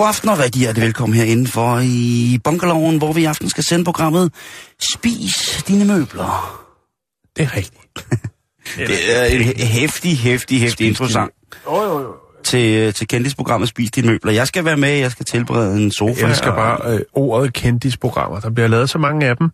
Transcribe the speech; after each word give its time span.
God 0.00 0.08
aften 0.08 0.28
og 0.28 0.38
rigtig 0.38 0.60
hjertelig 0.60 0.86
velkommen 0.86 1.18
herinde 1.18 1.46
for 1.46 1.78
i 1.84 2.38
Bunkerloven, 2.44 2.98
hvor 2.98 3.12
vi 3.12 3.20
i 3.20 3.24
aften 3.24 3.50
skal 3.50 3.64
sende 3.64 3.84
programmet 3.84 4.32
Spis 4.94 5.64
dine 5.68 5.84
møbler. 5.84 6.62
Det 7.36 7.42
er 7.42 7.56
rigtigt. 7.56 8.06
Det 8.76 9.18
er 9.18 9.24
en 9.24 9.42
hæftig, 9.66 10.18
hæftig, 10.18 10.60
hæftig 10.60 10.86
introsang 10.86 11.30
Jo, 11.66 11.82
jo, 11.82 12.00
jo. 12.00 12.14
til, 12.44 12.94
til 12.94 13.08
kendisprogrammet 13.08 13.68
Spis 13.68 13.90
dine 13.90 14.06
møbler. 14.06 14.32
Jeg 14.32 14.46
skal 14.46 14.64
være 14.64 14.76
med, 14.76 14.90
jeg 14.90 15.10
skal 15.10 15.26
tilberede 15.26 15.82
en 15.82 15.90
sofa. 15.90 16.26
Jeg 16.26 16.48
og 16.48 16.56
bare 16.56 16.92
øh, 16.94 17.00
ordet 17.12 17.52
kendisprogrammer. 17.52 18.40
Der 18.40 18.50
bliver 18.50 18.68
lavet 18.68 18.90
så 18.90 18.98
mange 18.98 19.26
af 19.26 19.36
dem. 19.36 19.50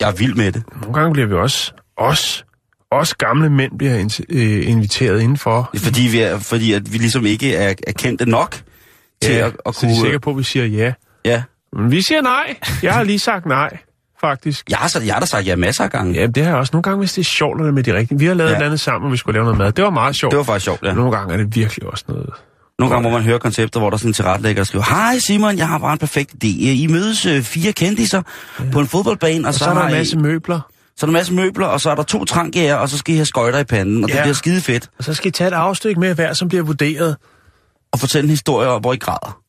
Jeg 0.00 0.08
er 0.08 0.12
vild 0.12 0.34
med 0.34 0.52
det. 0.52 0.62
Nogle 0.80 0.94
gange 0.94 1.12
bliver 1.12 1.28
vi 1.28 1.34
også, 1.34 1.72
os, 1.96 2.44
os 2.90 3.14
gamle 3.14 3.50
mænd 3.50 3.78
bliver 3.78 3.94
in, 3.94 4.10
øh, 4.28 4.68
inviteret 4.68 5.20
indenfor. 5.20 5.70
Fordi, 5.76 6.02
vi, 6.02 6.20
er, 6.20 6.38
fordi 6.38 6.72
at 6.72 6.92
vi 6.92 6.98
ligesom 6.98 7.26
ikke 7.26 7.54
er, 7.54 7.74
er 7.86 7.92
kendte 7.92 8.26
nok 8.26 8.62
til 9.22 9.34
Ja, 9.34 9.46
at, 9.46 9.52
at 9.66 9.74
så 9.74 9.80
kunne... 9.80 9.90
er 9.92 10.00
sikre 10.04 10.20
på, 10.20 10.30
at 10.30 10.38
vi 10.38 10.42
siger 10.42 10.64
ja. 10.66 10.92
Ja. 11.24 11.42
Men 11.72 11.90
vi 11.90 12.02
siger 12.02 12.22
nej. 12.22 12.56
Jeg 12.82 12.94
har 12.94 13.02
lige 13.02 13.18
sagt 13.18 13.46
nej, 13.46 13.76
faktisk. 14.20 14.70
Jeg 14.70 14.78
har, 14.78 14.88
så, 14.88 15.00
jeg 15.00 15.14
har 15.14 15.20
da 15.20 15.26
sagt 15.26 15.46
ja 15.46 15.56
masser 15.56 15.84
af 15.84 15.90
gange. 15.90 16.20
Ja, 16.20 16.26
det 16.26 16.42
har 16.42 16.50
jeg 16.50 16.58
også. 16.58 16.70
Nogle 16.72 16.82
gange, 16.82 16.98
hvis 16.98 17.12
det 17.12 17.20
er 17.20 17.24
sjovt, 17.24 17.60
er 17.60 17.70
med 17.72 17.82
de 17.82 17.94
rigtige. 17.94 18.18
Vi 18.18 18.26
har 18.26 18.34
lavet 18.34 18.48
Ja. 18.50 18.52
et 18.52 18.56
eller 18.56 18.66
andet 18.66 18.80
sammen, 18.80 19.06
og 19.06 19.12
vi 19.12 19.16
skulle 19.16 19.34
lave 19.34 19.44
noget 19.44 19.58
mad. 19.58 19.72
Det 19.72 19.84
var 19.84 19.90
meget 19.90 20.16
sjovt. 20.16 20.30
Det 20.30 20.38
var 20.38 20.44
faktisk 20.44 20.64
sjovt, 20.64 20.82
ja. 20.82 20.92
Nogle 20.92 21.16
gange 21.16 21.32
er 21.32 21.36
det 21.36 21.56
virkelig 21.56 21.86
også 21.86 22.04
noget... 22.08 22.30
Nogle 22.78 22.94
gange 22.94 23.10
må 23.10 23.16
man 23.16 23.24
høre 23.26 23.38
koncepter, 23.38 23.80
hvor 23.80 23.90
der 23.90 23.94
er 23.94 23.98
sådan 23.98 24.10
en 24.10 24.14
tilrettelægger, 24.14 24.60
der 24.62 24.64
skriver, 24.66 24.84
Hej 24.84 25.18
Simon, 25.18 25.58
jeg 25.58 25.68
har 25.68 25.78
bare 25.78 25.92
en 25.92 25.98
perfekt 25.98 26.30
idé. 26.44 26.46
I 26.46 26.86
mødes 26.90 27.26
øh, 27.26 27.42
fire 27.42 27.72
kendiser 27.72 28.22
ja. 28.58 28.64
på 28.72 28.80
en 28.80 28.86
fodboldbane, 28.86 29.44
og, 29.44 29.48
Og 29.48 29.54
så, 29.54 29.58
så 29.64 29.70
er 29.70 29.74
der 29.74 29.82
en 29.82 29.88
I- 29.90 29.92
masse 29.92 30.18
møbler. 30.18 30.60
Så 30.96 31.06
er 31.06 31.06
der 31.06 31.10
en 31.10 31.12
masse 31.12 31.34
møbler, 31.34 31.66
og 31.66 31.80
så 31.80 31.90
er 31.90 31.94
der 31.94 32.02
to 32.02 32.24
trankærer, 32.24 32.74
og 32.74 32.88
så 32.88 32.98
skal 32.98 33.14
I 33.14 33.16
have 33.16 33.26
skøjter 33.26 33.58
i 33.58 33.64
panden, 33.64 34.04
og 34.04 34.10
ja. 34.10 34.14
det 34.16 34.22
bliver 34.22 34.34
skide 34.34 34.60
fedt. 34.60 34.88
Og 34.98 35.04
så 35.04 35.14
skal 35.14 35.28
I 35.28 35.30
tage 35.30 35.48
et 35.48 35.54
afstykke 35.54 36.00
med 36.00 36.14
hver, 36.14 36.32
som 36.32 36.48
bliver 36.48 36.64
vurderet. 36.64 37.16
Og 37.92 37.98
fortælle 37.98 38.24
en 38.24 38.30
historie 38.30 38.68
om, 38.68 38.80
hvor 38.80 38.92
I 38.92 38.96
græder. 38.96 39.42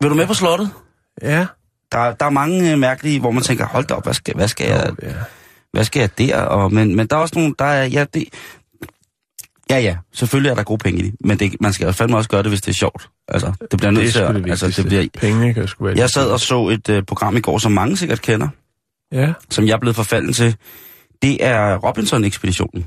Vil 0.00 0.10
du 0.10 0.14
med 0.14 0.26
på 0.26 0.34
slottet? 0.34 0.70
Ja. 1.22 1.46
Der, 1.92 2.12
der 2.12 2.26
er 2.26 2.30
mange 2.30 2.72
øh, 2.72 2.78
mærkelige, 2.78 3.20
hvor 3.20 3.30
man 3.30 3.42
tænker, 3.42 3.66
hold 3.66 3.86
da 3.86 3.94
op, 3.94 4.04
hvad 4.04 4.14
skal, 4.14 4.34
hvad 4.34 4.48
skal, 4.48 4.68
jeg, 4.68 4.92
ja. 5.02 5.12
hvad 5.72 5.84
skal 5.84 6.00
jeg 6.00 6.18
der? 6.18 6.40
Og, 6.40 6.72
men, 6.72 6.96
men 6.96 7.06
der 7.06 7.16
er 7.16 7.20
også 7.20 7.38
nogle, 7.38 7.54
der 7.58 7.64
er, 7.64 7.84
ja, 7.84 8.04
det, 8.14 8.24
ja, 9.70 9.78
ja, 9.78 9.96
selvfølgelig 10.12 10.50
er 10.50 10.54
der 10.54 10.62
gode 10.62 10.78
penge 10.78 11.00
i 11.00 11.02
det, 11.02 11.14
men 11.20 11.38
det, 11.38 11.56
man 11.60 11.72
skal 11.72 11.86
jo 11.86 11.92
fandme 11.92 12.16
også 12.16 12.30
gøre 12.30 12.42
det, 12.42 12.50
hvis 12.50 12.60
det 12.60 12.68
er 12.68 12.74
sjovt. 12.74 13.10
Altså, 13.28 13.52
det 13.70 13.78
bliver 13.78 13.90
nødt 13.90 14.12
til 14.12 14.18
at, 14.18 14.34
det 14.34 14.50
altså, 14.50 14.68
det 14.76 14.86
bliver, 14.86 15.06
Pengene 15.14 15.54
kan 15.54 15.68
sgu 15.68 15.84
være 15.84 15.96
jeg 15.96 16.10
sad 16.10 16.30
og 16.30 16.40
så 16.40 16.68
et 16.68 16.88
uh, 16.88 17.02
program 17.02 17.36
i 17.36 17.40
går, 17.40 17.58
som 17.58 17.72
mange 17.72 17.96
sikkert 17.96 18.22
kender, 18.22 18.48
Ja, 19.12 19.32
som 19.50 19.66
jeg 19.66 19.72
er 19.72 19.78
blevet 19.78 19.96
forfalden 19.96 20.32
til. 20.32 20.56
Det 21.22 21.44
er 21.44 21.76
Robinson-ekspeditionen. 21.76 22.86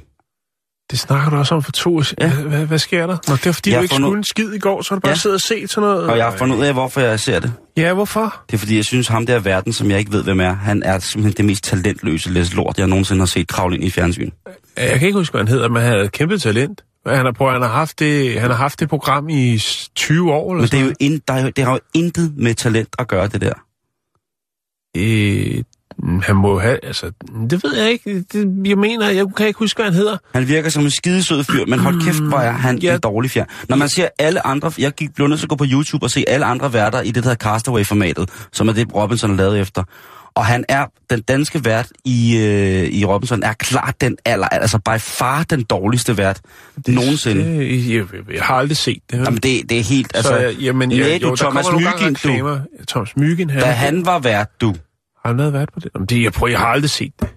Det 0.91 1.00
snakker 1.00 1.29
du 1.29 1.35
også 1.35 1.56
om 1.56 1.63
for 1.63 1.72
to 1.72 2.02
Ja. 2.22 2.34
hvad, 2.34 2.66
hvad 2.66 2.79
sker 2.79 3.07
der? 3.07 3.18
Nå, 3.28 3.35
det 3.35 3.47
er 3.47 3.52
fordi, 3.52 3.69
Jeg 3.72 3.78
du 3.78 3.84
ikke 3.84 3.94
fundet- 3.96 4.07
skulle 4.07 4.18
en 4.18 4.24
skid 4.24 4.53
i 4.53 4.59
går, 4.59 4.81
så 4.81 4.96
du 4.96 5.00
bare 5.00 5.09
Ja. 5.12 5.16
siddet 5.16 5.35
og 5.35 5.41
set 5.41 5.69
sådan 5.69 5.90
noget. 5.90 6.07
Og 6.09 6.18
jeg 6.18 6.25
har 6.25 6.38
fundet 6.38 6.57
ud 6.57 6.63
af, 6.66 6.74
hvorfor 6.74 7.02
jeg 7.02 7.19
ser 7.19 7.40
det. 7.40 7.53
Ja, 7.78 7.94
hvorfor? 7.94 8.35
Det 8.47 8.53
er 8.53 8.57
fordi, 8.57 8.75
jeg 8.75 8.85
synes, 8.85 9.07
ham 9.07 9.25
der 9.25 9.40
verden, 9.40 9.74
som 9.74 9.91
jeg 9.91 10.00
ikke 10.00 10.12
ved, 10.12 10.24
hvem 10.24 10.40
er, 10.40 10.53
han 10.53 10.84
er 10.84 11.00
simpelthen 11.00 11.38
det 11.38 11.46
mest 11.46 11.63
talentløse 11.63 12.31
læs 12.31 12.53
lort, 12.53 12.78
jeg 12.78 12.88
nogensinde 12.88 13.22
har 13.22 13.25
set 13.25 13.47
kravle 13.47 13.75
ind 13.75 13.84
i 13.84 13.90
fjernsyn. 13.90 14.29
Jeg 14.78 15.00
kan 15.00 15.07
ikke 15.07 15.18
huske, 15.19 15.34
hvad 15.34 15.40
han 15.41 15.47
hedder, 15.47 15.69
men 15.69 15.81
han 15.81 15.91
havde 15.91 16.07
kæmpe 16.09 16.38
talent. 16.38 16.84
Han 17.08 17.25
har, 17.25 17.31
prøvet, 17.31 17.53
han, 17.53 17.62
har 17.62 17.69
haft 17.69 18.00
det, 18.00 18.40
han 18.41 18.50
har 18.50 18.58
haft 18.58 18.79
det 18.79 18.90
program 18.90 19.29
i 19.29 19.58
s- 19.58 19.90
20 19.96 20.31
år, 20.34 20.52
eller 20.53 20.62
Men 20.62 20.69
det, 20.72 20.79
er 20.79 20.84
jo 20.85 20.94
ind, 21.00 21.22
der 21.28 21.34
er 21.34 21.41
jo, 21.44 21.50
det 21.56 21.63
har 21.63 21.72
jo 21.72 21.79
intet 21.94 22.34
med 22.38 22.53
talent 22.56 22.90
at 23.00 23.08
gøre, 23.08 23.28
det 23.28 23.41
der. 23.41 23.53
Øh, 24.97 25.63
han 26.24 26.35
må 26.35 26.59
have, 26.59 26.85
altså, 26.85 27.12
det 27.50 27.63
ved 27.63 27.75
jeg 27.78 27.91
ikke. 27.91 28.24
Det, 28.34 28.68
jeg 28.69 28.78
mener, 28.78 29.09
jeg 29.09 29.25
kan 29.38 29.47
ikke 29.47 29.59
huske, 29.59 29.78
hvad 29.78 29.85
han 29.85 29.94
hedder. 29.94 30.18
Han 30.34 30.47
virker 30.47 30.69
som 30.69 30.84
en 30.84 30.91
skidesød 30.91 31.44
fyr, 31.44 31.66
men 31.66 31.79
hold 31.79 32.02
kæft, 32.06 32.22
hvor 32.22 32.38
er 32.38 32.52
han 32.52 32.78
Ja. 32.78 32.94
en 32.94 33.00
dårlig 33.00 33.31
fjern. 33.31 33.47
Når 33.69 33.75
man 33.78 33.90
ser 33.90 34.07
alle 34.19 34.47
andre... 34.47 34.72
Jeg 34.78 34.91
gik 34.91 35.16
blev 35.16 35.28
nødt 35.28 35.40
til 35.40 35.46
at 35.46 35.50
gå 35.50 35.56
på 35.56 35.66
YouTube 35.68 36.03
og 36.06 36.12
se 36.12 36.24
alle 36.28 36.46
andre 36.46 36.74
værter 36.74 37.02
i 37.02 37.07
det, 37.07 37.16
der 37.16 37.29
hedder 37.29 37.35
Castaway-formatet, 37.35 38.29
som 38.52 38.68
er 38.69 38.74
det, 38.74 38.88
Robinson 38.96 39.31
er 39.31 39.35
lavet 39.35 39.59
efter. 39.59 39.84
Og 40.35 40.46
han 40.46 40.66
er, 40.69 40.85
den 41.09 41.22
danske 41.22 41.66
vært 41.66 41.88
i, 42.06 42.38
øh, 42.38 42.88
i 42.90 43.06
Robinson, 43.06 43.44
er 43.44 43.53
klart 43.53 44.02
den 44.02 44.18
aller, 44.25 44.47
altså 44.47 44.78
by 44.78 45.00
far 45.00 45.44
den 45.44 45.63
dårligste 45.63 46.18
vært 46.18 46.41
det, 46.85 46.94
nogensinde. 46.96 47.44
Det, 47.44 47.90
jeg, 47.90 47.96
jeg, 48.13 48.34
jeg, 48.34 48.44
har 48.44 48.56
aldrig 48.56 48.78
set 48.78 49.00
det. 49.12 49.18
Jamen, 49.18 49.35
det, 49.35 49.69
det 49.69 49.79
er 49.79 49.84
helt, 49.84 50.12
altså... 50.16 50.31
så, 50.31 50.38
jeg, 50.38 50.53
jamen, 50.53 50.91
jeg, 50.91 51.22
du, 51.22 51.28
jo, 51.28 51.35
Thomas 51.35 51.66
Mygind, 51.72 52.16
du. 52.16 52.58
Thomas 52.88 53.18
Myggen, 53.18 53.50
han, 53.50 53.62
Da 53.62 53.66
han 53.66 54.06
var 54.06 54.19
vært, 54.19 54.62
du. 54.62 54.75
Har 55.26 55.30
han 55.44 55.54
været 55.54 55.70
på 55.74 55.80
det? 55.80 55.90
Jamen, 55.96 56.06
det 56.06 56.24
jeg, 56.24 56.34
prøver, 56.34 56.50
jeg 56.52 56.59
har 56.59 56.68
aldrig 56.68 56.90
set 56.90 57.14
det. 57.20 57.28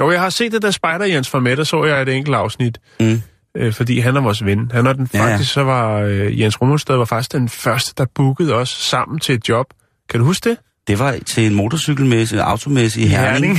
Jo, 0.00 0.10
jeg 0.10 0.20
har 0.20 0.30
set 0.30 0.52
det, 0.52 0.62
da 0.62 0.70
Spider 0.70 1.04
Jens 1.04 1.32
var 1.34 1.40
med, 1.40 1.56
der 1.56 1.64
så 1.64 1.84
jeg 1.84 2.02
et 2.02 2.08
enkelt 2.08 2.36
afsnit. 2.36 2.78
Mm. 3.00 3.22
Øh, 3.56 3.72
fordi 3.72 3.98
han 4.00 4.16
er 4.16 4.20
vores 4.20 4.44
ven. 4.44 4.70
Han 4.74 4.86
er 4.86 4.92
den, 4.92 5.08
Ja, 5.14 5.18
ja. 5.24 5.32
faktisk, 5.32 5.52
så 5.52 5.62
var 5.62 5.98
øh, 6.00 6.40
Jens 6.40 6.60
Rummelstad 6.60 6.96
var 6.96 7.04
faktisk 7.04 7.32
den 7.32 7.48
første, 7.48 7.94
der 7.98 8.06
bookede 8.14 8.54
os 8.54 8.68
sammen 8.68 9.18
til 9.20 9.34
et 9.34 9.48
job. 9.48 9.66
Kan 10.10 10.20
du 10.20 10.26
huske 10.26 10.48
det? 10.50 10.58
Det 10.86 10.98
var 10.98 11.16
til 11.26 11.46
en 11.46 11.54
motorcykelmesse, 11.54 12.42
automesse 12.42 13.00
i 13.00 13.06
Herning, 13.06 13.58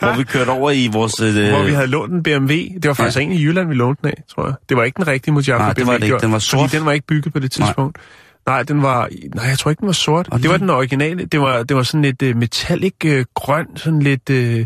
hvor 0.00 0.16
vi 0.16 0.24
kørte 0.24 0.48
over 0.48 0.70
i 0.70 0.88
vores... 0.92 1.20
Øh, 1.22 1.48
hvor 1.50 1.62
vi 1.64 1.72
havde 1.72 1.86
lånt 1.86 2.12
en 2.12 2.22
BMW. 2.22 2.52
Det 2.54 2.88
var 2.88 2.94
faktisk 2.94 3.18
Ja. 3.18 3.22
en 3.24 3.32
i 3.32 3.42
Jylland, 3.42 3.68
vi 3.68 3.74
lånte 3.74 4.02
den 4.02 4.10
af, 4.10 4.22
tror 4.34 4.46
jeg. 4.46 4.54
Det 4.68 4.76
var 4.76 4.84
ikke 4.84 4.96
den 4.96 5.06
rigtige 5.06 5.34
Mojave 5.34 5.58
Nej, 5.58 5.72
det 5.72 5.86
var 5.86 5.92
det 5.92 6.04
ikke. 6.04 6.18
Den 6.18 6.32
var 6.32 6.38
sort. 6.38 6.60
Fordi 6.60 6.76
den 6.78 6.86
var 6.86 6.92
ikke 6.92 7.06
bygget 7.06 7.32
på 7.32 7.38
det 7.38 7.50
tidspunkt. 7.50 7.96
Nej, 7.96 8.04
Nej 8.46 8.62
den 8.62 8.82
var... 8.82 9.08
Nej, 9.34 9.44
jeg 9.44 9.58
tror 9.58 9.70
ikke, 9.70 9.80
den 9.80 9.86
var 9.86 9.92
sort. 9.92 10.28
Og 10.30 10.42
det 10.42 10.50
var 10.50 10.56
den 10.56 10.70
originale. 10.70 11.24
Det 11.24 11.40
var, 11.40 11.62
det 11.62 11.76
var 11.76 11.82
sådan 11.82 12.02
lidt 12.02 12.22
uh, 12.22 12.36
metallic 12.36 12.94
uh, 13.04 13.24
grøn, 13.34 13.66
sådan 13.76 14.02
lidt... 14.02 14.30
Uh, 14.30 14.64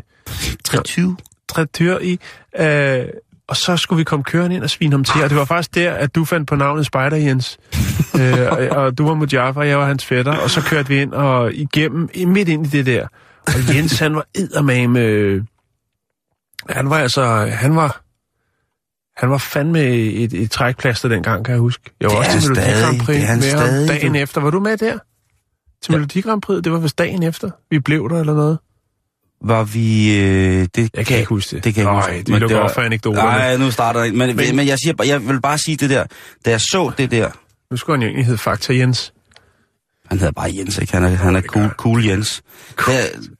23. 0.64 1.16
trætyr 1.48 1.98
i. 1.98 2.20
Øh, 2.58 3.04
og 3.48 3.56
så 3.56 3.76
skulle 3.76 3.96
vi 3.96 4.04
komme 4.04 4.24
kørende 4.24 4.56
ind 4.56 4.64
og 4.64 4.70
svine 4.70 4.92
ham 4.92 5.04
til. 5.04 5.22
Og 5.22 5.30
det 5.30 5.38
var 5.38 5.44
faktisk 5.44 5.74
der, 5.74 5.92
at 5.92 6.14
du 6.14 6.24
fandt 6.24 6.48
på 6.48 6.56
navnet 6.56 6.86
Spider 6.86 7.16
Jens. 7.16 7.58
øh, 8.20 8.52
og, 8.52 8.84
og 8.84 8.98
du 8.98 9.06
var 9.06 9.14
Mujaffa, 9.14 9.60
og 9.60 9.68
jeg 9.68 9.78
var 9.78 9.86
hans 9.86 10.04
fætter. 10.04 10.36
Og 10.36 10.50
så 10.50 10.60
kørte 10.60 10.88
vi 10.88 11.00
ind 11.00 11.12
og 11.12 11.54
igennem, 11.54 12.10
midt 12.26 12.48
ind 12.48 12.66
i 12.66 12.68
det 12.68 12.86
der. 12.86 13.06
Og 13.46 13.74
Jens, 13.74 13.98
han 13.98 14.14
var 14.14 14.26
eddermame... 14.34 15.00
Øh, 15.00 15.42
han 16.70 16.90
var 16.90 16.98
altså... 16.98 17.24
Han 17.52 17.76
var... 17.76 18.00
Han 19.16 19.30
var 19.30 19.38
fandme 19.38 19.80
et, 19.94 20.32
et 20.34 20.50
trækplaster 20.50 21.08
dengang, 21.08 21.44
kan 21.44 21.52
jeg 21.52 21.60
huske. 21.60 21.90
Jeg 22.00 22.10
var 22.10 22.16
Det 22.16 22.26
også 22.26 22.40
til 22.40 22.50
Melodi 22.50 22.70
Grand 22.82 23.00
Prix 23.00 23.16
med 23.18 23.26
ham 23.26 23.40
stadig, 23.42 23.88
dagen 23.88 24.12
du. 24.12 24.18
efter. 24.18 24.40
Var 24.40 24.50
du 24.50 24.60
med 24.60 24.76
der? 24.76 24.92
Til 25.82 25.92
Ja. 25.92 25.96
Melodi 25.96 26.20
Grand 26.20 26.42
Prix? 26.42 26.62
Det 26.64 26.72
var 26.72 26.78
vist 26.78 26.98
dagen 26.98 27.22
efter. 27.22 27.50
Vi 27.70 27.78
blev 27.78 28.08
der 28.10 28.20
eller 28.20 28.34
noget. 28.34 28.58
Var 29.44 29.64
vi... 29.64 30.18
Øh, 30.20 30.66
det, 30.76 30.90
Jeg 30.94 31.06
kan 31.06 31.16
ikke 31.18 31.28
huske 31.28 31.56
det. 31.56 31.64
Det 31.64 31.74
kan 31.74 31.84
jeg 31.84 31.92
ikke 31.92 32.00
Nej, 32.08 32.16
huske. 32.18 32.32
vi 32.32 32.38
lukker 32.38 32.58
op 32.58 32.74
for 32.74 32.80
anekdoterne. 32.80 33.28
Nej, 33.28 33.56
nu 33.56 33.70
starter 33.70 34.00
jeg. 34.02 34.12
Men, 34.14 34.36
men, 34.36 34.56
Men- 34.56 34.66
jeg, 34.66 34.78
siger, 34.78 35.04
jeg 35.06 35.28
vil 35.28 35.40
bare 35.40 35.58
sige 35.58 35.76
det 35.76 35.90
der. 35.90 36.04
Da 36.44 36.50
jeg 36.50 36.60
så 36.60 36.90
det 36.98 37.10
der... 37.10 37.30
Nu 37.70 37.76
skulle 37.76 37.96
han 37.96 38.02
jo 38.02 38.06
egentlig 38.08 38.26
hedde 38.26 38.38
Fakta 38.38 38.74
Jens. 38.74 39.12
Han 40.08 40.18
hedder 40.18 40.32
bare 40.32 40.50
Jens, 40.58 40.78
ikke? 40.78 40.92
Han 40.92 41.04
er, 41.04 41.08
han 41.08 41.36
er 41.36 41.40
cool, 41.40 41.68
cool 41.68 42.04
Jens. 42.06 42.42
Det, 42.78 42.86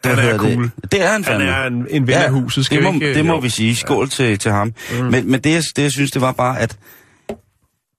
det, 0.05 0.19
Han 0.19 0.29
er 0.29 0.39
cool. 0.39 0.63
Det, 0.83 0.93
det 0.93 1.03
er 1.03 1.07
han 1.07 1.13
Han 1.13 1.25
fandme. 1.25 1.45
er 1.51 1.67
en, 1.67 1.87
en 1.91 2.07
ven 2.07 2.15
af 2.15 2.31
huset, 2.31 2.65
skal 2.65 2.77
det 2.77 2.85
må, 2.85 2.91
vi 2.91 2.95
ikke? 3.07 3.15
det 3.15 3.25
må 3.27 3.33
jo. 3.33 3.39
vi 3.39 3.49
sige. 3.49 3.77
Skål 3.77 4.09
til, 4.09 4.39
til 4.39 4.51
ham. 4.53 4.75
Mm. 4.99 5.05
Men, 5.05 5.31
men 5.31 5.41
det, 5.41 5.53
jeg, 5.53 5.63
det, 5.77 5.83
jeg 5.83 5.93
synes, 5.93 6.11
det 6.11 6.23
var 6.23 6.33
bare, 6.33 6.61
at, 6.61 6.77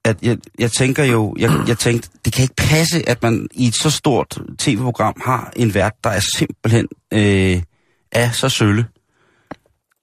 at 0.06 0.18
jeg, 0.22 0.38
jeg 0.60 0.72
tænker 0.72 1.04
jo, 1.04 1.36
jeg, 1.40 1.52
jeg 1.68 1.78
tænkte, 1.78 2.10
det 2.26 2.34
kan 2.34 2.42
ikke 2.44 2.56
passe, 2.56 3.10
at 3.10 3.24
man 3.24 3.48
i 3.54 3.68
et 3.68 3.76
så 3.76 3.90
stort 3.90 4.38
tv-program 4.60 5.14
har 5.26 5.52
en 5.56 5.74
vært, 5.74 5.94
der 6.04 6.10
er 6.10 6.20
simpelthen 6.38 6.88
øh, 7.14 7.62
er 8.12 8.32
så 8.32 8.50
sølle. 8.50 8.86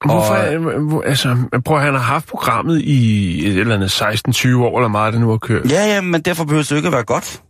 Hvorfor, 0.04 0.34
Og- 0.34 1.08
altså, 1.08 1.36
prøv 1.64 1.76
at 1.76 1.82
han 1.84 1.94
har 1.94 2.00
haft 2.00 2.26
programmet 2.26 2.80
i 2.80 3.38
et 3.48 3.56
eller 3.58 3.74
andet 3.74 4.02
16-20 4.02 4.56
år, 4.56 4.78
eller 4.78 4.88
meget 4.88 5.12
det 5.12 5.20
nu 5.20 5.30
har 5.30 5.36
kørt. 5.38 5.70
Ja, 5.70 5.86
ja, 5.94 6.00
men 6.00 6.20
derfor 6.20 6.44
behøver 6.44 6.62
det 6.62 6.76
ikke 6.76 6.86
at 6.88 6.92
være 6.92 7.04
godt. 7.04 7.42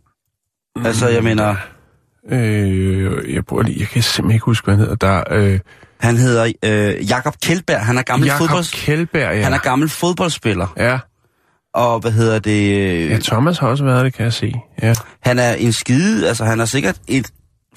Altså, 0.75 1.07
jeg 1.07 1.23
mener, 1.23 1.55
Øh, 2.31 3.33
jeg, 3.33 3.45
prøver 3.45 3.63
lige, 3.63 3.79
jeg 3.79 3.87
kan 3.87 4.01
simpelthen 4.01 4.35
ikke 4.35 4.45
huske, 4.45 4.65
hvad 4.65 4.75
han 4.75 4.79
hedder. 4.81 4.95
Der, 4.95 5.23
øh, 5.31 5.59
han 5.99 6.17
hedder 6.17 6.51
øh, 6.63 7.09
Jakob 7.09 7.35
Kjeldberg. 7.43 7.85
Han 7.85 7.97
er 7.97 8.01
gammel 8.01 8.27
Jakob 8.27 8.47
fodbolds... 8.47 8.71
Kjeldberg, 8.71 9.35
ja. 9.37 9.43
Han 9.43 9.53
er 9.53 9.57
gammel 9.57 9.89
fodboldspiller. 9.89 10.73
Ja, 10.77 10.99
og 11.73 11.99
hvad 11.99 12.11
hedder 12.11 12.39
det... 12.39 12.77
øh, 12.79 13.09
Ja, 13.09 13.17
Thomas 13.19 13.57
har 13.57 13.67
også 13.67 13.83
været 13.83 14.05
det, 14.05 14.13
kan 14.13 14.23
jeg 14.23 14.33
se. 14.33 14.53
Ja. 14.81 14.93
Han 15.21 15.39
er 15.39 15.53
en 15.53 15.73
skide, 15.73 16.27
altså 16.27 16.45
han 16.45 16.59
er 16.59 16.65
sikkert 16.65 16.95
et, 17.07 17.27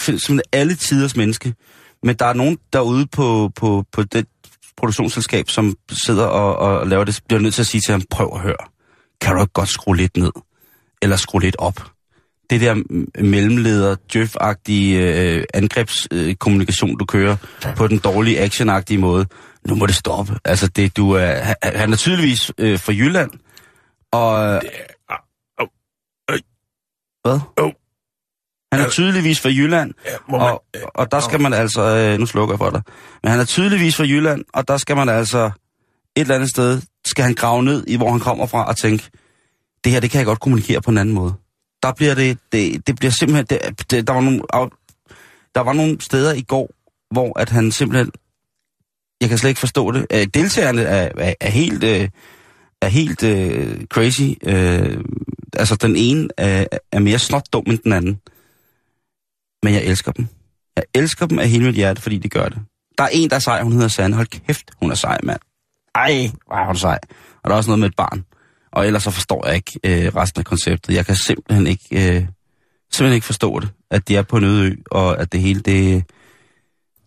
simpelthen 0.00 0.40
alle 0.52 0.74
tiders 0.74 1.16
menneske. 1.16 1.54
Men 2.02 2.16
der 2.16 2.26
er 2.26 2.32
nogen 2.34 2.58
derude 2.72 3.06
på, 3.06 3.50
på, 3.56 3.84
på 3.92 4.02
det 4.02 4.26
produktionsselskab, 4.76 5.50
som 5.50 5.76
sidder 5.90 6.24
og, 6.26 6.56
og 6.56 6.86
laver 6.86 7.04
det, 7.04 7.20
bliver 7.28 7.40
nødt 7.40 7.54
til 7.54 7.62
at 7.62 7.66
sige 7.66 7.80
til 7.80 7.92
ham, 7.92 8.02
prøv 8.10 8.30
at 8.34 8.40
høre, 8.40 8.56
kan 9.20 9.34
du 9.34 9.40
ikke 9.40 9.52
godt 9.52 9.68
skrue 9.68 9.96
lidt 9.96 10.16
ned? 10.16 10.32
Eller 11.02 11.16
skrue 11.16 11.40
lidt 11.40 11.56
op? 11.58 11.86
Det 12.50 12.60
der 12.60 12.74
mellemleder, 13.22 13.96
djøf-agtige 14.12 14.98
øh, 15.00 15.44
angrebskommunikation, 15.54 16.98
du 16.98 17.04
kører 17.04 17.36
på 17.76 17.86
den 17.86 17.98
dårlige 17.98 18.40
action 18.40 19.00
måde, 19.00 19.26
nu 19.68 19.74
må 19.74 19.86
det 19.86 19.94
stoppe. 19.94 20.38
Altså, 20.44 20.68
det, 20.68 20.96
du 20.96 21.12
er, 21.12 21.54
han, 21.62 21.92
er 21.92 21.96
tydeligvis 21.96 22.52
øh, 22.58 22.78
fra 22.78 22.92
Jylland, 22.92 23.30
og... 24.12 24.62
Hvad? 27.24 27.40
Åh. 27.60 27.72
Han 28.72 28.80
er 28.80 28.88
tydeligvis 28.88 29.40
fra 29.40 29.48
Jylland, 29.48 29.94
ja 30.06 30.16
må 30.28 30.38
man, 30.38 30.46
og, 30.46 30.64
og 30.94 31.10
der 31.10 31.20
skal 31.20 31.40
man 31.40 31.52
altså... 31.52 31.82
Øh, 31.82 32.18
nu 32.18 32.26
slukker 32.26 32.54
jeg 32.54 32.58
for 32.58 32.70
dig. 32.70 32.82
Men 33.22 33.30
han 33.30 33.40
er 33.40 33.44
tydeligvis 33.44 33.96
fra 33.96 34.04
Jylland, 34.04 34.44
og 34.54 34.68
der 34.68 34.76
skal 34.76 34.96
man 34.96 35.08
altså... 35.08 35.50
Et 36.16 36.20
eller 36.20 36.34
andet 36.34 36.50
sted 36.50 36.82
skal 37.06 37.24
han 37.24 37.34
grave 37.34 37.62
ned 37.62 37.84
i, 37.86 37.96
hvor 37.96 38.10
han 38.10 38.20
kommer 38.20 38.46
fra, 38.46 38.64
og 38.64 38.76
tænke, 38.76 39.10
det 39.84 39.92
her, 39.92 40.00
det 40.00 40.10
kan 40.10 40.18
jeg 40.18 40.26
godt 40.26 40.40
kommunikere 40.40 40.80
på 40.80 40.90
en 40.90 40.98
anden 40.98 41.14
måde. 41.14 41.34
Der 41.82 41.92
bliver 41.92 42.14
det... 42.14 42.38
Det, 42.52 42.86
det 42.86 42.96
bliver 42.96 43.10
simpelthen... 43.10 43.46
Det, 43.46 43.90
det, 43.90 44.06
der, 44.06 44.12
var 44.12 44.20
nogle, 44.20 44.40
der 45.54 45.60
var 45.60 45.72
nogle 45.72 46.00
steder 46.00 46.34
i 46.34 46.42
går, 46.42 46.70
hvor 47.10 47.38
at 47.38 47.48
han 47.48 47.72
simpelthen... 47.72 48.12
Jeg 49.20 49.28
kan 49.28 49.38
slet 49.38 49.50
ikke 49.50 49.60
forstå 49.60 49.92
det. 49.92 50.06
Øh, 50.12 50.26
deltagerne 50.34 50.82
er, 50.82 51.10
er, 51.18 51.34
er 51.40 51.50
helt... 51.50 51.84
Øh, 51.84 52.08
er 52.82 52.88
helt 52.88 53.22
øh, 53.22 53.84
crazy. 53.86 54.22
Øh, 54.42 55.04
altså, 55.52 55.76
den 55.76 55.96
ene 55.96 56.28
er, 56.36 56.66
er 56.92 56.98
mere 56.98 57.18
snot 57.18 57.52
dum 57.52 57.64
end 57.66 57.78
den 57.78 57.92
anden. 57.92 58.20
Men 59.62 59.74
jeg 59.74 59.84
elsker 59.84 60.12
dem. 60.12 60.26
Jeg 60.76 60.84
elsker 60.94 61.26
dem 61.26 61.38
af 61.38 61.48
hele 61.48 61.64
mit 61.64 61.74
hjerte, 61.74 62.02
fordi 62.02 62.18
de 62.18 62.28
gør 62.28 62.48
det. 62.48 62.58
Der 62.98 63.04
er 63.04 63.08
en, 63.12 63.30
der 63.30 63.36
er 63.36 63.40
sej, 63.40 63.62
hun 63.62 63.72
hedder 63.72 63.88
Sanne. 63.88 64.16
Hold 64.16 64.26
kæft, 64.26 64.70
hun 64.80 64.90
er 64.90 64.94
sej, 64.94 65.18
mand. 65.22 65.40
Ej, 65.94 66.30
hvor 66.46 66.56
er 66.56 66.66
hun 66.66 66.76
sej. 66.76 66.98
Og 67.42 67.50
der 67.50 67.50
er 67.50 67.56
også 67.56 67.70
noget 67.70 67.80
med 67.80 67.88
et 67.88 67.96
barn. 67.96 68.24
Og 68.72 68.86
ellers 68.86 69.02
så 69.02 69.10
forstår 69.10 69.46
jeg 69.46 69.56
ikke 69.56 70.06
øh, 70.06 70.16
resten 70.16 70.40
af 70.40 70.44
konceptet. 70.44 70.94
Jeg 70.94 71.06
kan 71.06 71.16
simpelthen 71.16 71.66
ikke, 71.66 71.86
øh, 71.92 72.22
simpelthen 72.92 73.12
ikke 73.14 73.26
forstå 73.26 73.60
det, 73.60 73.68
at 73.90 74.08
de 74.08 74.16
er 74.16 74.22
på 74.22 74.36
en 74.36 74.44
øde 74.44 74.70
ø, 74.70 74.74
og 74.90 75.20
at 75.20 75.32
det 75.32 75.40
hele, 75.40 75.60
det, 75.60 76.04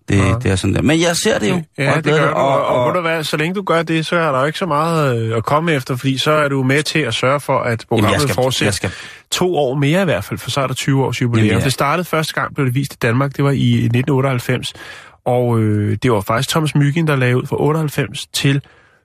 det, 0.09 0.17
Nej. 0.17 0.39
det 0.39 0.51
er 0.51 0.55
sådan 0.55 0.75
der. 0.75 0.81
Men 0.81 1.01
jeg 1.01 1.15
ser 1.15 1.39
det 1.39 1.49
jo. 1.49 1.55
og 1.55 1.63
Ja, 1.77 1.95
det 1.95 2.03
gør 2.05 2.29
du, 2.29 2.35
og, 2.35 2.65
og, 2.65 2.75
og 2.75 2.87
ved 2.87 2.93
du 2.93 3.01
hvad, 3.01 3.23
så 3.23 3.37
længe 3.37 3.55
du 3.55 3.61
gør 3.61 3.83
det, 3.83 4.05
så 4.05 4.15
er 4.15 4.31
der 4.31 4.39
jo 4.39 4.45
ikke 4.45 4.59
så 4.59 4.65
meget 4.65 5.17
øh, 5.17 5.37
at 5.37 5.43
komme 5.43 5.71
efter, 5.73 5.95
fordi 5.95 6.17
så 6.17 6.31
er 6.31 6.47
du 6.47 6.63
med 6.63 6.83
til 6.83 6.99
at 6.99 7.13
sørge 7.13 7.39
for, 7.39 7.59
at 7.59 7.65
Jamen, 7.65 7.77
programmet 7.87 8.13
jeg 8.13 8.21
skal, 8.21 8.35
fortsætter 8.35 8.71
skal, 8.71 8.91
to 9.31 9.55
år 9.55 9.75
mere 9.75 10.01
i 10.01 10.05
hvert 10.05 10.23
fald, 10.23 10.39
for 10.39 10.49
så 10.49 10.61
er 10.61 10.67
der 10.67 10.73
20 10.73 11.05
års 11.05 11.21
jubilæum. 11.21 11.45
Jamen, 11.45 11.59
ja. 11.59 11.65
Det 11.65 11.73
startede 11.73 12.05
første 12.05 12.33
gang, 12.33 12.55
blev 12.55 12.65
det 12.65 12.75
vist 12.75 12.93
i 12.93 12.97
Danmark, 13.01 13.37
det 13.37 13.43
var 13.43 13.51
i 13.51 13.73
1998, 13.73 14.73
og 15.25 15.59
øh, 15.59 15.97
det 16.03 16.11
var 16.11 16.21
faktisk 16.21 16.49
Thomas 16.49 16.75
Myggen, 16.75 17.07
der 17.07 17.15
lavede 17.15 17.37
ud 17.37 17.47
fra 17.47 17.57
98 17.59 18.27
til 18.33 18.61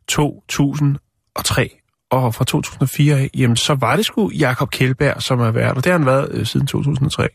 2003. 0.09 1.81
Og 2.11 2.35
fra 2.35 2.45
2004 2.45 3.17
af, 3.17 3.31
jamen 3.37 3.57
så 3.57 3.75
var 3.75 3.97
det 3.97 4.05
sgu 4.05 4.31
Jakob 4.31 4.71
Kjeldberg, 4.71 5.23
som 5.23 5.39
har 5.39 5.51
været, 5.51 5.77
og 5.77 5.85
det 5.85 5.93
har 5.93 5.99
han 5.99 6.07
været 6.07 6.29
øh, 6.31 6.47
siden 6.47 6.67
2003. 6.67 7.29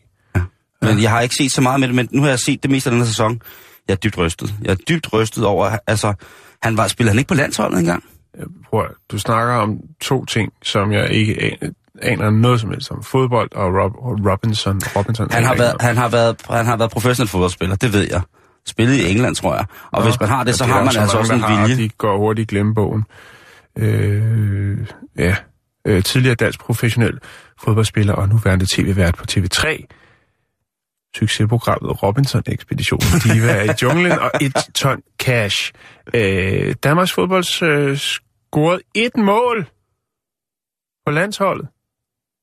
Men 0.82 1.02
jeg 1.02 1.10
har 1.10 1.20
ikke 1.20 1.34
set 1.34 1.52
så 1.52 1.60
meget 1.60 1.80
med 1.80 1.88
det, 1.88 1.94
men 1.96 2.08
nu 2.12 2.22
har 2.22 2.28
jeg 2.28 2.38
set 2.38 2.62
det 2.62 2.70
meste 2.70 2.90
af 2.90 2.92
den 2.92 3.00
her 3.00 3.06
sæson. 3.06 3.40
Jeg 3.88 3.94
er 3.94 3.98
dybt 3.98 4.18
rystet. 4.18 4.54
Jeg 4.62 4.70
er 4.70 4.74
dybt 4.74 5.12
rystet 5.12 5.44
over, 5.44 5.78
altså, 5.86 6.14
han 6.62 6.76
var, 6.76 6.86
spillede 6.88 7.12
han 7.12 7.18
ikke 7.18 7.28
på 7.28 7.34
landsholdet 7.34 7.78
engang? 7.78 8.04
Prøv, 8.70 8.80
at- 8.80 8.90
du 9.10 9.18
snakker 9.18 9.54
om 9.54 9.76
to 10.00 10.24
ting, 10.24 10.52
som 10.62 10.92
jeg 10.92 11.10
ikke 11.10 11.40
aner, 11.42 11.72
aner 12.02 12.30
noget 12.30 12.60
som 12.60 12.70
helst 12.70 12.90
om. 12.90 13.02
Fodbold 13.02 13.48
og 13.54 13.74
Rob, 13.74 13.92
Robinson. 14.30 14.80
Robinson 14.96 15.28
Han 15.30 15.44
har, 15.44 15.54
været, 15.56 15.76
han, 15.80 15.96
har 15.96 16.08
været, 16.08 16.36
han 16.50 16.66
har 16.66 16.76
været 16.76 16.90
professionel 16.90 17.28
fodboldspiller, 17.28 17.76
det 17.76 17.92
ved 17.92 18.08
jeg. 18.10 18.20
Spillet 18.66 18.94
i 18.94 19.10
England, 19.10 19.34
tror 19.36 19.54
jeg. 19.54 19.64
Og 19.92 20.00
Nå, 20.02 20.08
hvis 20.08 20.20
man 20.20 20.28
har 20.28 20.44
det, 20.44 20.54
så 20.54 20.64
er 20.64 20.68
har 20.68 20.82
man 20.84 20.92
så 20.92 21.00
altså 21.00 21.18
også 21.18 21.34
en 21.34 21.40
der 21.40 21.46
har, 21.46 21.66
vilje. 21.66 21.82
De 21.84 21.88
går 21.88 22.18
hurtigt 22.18 22.50
i 22.52 22.54
glemmebogen. 22.54 23.04
Øh, 23.78 24.86
ja, 25.18 25.36
øh, 25.84 26.02
tidligere 26.02 26.34
dansk 26.34 26.60
professionel 26.60 27.18
fodboldspiller 27.60 28.14
og 28.14 28.28
nuværende 28.28 28.66
tv-vært 28.66 29.14
på 29.14 29.24
TV3. 29.30 29.86
Succesprogrammet 31.16 32.02
Robinson 32.02 32.42
Ekspedition. 32.46 33.00
Diva 33.24 33.52
er 33.52 33.62
i 33.62 33.74
junglen 33.82 34.12
og 34.12 34.30
et 34.40 34.56
ton 34.74 35.02
cash. 35.18 35.72
Øh, 36.14 36.74
Danmarks 36.82 37.12
fodbold 37.12 37.62
øh, 37.62 37.98
scorede 37.98 38.82
et 38.94 39.16
mål 39.16 39.66
på 41.06 41.12
landsholdet. 41.12 41.68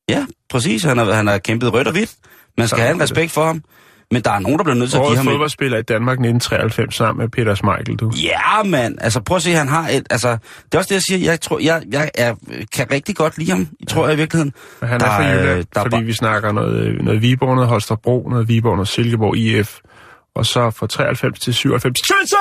Ja, 0.10 0.26
præcis. 0.50 0.84
Han 0.84 0.98
har, 0.98 1.14
han 1.14 1.28
har 1.28 1.38
kæmpet 1.38 1.74
rødt 1.74 1.88
og 1.88 1.94
hvidt. 1.94 2.16
Man 2.58 2.68
skal 2.68 2.80
have 2.80 2.96
en 2.96 3.02
respekt 3.02 3.32
for 3.32 3.46
ham. 3.46 3.64
Men 4.12 4.22
der 4.22 4.32
er 4.32 4.40
nogen, 4.40 4.58
der 4.58 4.64
bliver 4.64 4.76
nødt 4.78 4.90
til 4.90 4.98
at 4.98 5.02
give 5.02 5.08
Årets 5.08 5.18
ham 5.18 5.28
et... 5.28 5.32
fodboldspiller 5.32 5.78
i 5.78 5.82
Danmark 5.82 6.14
1993 6.14 6.96
sammen 6.96 7.22
med 7.24 7.30
Peter 7.30 7.56
Schmeichel, 7.56 7.96
du. 7.96 8.12
Ja, 8.24 8.64
mand. 8.64 8.98
Altså, 9.02 9.22
prøv 9.22 9.36
at 9.38 9.42
se, 9.44 9.52
han 9.52 9.68
har 9.68 9.90
et... 9.90 10.04
Altså, 10.10 10.30
det 10.66 10.74
er 10.74 10.78
også 10.78 10.88
det, 10.88 10.96
jeg 10.96 11.02
siger. 11.02 11.32
Jeg 11.32 11.42
tror, 11.42 11.60
jeg, 11.60 11.84
jeg 11.92 12.12
er, 12.16 12.36
kan 12.76 12.92
rigtig 12.92 13.16
godt 13.16 13.38
lide 13.38 13.52
ham. 13.52 13.68
Jeg 13.80 13.88
tror 13.88 14.06
jeg 14.06 14.14
i 14.14 14.18
virkeligheden. 14.18 14.54
Men 14.82 14.90
han 14.90 15.00
Der 15.00 15.06
er 15.06 15.10
fra 15.10 15.24
Jylland, 15.24 15.66
der 15.74 15.80
er 15.80 15.84
fordi 15.84 15.90
bare- 15.96 16.04
vi 16.04 16.14
snakker 16.14 16.52
noget, 16.52 17.04
noget 17.04 17.22
Viborg, 17.22 17.56
noget 17.56 17.70
Holstebro, 17.70 18.28
noget 18.30 18.48
Viborg, 18.48 18.76
noget 18.76 18.88
Silkeborg 18.88 19.38
IF. 19.38 19.78
Og 20.36 20.46
så 20.46 20.70
fra 20.72 20.88
93 20.88 21.40
til 21.40 21.54
97. 21.54 22.00
Chelsea! 22.06 22.38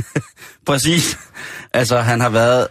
Præcis. 0.66 1.18
Altså, 1.74 1.98
han 2.00 2.20
har 2.20 2.28
været... 2.30 2.66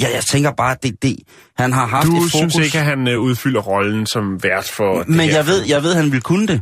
Ja, 0.00 0.06
jeg 0.14 0.22
tænker 0.22 0.50
bare, 0.52 0.76
det, 0.82 1.02
det, 1.02 1.16
han 1.58 1.72
har 1.72 1.86
haft 1.86 2.06
Du 2.06 2.12
et 2.16 2.16
fokus... 2.16 2.30
synes 2.52 2.56
ikke, 2.66 2.78
at 2.78 2.84
han 2.84 3.08
øh, 3.08 3.20
udfylder 3.20 3.60
rollen 3.60 4.06
som 4.06 4.42
vært 4.42 4.64
for 4.76 5.04
Men 5.06 5.28
jeg 5.28 5.46
ved, 5.46 5.62
jeg 5.68 5.82
ved, 5.82 5.94
han 5.94 6.12
vil 6.12 6.20
kunne 6.22 6.46
det. 6.46 6.60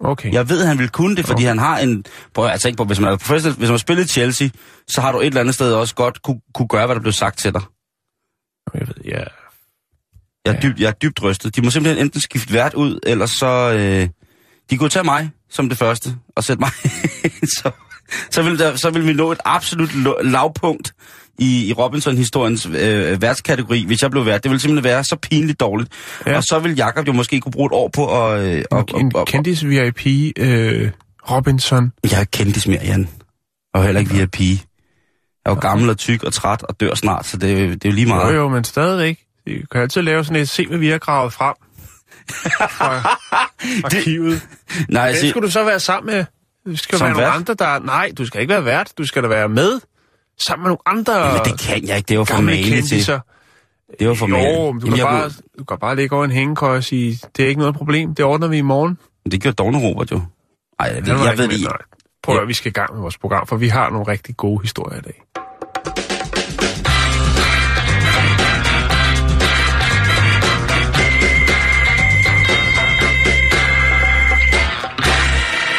Okay. 0.00 0.32
Jeg 0.32 0.48
ved, 0.48 0.64
han 0.64 0.78
vil 0.78 0.88
kunne 0.88 1.16
det, 1.16 1.26
fordi 1.26 1.44
han 1.44 1.58
har 1.58 1.78
en... 1.78 2.04
Prøv 2.34 2.46
at 2.46 2.60
tænke 2.60 2.76
på, 2.76 2.84
hvis 2.84 3.00
man 3.00 3.12
er 3.12 3.16
professionel, 3.16 3.56
hvis 3.56 3.68
man 3.68 3.72
har 3.72 3.78
spillet 3.78 4.10
Chelsea, 4.10 4.48
så 4.88 5.00
har 5.00 5.12
du 5.12 5.20
et 5.20 5.26
eller 5.26 5.40
andet 5.40 5.54
sted 5.54 5.72
også 5.72 5.94
godt 5.94 6.22
kunne, 6.22 6.40
kunne 6.54 6.68
gøre, 6.68 6.86
hvad 6.86 6.96
der 6.96 7.02
blev 7.02 7.12
sagt 7.12 7.38
til 7.38 7.52
dig. 7.52 7.62
Jeg 8.74 8.88
ved, 8.88 8.94
ja. 9.04 9.24
Jeg 10.44 10.54
er, 10.54 10.60
dybt, 10.60 10.80
jeg 10.80 10.88
er 10.88 10.92
dybt 10.92 11.22
rystet. 11.22 11.56
De 11.56 11.62
må 11.62 11.70
simpelthen 11.70 12.04
enten 12.04 12.20
skifte 12.20 12.52
vært 12.52 12.74
ud, 12.74 12.98
eller 13.02 13.26
så... 13.26 13.72
Øh, 13.72 14.08
de 14.70 14.76
kunne 14.76 14.90
tage 14.90 15.04
mig 15.04 15.30
som 15.50 15.68
det 15.68 15.78
første, 15.78 16.16
og 16.36 16.44
sætte 16.44 16.60
mig 16.60 16.70
så, 17.58 17.70
så, 18.30 18.42
vil 18.42 18.58
der, 18.58 18.76
så 18.76 18.90
vil 18.90 19.06
vi 19.06 19.12
nå 19.12 19.32
et 19.32 19.40
absolut 19.44 19.90
lavpunkt 20.24 20.94
i, 21.40 21.68
i 21.68 21.72
Robinson-historiens 21.72 22.66
øh, 22.66 23.22
værtskategori, 23.22 23.84
hvis 23.86 24.02
jeg 24.02 24.10
blev 24.10 24.26
vært. 24.26 24.42
Det 24.44 24.50
ville 24.50 24.60
simpelthen 24.60 24.84
være 24.84 25.04
så 25.04 25.16
pinligt 25.16 25.60
dårligt. 25.60 25.92
Ja. 26.26 26.36
Og 26.36 26.44
så 26.44 26.58
vil 26.58 26.76
Jakob 26.76 27.06
jo 27.06 27.12
måske 27.12 27.40
kunne 27.40 27.52
bruge 27.52 27.66
et 27.66 27.72
år 27.72 27.88
på 27.88 28.26
at... 28.26 28.40
Øh, 28.40 28.64
En 29.00 29.12
og, 29.14 29.26
kendis 29.26 29.64
VIP, 29.66 30.06
øh, 30.38 30.90
Robinson. 31.30 31.92
jeg 32.10 32.20
er 32.20 32.24
kendis 32.24 32.66
mere, 32.66 32.80
Jan. 32.84 33.08
Og 33.74 33.84
heller 33.84 34.00
ikke 34.00 34.14
VIP. 34.14 34.40
Jeg 34.40 34.58
er 35.46 35.50
jo 35.50 35.60
gammel 35.60 35.90
og 35.90 35.98
tyk 35.98 36.24
og 36.24 36.32
træt 36.32 36.62
og 36.62 36.80
dør 36.80 36.94
snart, 36.94 37.26
så 37.26 37.36
det, 37.36 37.48
jo- 37.62 37.70
det 37.74 37.84
er 37.84 37.88
jo 37.88 37.94
lige 37.94 38.08
Jo 38.08 38.14
meget. 38.14 38.36
jo, 38.36 38.48
men 38.48 38.64
stadigvæk. 38.64 39.18
Du 39.48 39.52
kan 39.72 39.80
altid 39.80 40.02
lave 40.02 40.24
sådan 40.24 40.42
et, 40.42 40.48
se 40.48 40.66
hvad 40.66 40.78
vi 40.78 40.88
har 40.88 40.98
gravet 40.98 41.32
frem. 41.32 41.54
Fra 42.70 43.18
arkivet. 43.84 44.46
Nej, 44.88 45.12
Hvem 45.12 45.30
skal 45.30 45.42
du 45.42 45.50
så 45.50 45.64
være 45.64 45.80
sammen 45.80 46.14
med? 46.14 46.24
Du 46.66 46.76
skal 46.76 46.98
Som 46.98 47.04
være 47.06 47.14
nogle 47.14 47.26
andre, 47.28 47.54
der... 47.54 47.78
Nej, 47.78 48.12
du 48.18 48.26
skal 48.26 48.40
ikke 48.40 48.52
være 48.54 48.64
vært. 48.64 48.92
Du 48.98 49.06
skal 49.06 49.22
da 49.22 49.28
være 49.28 49.48
med. 49.48 49.80
Sammen 50.40 50.62
med 50.62 50.68
nogle 50.68 50.78
andre 50.86 51.32
men 51.32 51.52
det 51.52 51.60
kan 51.60 51.88
jeg 51.88 51.96
ikke. 51.96 52.08
Det 52.08 52.18
var 52.18 52.24
for 52.24 52.40
maligt 52.40 52.88
til. 52.88 53.20
Det 53.98 54.08
var 54.08 54.14
for. 54.14 54.26
Jo, 54.26 54.72
men 54.72 54.80
du 54.80 54.86
Jamen, 54.86 54.98
kan, 54.98 54.98
jeg 54.98 55.06
bare, 55.06 55.30
du 55.58 55.64
kan 55.64 55.78
bare 55.78 55.96
ligge 55.96 56.16
over 56.16 56.24
en 56.24 56.30
hængekøj 56.30 56.76
og 56.76 56.84
sige, 56.84 57.18
det 57.36 57.44
er 57.44 57.48
ikke 57.48 57.60
noget 57.60 57.74
problem, 57.74 58.14
det 58.14 58.24
ordner 58.24 58.48
vi 58.48 58.58
i 58.58 58.62
morgen. 58.62 58.98
Det 59.30 59.42
gjorde 59.42 59.54
Dogne 59.54 59.78
Robert 59.88 60.10
jo. 60.12 60.20
Ej, 60.78 60.86
jeg, 60.86 61.14
var 61.14 61.22
jeg 61.22 61.32
ikke 61.32 61.42
ved 61.42 61.48
det 61.48 61.62
nej. 61.62 61.76
Prøv 62.22 62.42
at 62.42 62.48
vi 62.48 62.54
skal 62.54 62.70
i 62.70 62.72
gang 62.72 62.92
med 62.92 63.00
vores 63.00 63.18
program, 63.18 63.46
for 63.46 63.56
vi 63.56 63.68
har 63.68 63.90
nogle 63.90 64.06
rigtig 64.08 64.36
gode 64.36 64.62
historier 64.62 64.98
i 64.98 65.02
dag. 65.02 65.22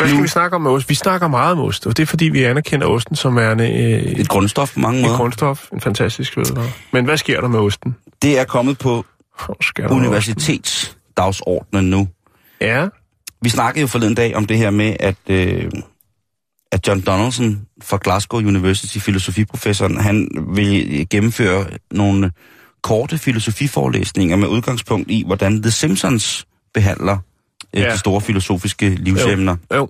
Hvad 0.01 0.09
skal 0.09 0.23
vi 0.23 0.27
snakke 0.27 0.55
om 0.55 0.61
med 0.61 0.71
ost? 0.71 0.89
Vi 0.89 0.95
snakker 0.95 1.27
meget 1.27 1.51
om 1.51 1.59
ost, 1.59 1.87
og 1.87 1.97
det 1.97 2.03
er 2.03 2.07
fordi, 2.07 2.25
vi 2.25 2.43
anerkender 2.43 2.87
osten 2.87 3.15
som 3.15 3.35
værende 3.35 3.63
øh, 3.63 3.69
et, 3.71 4.19
Et 4.19 4.29
grundstof 4.29 4.73
på 4.73 4.79
mange 4.79 4.99
et 4.99 5.05
måder. 5.05 5.17
grundstof, 5.17 5.67
en 5.73 5.81
fantastisk 5.81 6.33
fødevare. 6.33 6.69
Men 6.93 7.05
hvad 7.05 7.17
sker 7.17 7.41
der 7.41 7.47
med 7.47 7.59
osten? 7.59 7.95
Det 8.21 8.39
er 8.39 8.43
kommet 8.43 8.77
på 8.77 9.05
universitetsdagsordenen 9.89 11.89
nu. 11.89 12.07
Ja, 12.61 12.87
Vi 13.41 13.49
snakkede 13.49 13.81
jo 13.81 13.87
forleden 13.87 14.15
dag 14.15 14.35
om 14.35 14.45
det 14.45 14.57
her 14.57 14.69
med, 14.69 14.95
at, 14.99 15.15
øh, 15.27 15.71
at 16.71 16.87
John 16.87 17.01
Donaldson 17.01 17.61
fra 17.83 17.99
Glasgow 18.03 18.39
University, 18.39 18.97
filosofiprofessoren, 18.97 19.97
han 19.97 20.27
vil 20.55 21.07
gennemføre 21.09 21.65
nogle 21.91 22.31
korte 22.83 23.17
filosofiforelæsninger 23.17 24.35
med 24.35 24.47
udgangspunkt 24.47 25.11
i, 25.11 25.23
hvordan 25.25 25.61
The 25.61 25.71
Simpsons 25.71 26.45
behandler 26.73 27.17
øh, 27.75 27.81
Ja. 27.81 27.91
de 27.93 27.97
store 27.97 28.21
filosofiske 28.21 28.89
livsemner. 28.89 29.57
jo. 29.73 29.89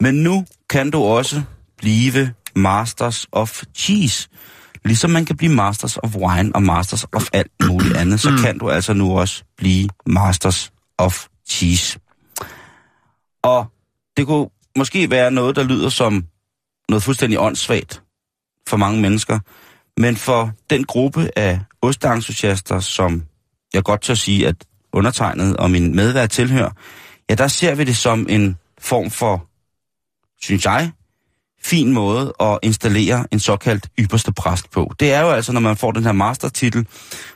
Men 0.00 0.14
nu 0.14 0.46
kan 0.70 0.90
du 0.90 1.02
også 1.02 1.42
blive 1.78 2.34
Masters 2.56 3.26
of 3.32 3.62
Cheese. 3.76 4.28
Ligesom 4.84 5.10
man 5.10 5.24
kan 5.24 5.36
blive 5.36 5.52
Masters 5.54 5.96
of 5.96 6.16
Wine 6.16 6.54
og 6.54 6.62
Masters 6.62 7.04
of 7.12 7.26
alt 7.32 7.52
muligt 7.68 7.96
andet, 7.96 8.20
så 8.20 8.40
kan 8.44 8.58
du 8.58 8.70
altså 8.70 8.92
nu 8.92 9.18
også 9.18 9.44
blive 9.56 9.88
Masters 10.06 10.72
of 10.98 11.26
Cheese. 11.48 11.98
Og 13.42 13.66
det 14.16 14.26
kunne 14.26 14.48
måske 14.78 15.10
være 15.10 15.30
noget, 15.30 15.56
der 15.56 15.62
lyder 15.62 15.88
som 15.88 16.24
noget 16.88 17.02
fuldstændig 17.02 17.38
åndssvagt 17.40 18.02
for 18.68 18.76
mange 18.76 19.00
mennesker, 19.00 19.38
men 20.00 20.16
for 20.16 20.52
den 20.70 20.84
gruppe 20.84 21.30
af 21.38 21.60
ostentusiaster, 21.82 22.80
som 22.80 23.22
jeg 23.74 23.82
godt 23.84 24.00
tør 24.00 24.14
sige, 24.14 24.48
at 24.48 24.56
undertegnet 24.92 25.56
og 25.56 25.70
min 25.70 25.96
medvært 25.96 26.30
tilhører, 26.30 26.70
ja, 27.30 27.34
der 27.34 27.48
ser 27.48 27.74
vi 27.74 27.84
det 27.84 27.96
som 27.96 28.26
en 28.28 28.56
form 28.78 29.10
for, 29.10 29.46
synes 30.40 30.64
jeg, 30.64 30.92
fin 31.62 31.92
måde 31.92 32.32
at 32.40 32.58
installere 32.62 33.26
en 33.32 33.40
såkaldt 33.40 33.88
ypperste 33.98 34.32
præst 34.32 34.70
på. 34.70 34.92
Det 35.00 35.12
er 35.12 35.20
jo 35.20 35.30
altså, 35.30 35.52
når 35.52 35.60
man 35.60 35.76
får 35.76 35.92
den 35.92 36.04
her 36.04 36.12
mastertitel, 36.12 36.86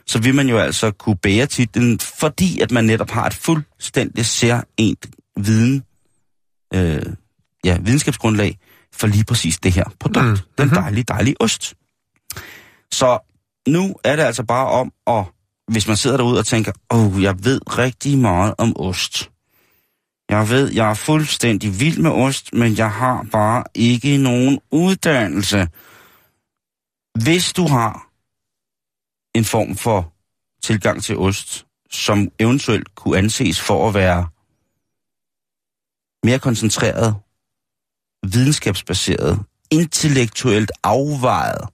så 0.05 0.19
vil 0.19 0.35
man 0.35 0.49
jo 0.49 0.57
altså 0.57 0.91
kunne 0.91 1.17
bære 1.17 1.45
titlen, 1.45 1.99
fordi 1.99 2.59
at 2.59 2.71
man 2.71 2.85
netop 2.85 3.09
har 3.09 3.25
et 3.25 3.33
fuldstændig 3.33 4.25
særligt 4.25 5.07
viden, 5.37 5.83
øh, 6.73 7.01
ja, 7.63 7.77
videnskabsgrundlag 7.81 8.57
for 8.93 9.07
lige 9.07 9.23
præcis 9.23 9.57
det 9.57 9.71
her 9.71 9.83
produkt. 9.99 10.25
Mm. 10.25 10.37
Den 10.57 10.69
dejlige, 10.69 11.03
dejlige 11.03 11.35
ost. 11.39 11.73
Så 12.91 13.19
nu 13.67 13.95
er 14.03 14.15
det 14.15 14.23
altså 14.23 14.43
bare 14.43 14.67
om 14.67 14.91
at, 15.07 15.25
hvis 15.67 15.87
man 15.87 15.97
sidder 15.97 16.17
derude 16.17 16.39
og 16.39 16.45
tænker, 16.45 16.71
åh, 16.89 17.15
oh, 17.15 17.23
jeg 17.23 17.43
ved 17.43 17.77
rigtig 17.77 18.17
meget 18.17 18.55
om 18.57 18.73
ost. 18.79 19.31
Jeg 20.29 20.49
ved, 20.49 20.71
jeg 20.73 20.89
er 20.89 20.93
fuldstændig 20.93 21.79
vild 21.79 21.97
med 21.97 22.11
ost, 22.11 22.53
men 22.53 22.77
jeg 22.77 22.91
har 22.91 23.27
bare 23.31 23.63
ikke 23.73 24.17
nogen 24.17 24.59
uddannelse. 24.71 25.67
Hvis 27.23 27.53
du 27.53 27.67
har 27.67 28.09
en 29.35 29.45
form 29.45 29.75
for 29.75 30.13
tilgang 30.63 31.03
til 31.03 31.17
ost, 31.17 31.65
som 31.91 32.31
eventuelt 32.39 32.95
kunne 32.95 33.17
anses 33.17 33.61
for 33.61 33.87
at 33.87 33.93
være 33.93 34.27
mere 36.23 36.39
koncentreret, 36.39 37.15
videnskabsbaseret, 38.33 39.39
intellektuelt 39.71 40.71
afvejet, 40.83 41.69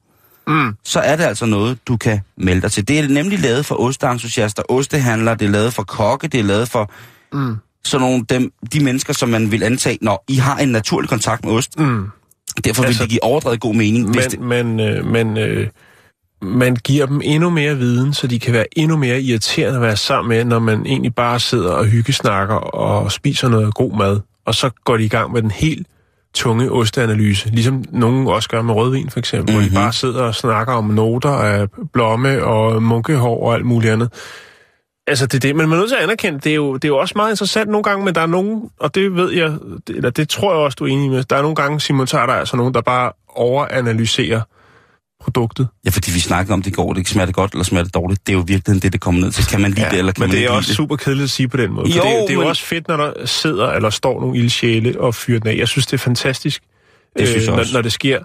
mm. 0.47 0.75
så 0.83 0.99
er 0.99 1.15
det 1.15 1.23
altså 1.23 1.45
noget, 1.45 1.87
du 1.87 1.97
kan 1.97 2.19
melde 2.37 2.61
dig 2.61 2.71
til. 2.71 2.87
Det 2.87 2.99
er 2.99 3.07
nemlig 3.07 3.39
lavet 3.39 3.65
for 3.65 3.81
osteentusiaster, 3.81 4.63
ostehandlere, 4.69 5.35
det 5.35 5.45
er 5.45 5.49
lavet 5.49 5.73
for 5.73 5.83
kokke, 5.83 6.27
det 6.27 6.39
er 6.39 6.43
lavet 6.43 6.69
for 6.69 6.91
mm. 7.33 7.55
sådan 7.83 8.07
nogle 8.07 8.25
dem, 8.29 8.51
de 8.73 8.83
mennesker, 8.83 9.13
som 9.13 9.29
man 9.29 9.51
vil 9.51 9.63
antage, 9.63 9.97
når 10.01 10.25
I 10.27 10.35
har 10.35 10.57
en 10.57 10.69
naturlig 10.69 11.09
kontakt 11.09 11.45
med 11.45 11.53
ost. 11.53 11.79
Mm. 11.79 12.07
Derfor 12.63 12.81
vil 12.81 12.87
altså, 12.87 13.03
det 13.03 13.09
give 13.09 13.23
overdrevet 13.23 13.59
god 13.59 13.75
mening. 13.75 14.05
Men, 14.05 14.13
hvis 14.13 14.25
det... 14.25 14.39
men, 14.39 14.79
øh, 14.79 15.05
men 15.05 15.37
øh, 15.37 15.67
man 16.41 16.75
giver 16.75 17.05
dem 17.05 17.21
endnu 17.23 17.49
mere 17.49 17.77
viden, 17.77 18.13
så 18.13 18.27
de 18.27 18.39
kan 18.39 18.53
være 18.53 18.65
endnu 18.77 18.97
mere 18.97 19.21
irriterende 19.21 19.75
at 19.75 19.81
være 19.81 19.95
sammen 19.95 20.29
med, 20.29 20.45
når 20.45 20.59
man 20.59 20.85
egentlig 20.85 21.15
bare 21.15 21.39
sidder 21.39 21.71
og 21.71 21.85
hyggesnakker 21.85 22.55
og 22.55 23.11
spiser 23.11 23.49
noget 23.49 23.73
god 23.73 23.97
mad. 23.97 24.19
Og 24.45 24.55
så 24.55 24.69
går 24.83 24.97
de 24.97 25.03
i 25.03 25.07
gang 25.07 25.31
med 25.31 25.41
den 25.41 25.51
helt 25.51 25.87
tunge 26.33 26.71
osteanalyse, 26.71 27.49
ligesom 27.49 27.83
nogen 27.89 28.27
også 28.27 28.49
gør 28.49 28.61
med 28.61 28.73
rødvin 28.73 29.09
for 29.09 29.19
eksempel, 29.19 29.53
mm-hmm. 29.55 29.69
hvor 29.69 29.69
de 29.69 29.75
Mhm. 29.75 29.83
bare 29.83 29.93
sidder 29.93 30.23
og 30.23 30.35
snakker 30.35 30.73
om 30.73 30.85
noter 30.85 31.29
af 31.29 31.67
blomme 31.93 32.43
og 32.43 32.83
munkehår 32.83 33.43
og 33.47 33.53
alt 33.53 33.65
muligt 33.65 33.93
andet. 33.93 34.09
Altså, 35.07 35.25
det 35.25 35.33
er 35.33 35.39
det, 35.39 35.55
men 35.55 35.69
man 35.69 35.77
er 35.77 35.79
nødt 35.79 35.89
til 35.89 35.95
at 35.97 36.03
anerkende, 36.03 36.39
det 36.39 36.51
er, 36.51 36.55
jo, 36.55 36.73
det 36.73 36.83
er 36.83 36.87
jo 36.87 36.97
også 36.97 37.13
meget 37.15 37.31
interessant 37.31 37.69
nogle 37.69 37.83
gange, 37.83 38.05
men 38.05 38.15
der 38.15 38.21
er 38.21 38.25
nogen, 38.25 38.69
og 38.79 38.95
det 38.95 39.15
ved 39.15 39.31
jeg, 39.31 39.51
det, 39.87 39.95
eller 39.95 40.09
det 40.09 40.29
tror 40.29 40.51
jeg 40.53 40.59
også, 40.59 40.75
du 40.75 40.83
er 40.83 40.87
enig 40.87 41.09
med, 41.09 41.23
der 41.23 41.35
er 41.35 41.41
nogle 41.41 41.55
gange, 41.55 41.79
Simon, 41.79 42.07
så 42.07 42.19
er 42.19 42.25
der 42.25 42.33
altså 42.33 42.57
nogen, 42.57 42.73
der 42.73 42.81
bare 42.81 43.11
overanalyserer 43.27 44.41
produktet. 45.23 45.67
Ja, 45.85 45.89
fordi 45.89 46.11
vi 46.11 46.19
snakkede 46.19 46.53
om 46.53 46.61
det 46.61 46.69
i 46.71 46.73
går, 46.73 46.93
det 46.93 46.99
ikke 46.99 47.09
smager 47.09 47.25
det 47.25 47.35
godt 47.35 47.51
eller 47.51 47.63
smager 47.63 47.83
det 47.83 47.93
dårligt. 47.93 48.27
Det 48.27 48.33
er 48.33 48.37
jo 48.37 48.43
virkelig 48.47 48.83
det, 48.83 48.93
det 48.93 49.01
kommer 49.01 49.21
ned 49.21 49.31
til. 49.31 49.45
Kan 49.45 49.61
man 49.61 49.71
lide 49.71 49.89
det, 49.91 49.97
eller 49.99 50.11
kan 50.11 50.21
men 50.21 50.29
man 50.29 50.37
det 50.37 50.45
er 50.45 50.49
også 50.49 50.67
det? 50.67 50.75
super 50.75 50.95
kedeligt 50.95 51.23
at 51.23 51.29
sige 51.29 51.47
på 51.47 51.57
den 51.57 51.71
måde. 51.73 51.87
Jo, 51.89 51.93
det, 52.03 52.11
er- 52.11 52.21
det 52.21 52.29
er 52.29 52.33
jo 52.33 52.39
men- 52.39 52.49
også 52.49 52.63
fedt, 52.65 52.87
når 52.87 52.97
der 52.97 53.25
sidder 53.25 53.69
eller 53.71 53.89
står 53.89 54.21
nogle 54.21 54.37
ildsjæle 54.37 55.01
og 55.01 55.15
fyrer 55.15 55.39
den 55.39 55.47
af. 55.49 55.55
Jeg 55.57 55.67
synes, 55.67 55.85
det 55.85 55.93
er 55.93 55.97
fantastisk, 55.97 56.61
Det 57.19 57.27
synes 57.27 57.45
jeg 57.47 57.55
når, 57.55 57.65
når 57.73 57.81
det 57.81 57.91
sker, 57.91 58.19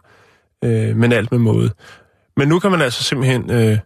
øh, 0.65 0.97
men 0.97 1.13
alt 1.13 1.31
med 1.33 1.39
måde. 1.39 1.71
Men 2.37 2.49
nu 2.49 2.59
kan 2.59 2.71
man 2.71 2.83
altså 2.83 3.03
simpelthen 3.03 3.51
øh, 3.51 3.79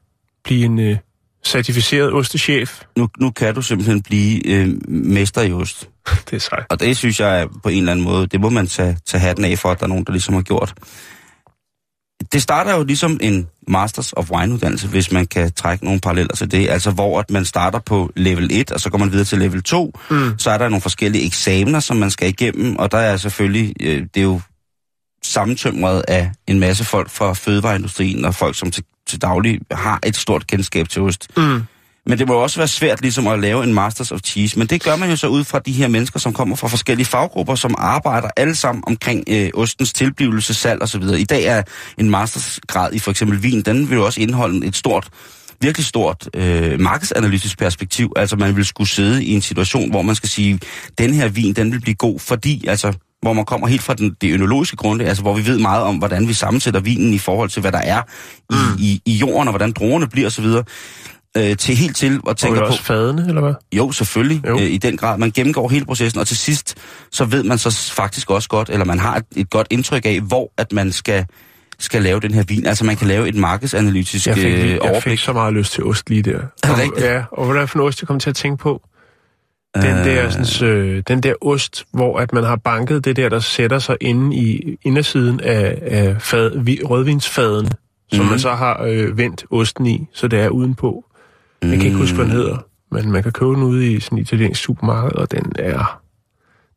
blive 0.44 0.64
en 0.64 0.78
øh, 0.78 0.96
certificeret 1.44 2.12
ostechef. 2.12 2.82
Nu, 2.96 3.08
nu 3.20 3.30
kan 3.30 3.54
du 3.54 3.62
simpelthen 3.62 4.02
blive 4.02 4.46
øh, 4.46 4.68
mester 4.88 5.42
i 5.42 5.52
ost. 5.52 5.88
det 6.30 6.36
er 6.36 6.40
sejt. 6.40 6.66
Og 6.70 6.80
det 6.80 6.96
synes 6.96 7.20
jeg 7.20 7.40
er 7.42 7.46
på 7.62 7.68
en 7.68 7.78
eller 7.78 7.92
anden 7.92 8.04
måde, 8.04 8.26
det 8.26 8.40
må 8.40 8.50
man 8.50 8.66
tage, 8.66 8.96
tage 9.06 9.20
hatten 9.20 9.44
af 9.44 9.58
for, 9.58 9.70
at 9.70 9.78
der 9.80 9.84
er 9.84 9.88
nogen, 9.88 10.04
der 10.04 10.12
ligesom 10.12 10.34
har 10.34 10.42
gjort. 10.42 10.74
Det 12.32 12.42
starter 12.42 12.76
jo 12.76 12.84
ligesom 12.84 13.18
en 13.22 13.48
Masters 13.68 14.12
of 14.12 14.30
Wine-uddannelse, 14.30 14.88
hvis 14.88 15.12
man 15.12 15.26
kan 15.26 15.52
trække 15.52 15.84
nogle 15.84 16.00
paralleller 16.00 16.34
til 16.34 16.50
det. 16.50 16.68
Altså 16.68 16.90
hvor 16.90 17.20
at 17.20 17.30
man 17.30 17.44
starter 17.44 17.78
på 17.78 18.10
level 18.16 18.48
1, 18.52 18.72
og 18.72 18.80
så 18.80 18.90
går 18.90 18.98
man 18.98 19.12
videre 19.12 19.24
til 19.24 19.38
level 19.38 19.62
2. 19.62 19.98
Mm. 20.10 20.38
Så 20.38 20.50
er 20.50 20.58
der 20.58 20.68
nogle 20.68 20.82
forskellige 20.82 21.26
eksamener, 21.26 21.80
som 21.80 21.96
man 21.96 22.10
skal 22.10 22.28
igennem, 22.28 22.76
og 22.76 22.92
der 22.92 22.98
er 22.98 23.16
selvfølgelig, 23.16 23.74
øh, 23.80 24.02
det 24.14 24.20
er 24.20 24.24
jo 24.24 24.40
sammentømret 25.24 26.04
af 26.08 26.32
en 26.46 26.60
masse 26.60 26.84
folk 26.84 27.10
fra 27.10 27.32
fødevareindustrien, 27.32 28.24
og 28.24 28.34
folk, 28.34 28.58
som 28.58 28.70
til, 28.70 28.84
til 29.06 29.22
daglig 29.22 29.60
har 29.70 29.98
et 30.06 30.16
stort 30.16 30.46
kendskab 30.46 30.88
til 30.88 31.02
ost. 31.02 31.28
Mm. 31.36 31.62
Men 32.06 32.18
det 32.18 32.28
må 32.28 32.34
jo 32.34 32.42
også 32.42 32.56
være 32.56 32.68
svært 32.68 33.00
ligesom 33.00 33.26
at 33.26 33.40
lave 33.40 33.64
en 33.64 33.74
Masters 33.74 34.12
of 34.12 34.20
Cheese. 34.24 34.58
Men 34.58 34.66
det 34.66 34.82
gør 34.82 34.96
man 34.96 35.10
jo 35.10 35.16
så 35.16 35.26
ud 35.26 35.44
fra 35.44 35.58
de 35.58 35.72
her 35.72 35.88
mennesker, 35.88 36.20
som 36.20 36.32
kommer 36.32 36.56
fra 36.56 36.68
forskellige 36.68 37.06
faggrupper, 37.06 37.54
som 37.54 37.74
arbejder 37.78 38.28
alle 38.36 38.54
sammen 38.54 38.84
omkring 38.86 39.24
øh, 39.28 39.50
ostens 39.54 39.92
tilblivelse, 39.92 40.54
salg 40.54 40.82
osv. 40.82 41.02
I 41.02 41.24
dag 41.24 41.44
er 41.44 41.62
en 41.98 42.10
mastersgrad 42.10 42.92
i 42.92 42.98
for 42.98 43.10
eksempel 43.10 43.42
vin, 43.42 43.62
den 43.62 43.90
vil 43.90 43.96
jo 43.96 44.04
også 44.04 44.20
indeholde 44.20 44.66
et 44.66 44.76
stort 44.76 45.08
virkelig 45.62 45.86
stort 45.86 46.28
øh, 46.36 46.80
markedsanalytisk 46.80 47.58
perspektiv. 47.58 48.12
Altså 48.16 48.36
man 48.36 48.56
vil 48.56 48.64
skulle 48.64 48.90
sidde 48.90 49.24
i 49.24 49.32
en 49.32 49.42
situation, 49.42 49.90
hvor 49.90 50.02
man 50.02 50.14
skal 50.14 50.28
sige, 50.28 50.60
den 50.98 51.14
her 51.14 51.28
vin, 51.28 51.52
den 51.52 51.72
vil 51.72 51.80
blive 51.80 51.94
god, 51.94 52.18
fordi 52.18 52.66
altså 52.66 52.92
hvor 53.22 53.32
man 53.32 53.44
kommer 53.44 53.66
helt 53.66 53.82
fra 53.82 53.94
den, 53.94 54.16
det 54.20 54.32
ønologiske 54.32 54.76
grundlag, 54.76 55.08
altså 55.08 55.22
hvor 55.22 55.34
vi 55.34 55.46
ved 55.46 55.58
meget 55.58 55.82
om, 55.82 55.96
hvordan 55.96 56.28
vi 56.28 56.32
sammensætter 56.32 56.80
vinen 56.80 57.14
i 57.14 57.18
forhold 57.18 57.48
til, 57.48 57.60
hvad 57.60 57.72
der 57.72 57.78
er 57.78 58.02
i, 58.50 58.82
i, 58.84 59.02
i 59.06 59.12
jorden, 59.12 59.48
og 59.48 59.52
hvordan 59.52 59.72
druerne 59.72 60.08
bliver 60.08 60.26
osv., 60.26 60.46
øh, 61.36 61.56
til 61.56 61.76
helt 61.76 61.96
til 61.96 62.20
Og 62.24 62.36
tænke 62.36 62.56
er 62.56 62.60
på... 62.62 62.66
også 62.66 62.82
fadene, 62.82 63.24
eller 63.28 63.40
hvad? 63.40 63.54
Jo, 63.72 63.92
selvfølgelig, 63.92 64.46
Jo. 64.48 64.54
Øh, 64.58 64.62
i 64.62 64.78
den 64.78 64.96
grad. 64.96 65.18
Man 65.18 65.30
gennemgår 65.30 65.68
hele 65.68 65.84
processen, 65.84 66.20
og 66.20 66.26
til 66.26 66.36
sidst, 66.36 66.74
så 67.12 67.24
ved 67.24 67.42
man 67.44 67.58
så 67.58 67.92
faktisk 67.94 68.30
også 68.30 68.48
godt, 68.48 68.70
eller 68.70 68.84
man 68.84 68.98
har 68.98 69.16
et, 69.16 69.24
et 69.36 69.50
godt 69.50 69.66
indtryk 69.70 70.06
af, 70.06 70.20
hvor 70.20 70.52
at 70.56 70.72
man 70.72 70.92
skal, 70.92 71.26
skal 71.78 72.02
lave 72.02 72.20
den 72.20 72.34
her 72.34 72.42
vin. 72.42 72.66
Altså 72.66 72.84
man 72.84 72.96
kan 72.96 73.06
lave 73.08 73.28
et 73.28 73.34
markedsanalytisk 73.34 74.26
Jeg 74.26 74.34
fik, 74.36 74.44
øh, 74.54 74.70
jeg 74.70 74.80
overblik. 74.80 75.02
fik 75.02 75.18
så 75.18 75.32
meget 75.32 75.54
lyst 75.54 75.72
til 75.72 75.84
ost 75.84 76.10
lige 76.10 76.22
der. 76.22 76.36
Er 76.36 76.40
det 76.62 76.70
Og- 76.70 76.78
rigtigt? 76.78 77.06
Ja, 77.06 77.22
og 77.32 77.52
hvad 77.52 77.62
er 77.62 77.66
for 77.66 77.78
en 77.78 77.84
ost, 77.84 78.02
jeg 78.02 78.08
kom 78.08 78.20
til 78.20 78.30
at 78.30 78.36
tænke 78.36 78.56
på? 78.62 78.82
Den, 79.74 79.84
Øh. 79.84 80.04
der, 80.04 80.30
sådan, 80.44 80.68
øh, 80.68 81.02
den 81.08 81.20
der 81.22 81.34
ost, 81.40 81.84
hvor 81.92 82.18
at 82.18 82.32
man 82.32 82.44
har 82.44 82.56
banket 82.56 83.04
det 83.04 83.16
der, 83.16 83.28
der 83.28 83.40
sætter 83.40 83.78
sig 83.78 83.96
inde 84.00 84.36
i 84.36 84.76
indersiden 84.82 85.40
af, 85.40 85.78
af 85.82 86.16
fad, 86.22 86.58
vi, 86.64 86.80
rødvinsfaden, 86.84 87.68
som 88.12 88.20
Mhm. 88.24 88.30
man 88.30 88.38
så 88.38 88.50
har 88.54 88.82
øh, 88.88 89.18
vendt 89.18 89.44
osten 89.50 89.86
i, 89.86 90.06
så 90.14 90.28
det 90.28 90.40
er 90.40 90.48
udenpå. 90.48 91.04
Jeg 91.62 91.70
kan 91.70 91.82
ikke 91.82 91.96
huske, 91.96 92.14
hvad 92.14 92.24
den 92.24 92.32
hedder, 92.32 92.58
men 92.92 93.12
man 93.12 93.22
kan 93.22 93.32
købe 93.32 93.50
den 93.50 93.62
ude 93.62 93.92
i 93.92 94.00
sådan 94.00 94.18
et 94.18 94.22
italiensk 94.22 94.62
supermarked, 94.62 95.12
og 95.16 95.30
den 95.30 95.52
er... 95.58 96.00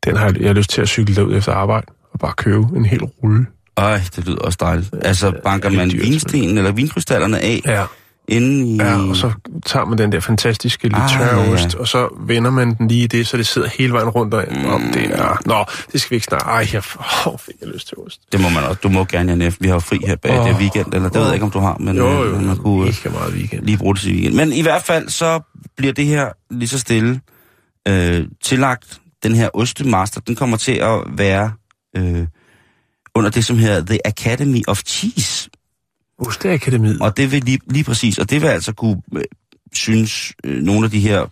Den 0.05 0.15
har 0.15 0.25
jeg, 0.25 0.39
jeg 0.39 0.49
har 0.49 0.53
lyst 0.53 0.69
til 0.69 0.81
at 0.81 0.87
cykle 0.87 1.15
derud 1.15 1.35
efter 1.35 1.53
arbejde 1.53 1.87
og 2.11 2.19
bare 2.19 2.33
købe 2.37 2.65
en 2.75 2.85
hel 2.85 3.03
rulle. 3.03 3.45
Ej, 3.77 4.01
det 4.15 4.27
lyder 4.27 4.39
også 4.39 4.57
dejligt. 4.61 4.89
Altså 5.01 5.33
banker 5.43 5.69
det 5.69 5.75
er 5.75 5.81
man 5.81 5.91
vinstenen 5.91 6.57
eller 6.57 6.71
vinkrystallerne 6.71 7.39
af 7.39 7.61
Ja. 7.65 7.85
Inden 8.27 8.65
i... 8.65 8.77
Ja, 8.77 8.97
og 9.09 9.15
så 9.15 9.31
tager 9.65 9.85
man 9.85 9.97
den 9.97 10.11
der 10.11 10.19
fantastiske 10.19 10.83
lidt 10.83 10.95
Ah, 10.95 11.09
tørre 11.09 11.39
ja, 11.39 11.43
ja. 11.43 11.53
ost, 11.53 11.75
og 11.75 11.87
så 11.87 12.07
vender 12.27 12.51
man 12.51 12.75
den 12.77 12.87
lige 12.87 13.03
i 13.03 13.07
det, 13.07 13.27
så 13.27 13.37
det 13.37 13.47
sidder 13.47 13.69
hele 13.77 13.93
vejen 13.93 14.09
rundt 14.09 14.33
og 14.33 14.45
mm. 14.51 14.65
om 14.65 14.81
det 14.93 15.05
er... 15.19 15.37
Nå, 15.45 15.65
det 15.91 16.01
skal 16.01 16.09
vi 16.09 16.15
ikke 16.15 16.25
snakke. 16.25 16.45
Ej, 16.45 16.67
jeg 16.73 16.83
oh, 17.25 17.39
fik 17.39 17.55
jeg 17.61 17.69
lyst 17.69 17.87
til 17.87 17.97
ost. 17.97 18.21
Det 18.31 18.41
må 18.41 18.49
man 18.49 18.63
også. 18.63 18.79
Du 18.83 18.89
må 18.89 19.05
gerne, 19.05 19.31
Janef. 19.31 19.55
Vi 19.59 19.67
har 19.67 19.79
fri 19.79 19.99
her 20.07 20.15
bag 20.15 20.39
Åh. 20.39 20.47
det 20.47 20.55
weekend, 20.55 20.93
eller 20.93 21.09
det 21.09 21.19
ved 21.19 21.25
jeg 21.25 21.33
ikke, 21.33 21.45
om 21.45 21.51
du 21.51 21.59
har, 21.59 21.77
men 21.79 21.97
Jo, 21.97 22.23
øh, 22.23 22.33
jo, 22.33 22.39
man 22.39 22.57
kunne 22.57 22.81
øh, 22.81 22.87
ikke 22.87 23.09
meget 23.09 23.33
weekend. 23.33 23.65
lige 23.65 23.77
bruge 23.77 23.95
det 23.95 24.01
til 24.01 24.11
weekend. 24.13 24.33
Men 24.35 24.53
i 24.53 24.61
hvert 24.61 24.83
fald, 24.83 25.09
så 25.09 25.39
bliver 25.77 25.93
det 25.93 26.05
her 26.05 26.29
lige 26.51 26.69
så 26.69 26.79
stille 26.79 27.21
øh, 27.87 28.25
tillagt. 28.43 28.99
Den 29.23 29.35
her 29.35 29.49
ostemaster, 29.53 30.21
den 30.21 30.35
kommer 30.35 30.57
til 30.57 30.71
at 30.71 30.99
være 31.17 31.51
øh, 31.97 32.27
under 33.15 33.29
det, 33.29 33.45
som 33.45 33.57
hedder 33.57 33.85
The 33.85 34.07
Academy 34.07 34.61
of 34.67 34.81
Cheese. 34.85 35.49
Osteakademiet. 36.27 37.01
Og 37.01 37.17
det 37.17 37.31
vil 37.31 37.43
lige, 37.43 37.59
lige 37.67 37.83
præcis, 37.83 38.17
og 38.17 38.29
det 38.29 38.41
vil 38.41 38.47
altså 38.47 38.73
kunne 38.73 39.01
øh, 39.15 39.23
synes 39.73 40.33
øh, 40.43 40.61
nogle 40.63 40.85
af 40.85 40.91
de 40.91 40.99
her 40.99 41.25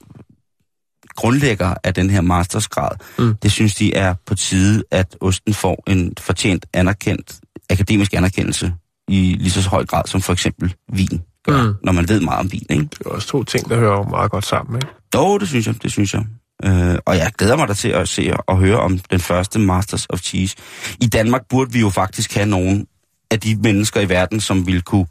grundlæggere 1.16 1.76
af 1.84 1.94
den 1.94 2.10
her 2.10 2.22
mastersgrad, 2.22 2.90
Mm. 3.20 3.36
det 3.44 3.52
synes 3.52 3.76
de 3.76 3.94
er 3.94 4.16
på 4.26 4.36
tide, 4.36 4.84
at 4.92 5.18
osten 5.22 5.54
får 5.54 5.84
en 5.88 6.14
fortjent 6.20 6.66
anerkendt, 6.74 7.40
akademisk 7.70 8.14
anerkendelse 8.14 8.74
i 9.08 9.36
lige 9.40 9.52
så 9.52 9.70
høj 9.70 9.86
grad 9.86 10.04
som 10.08 10.22
for 10.22 10.34
eksempel 10.34 10.76
vin 10.94 11.22
gør, 11.46 11.64
Mm. 11.64 11.74
når 11.84 11.92
man 11.92 12.10
ved 12.10 12.20
meget 12.22 12.40
om 12.40 12.52
vin, 12.52 12.66
ikke? 12.70 12.84
Det 12.84 12.98
er 13.06 13.10
også 13.10 13.28
to 13.28 13.44
ting, 13.44 13.70
der 13.70 13.78
hører 13.78 14.04
meget 14.10 14.32
godt 14.32 14.46
sammen, 14.46 14.76
ikke? 14.76 14.88
Jo, 15.16 15.38
det 15.38 15.48
synes 15.48 15.68
jeg, 15.68 15.84
det 15.84 15.92
synes 15.92 16.14
jeg. 16.14 16.26
Øh, 16.66 16.98
og 17.06 17.18
jeg 17.18 17.32
glæder 17.38 17.56
mig 17.58 17.68
da 17.68 17.74
til 17.74 17.88
at 17.90 18.10
se 18.10 18.34
og 18.48 18.58
høre 18.58 18.80
om 18.80 19.00
den 19.00 19.20
første 19.20 19.60
Masters 19.60 20.06
of 20.10 20.22
Cheese. 20.22 20.56
I 21.02 21.08
Danmark 21.08 21.42
burde 21.50 21.72
vi 21.74 21.80
jo 21.80 21.90
faktisk 21.90 22.34
have 22.34 22.46
nogle 22.46 22.86
af 23.32 23.40
de 23.40 23.56
mennesker 23.56 24.02
i 24.02 24.10
verden, 24.10 24.40
som 24.40 24.68
ville 24.68 24.82
kunne 24.82 25.06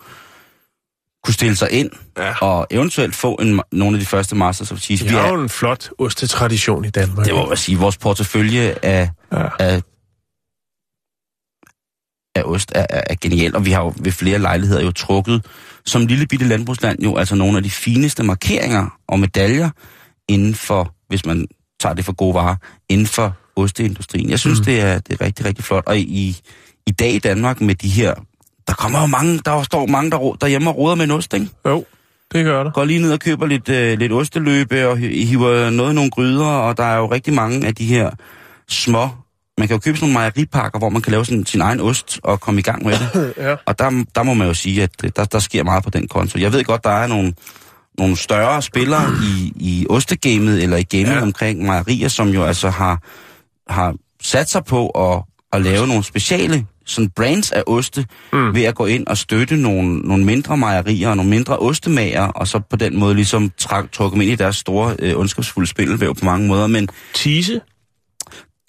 kunne 1.24 1.34
stille 1.34 1.56
sig 1.56 1.70
ind 1.70 1.90
Ja. 2.18 2.34
og 2.40 2.66
eventuelt 2.70 3.14
få 3.14 3.34
en, 3.34 3.60
nogle 3.72 3.96
af 3.96 4.00
de 4.00 4.06
første 4.06 4.36
Masters 4.36 4.72
of 4.72 4.78
Cheese. 4.78 5.04
Vi 5.04 5.10
har 5.10 5.28
jo 5.28 5.42
en 5.42 5.48
flot 5.48 5.90
ostetradition 5.98 6.84
i 6.84 6.90
Danmark. 6.90 7.26
det 7.26 7.34
må 7.34 7.46
man 7.48 7.56
sige, 7.56 7.78
vores 7.78 7.96
portefølje 7.96 8.76
af, 8.82 9.10
Ja. 9.32 9.48
af, 9.58 9.82
af 12.34 12.42
ost 12.44 12.72
er, 12.74 12.86
er, 12.90 13.02
er 13.06 13.14
genial, 13.20 13.56
og 13.56 13.64
vi 13.66 13.70
har 13.70 13.82
jo 13.82 13.92
ved 14.00 14.12
flere 14.12 14.38
lejligheder 14.38 14.82
jo 14.82 14.92
trukket 14.92 15.46
som 15.86 16.06
lille 16.06 16.26
bitte 16.26 16.46
landbrugsland 16.48 17.02
jo 17.02 17.16
altså 17.16 17.34
nogle 17.34 17.56
af 17.56 17.62
de 17.62 17.70
fineste 17.70 18.22
markeringer 18.22 18.98
og 19.08 19.20
medaljer 19.20 19.70
inden 20.28 20.54
for, 20.54 20.94
hvis 21.08 21.26
man 21.26 21.46
tager 21.80 21.94
det 21.94 22.04
for 22.04 22.12
gode 22.12 22.34
varer, 22.34 22.56
inden 22.88 23.06
for 23.06 23.36
osteindustrien. 23.56 24.30
Jeg 24.30 24.38
synes, 24.38 24.58
mm. 24.58 24.64
det, 24.64 24.80
er, 24.80 24.98
det 24.98 25.20
er 25.20 25.24
rigtig, 25.24 25.44
rigtig 25.46 25.64
flot. 25.64 25.84
Og 25.86 25.98
i, 25.98 26.40
i 26.90 26.92
dag 26.92 27.12
i 27.14 27.18
Danmark 27.18 27.60
med 27.60 27.74
de 27.74 27.88
her, 27.88 28.14
der 28.68 28.74
kommer 28.74 29.00
jo 29.00 29.06
mange, 29.06 29.40
der 29.44 29.62
står 29.62 29.86
mange, 29.86 30.10
der, 30.10 30.36
derhjemme 30.40 30.70
og 30.70 30.76
roder 30.76 30.94
med 30.94 31.04
en 31.04 31.10
ost, 31.10 31.34
ikke? 31.34 31.48
Jo, 31.66 31.84
det 32.32 32.44
gør 32.44 32.64
der. 32.64 32.70
går 32.70 32.84
lige 32.84 33.00
ned 33.02 33.12
og 33.12 33.18
køber 33.20 33.46
lidt, 33.46 33.68
øh, 33.68 33.98
lidt 33.98 34.12
osteløbe 34.12 34.88
og 34.88 34.96
hi- 34.98 35.24
hiver 35.24 35.70
noget 35.70 35.94
nogle 35.94 36.10
gryder, 36.10 36.46
og 36.46 36.76
der 36.76 36.84
er 36.84 36.96
jo 36.96 37.06
rigtig 37.06 37.32
mange 37.34 37.66
af 37.66 37.74
de 37.74 37.84
her 37.84 38.10
små... 38.68 39.08
Man 39.58 39.68
kan 39.68 39.74
jo 39.74 39.80
købe 39.80 39.96
sådan 39.96 40.04
nogle 40.12 40.12
mejeripakker, 40.12 40.78
hvor 40.78 40.88
man 40.88 41.02
kan 41.02 41.10
lave 41.10 41.24
sådan 41.24 41.46
sin 41.46 41.60
egen 41.60 41.80
ost 41.80 42.20
og 42.24 42.40
komme 42.40 42.60
i 42.60 42.62
gang 42.62 42.84
med 42.84 42.92
det. 42.92 43.34
Ja. 43.44 43.56
Og 43.66 43.78
der, 43.78 44.04
der 44.14 44.22
må 44.22 44.34
man 44.34 44.46
jo 44.46 44.54
sige, 44.54 44.82
at 44.82 44.90
øh, 45.04 45.10
der, 45.16 45.24
der 45.24 45.38
sker 45.38 45.64
meget 45.64 45.84
på 45.84 45.90
den 45.90 46.08
konto. 46.08 46.38
Jeg 46.38 46.52
ved 46.52 46.64
godt, 46.64 46.84
der 46.84 46.90
er 46.90 47.06
nogle, 47.06 47.34
nogle 47.98 48.16
større 48.16 48.62
spillere 48.62 49.04
i, 49.22 49.52
i 49.56 49.86
ostegamet 49.88 50.62
eller 50.62 50.76
i 50.76 50.82
gamet 50.82 51.16
ja. 51.16 51.22
omkring 51.22 51.62
mejerier, 51.62 52.08
som 52.08 52.28
jo 52.28 52.44
altså 52.44 52.70
har, 52.70 53.02
har 53.72 53.94
sat 54.22 54.50
sig 54.50 54.64
på 54.64 54.88
at, 54.88 55.22
at 55.52 55.62
lave 55.62 55.86
nogle 55.86 56.04
speciale 56.04 56.66
sådan 56.90 57.10
brands 57.10 57.52
af 57.52 57.62
oste, 57.66 58.06
mm. 58.32 58.54
ved 58.54 58.64
at 58.64 58.74
gå 58.74 58.86
ind 58.86 59.06
og 59.06 59.18
støtte 59.18 59.56
nogle, 59.56 59.98
nogle 59.98 60.24
mindre 60.24 60.56
mejerier 60.56 61.08
og 61.08 61.16
nogle 61.16 61.30
mindre 61.30 61.56
ostemager, 61.56 62.26
og 62.26 62.48
så 62.48 62.60
på 62.70 62.76
den 62.76 62.98
måde 62.98 63.14
ligesom 63.14 63.52
trak, 63.58 63.92
trukke 63.92 64.14
dem 64.14 64.20
ind 64.22 64.30
i 64.30 64.34
deres 64.34 64.56
store, 64.56 64.96
øh, 64.98 65.18
ondskabsfulde 65.18 65.68
spindelvæv 65.68 66.14
på 66.14 66.24
mange 66.24 66.48
måder. 66.48 66.66
Men 66.66 66.88
Tise, 67.14 67.60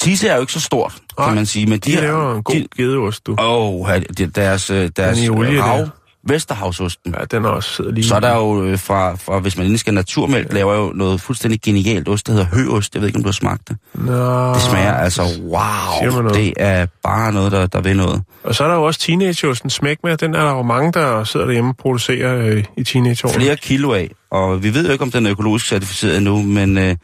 Tise 0.01 0.27
er 0.27 0.35
jo 0.35 0.41
ikke 0.41 0.53
så 0.53 0.59
stort, 0.59 0.93
Nej, 1.17 1.27
kan 1.27 1.35
man 1.35 1.45
sige. 1.45 1.65
Men 1.65 1.79
de 1.79 1.95
laver 1.95 2.35
en 2.35 2.43
god 2.43 2.75
gedeost, 2.77 3.27
du. 3.27 3.35
Åh, 3.39 3.85
oh, 3.85 3.89
deres, 4.35 4.69
øh, 4.69 4.89
deres 4.97 5.19
øh, 5.23 5.31
rav. 5.35 5.87
Vesterhavsosten. 6.27 7.15
Ja, 7.19 7.25
den 7.31 7.45
er 7.45 7.49
også 7.49 7.83
lige... 7.83 8.05
Så 8.05 8.15
er 8.15 8.19
der 8.19 8.35
jo 8.35 8.63
øh, 8.63 8.79
fra, 8.79 9.15
fra, 9.15 9.39
hvis 9.39 9.57
man 9.57 9.65
endelig 9.65 9.79
skal 9.79 9.93
naturmælk, 9.93 10.53
laver 10.53 10.75
jo 10.75 10.91
noget 10.95 11.21
fuldstændig 11.21 11.61
genialt 11.61 12.09
ost, 12.09 12.27
der 12.27 12.33
hedder 12.33 12.47
høost. 12.53 12.93
Jeg 12.93 13.01
ved 13.01 13.09
ikke, 13.09 13.17
om 13.17 13.23
du 13.23 13.27
har 13.27 13.33
smagt 13.33 13.69
det. 13.69 13.77
Nå. 13.93 14.53
Det 14.53 14.61
smager 14.61 14.93
altså, 14.93 15.21
wow, 15.41 16.29
det 16.33 16.53
er 16.57 16.85
bare 17.03 17.33
noget, 17.33 17.51
der, 17.51 17.67
der 17.67 17.81
vil 17.81 17.97
noget. 17.97 18.21
Og 18.43 18.55
så 18.55 18.63
er 18.63 18.67
der 18.67 18.75
jo 18.75 18.83
også 18.83 18.99
teenageosten 18.99 19.69
smæk 19.69 19.97
med. 20.03 20.17
Den 20.17 20.35
er 20.35 20.43
der 20.43 20.51
jo 20.51 20.61
mange, 20.61 20.91
der 20.91 21.23
sidder 21.23 21.45
derhjemme 21.45 21.69
og 21.69 21.77
producerer 21.77 22.37
øh, 22.37 22.63
i 22.77 22.83
teenageårene. 22.83 23.39
Flere 23.39 23.55
kilo 23.55 23.93
af, 23.93 24.11
og 24.31 24.63
vi 24.63 24.73
ved 24.73 24.85
jo 24.85 24.91
ikke, 24.91 25.03
om 25.03 25.11
den 25.11 25.25
er 25.25 25.31
økologisk 25.31 25.67
certificeret 25.67 26.17
endnu, 26.17 26.41
men 26.41 26.77
øh, 26.77 26.95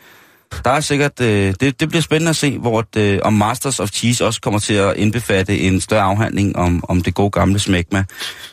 der 0.64 0.72
er 0.72 0.80
sikkert, 0.80 1.22
øh, 1.22 1.54
det, 1.60 1.80
det 1.80 1.90
bliver 1.90 2.02
spændende 2.02 2.30
at 2.30 2.36
se, 2.36 2.58
hvor 2.58 2.84
øh, 2.98 3.20
om 3.24 3.34
Masters 3.34 3.80
of 3.80 3.90
Cheese 3.90 4.26
også 4.26 4.42
kommer 4.42 4.60
til 4.60 4.74
at 4.74 4.98
indbefatte 4.98 5.60
en 5.60 5.82
større 5.82 6.02
afhandling 6.04 6.56
om, 6.56 6.84
om 6.90 7.02
det 7.02 7.14
gode 7.14 7.32
gamle 7.32 7.60
smækma. 7.60 8.04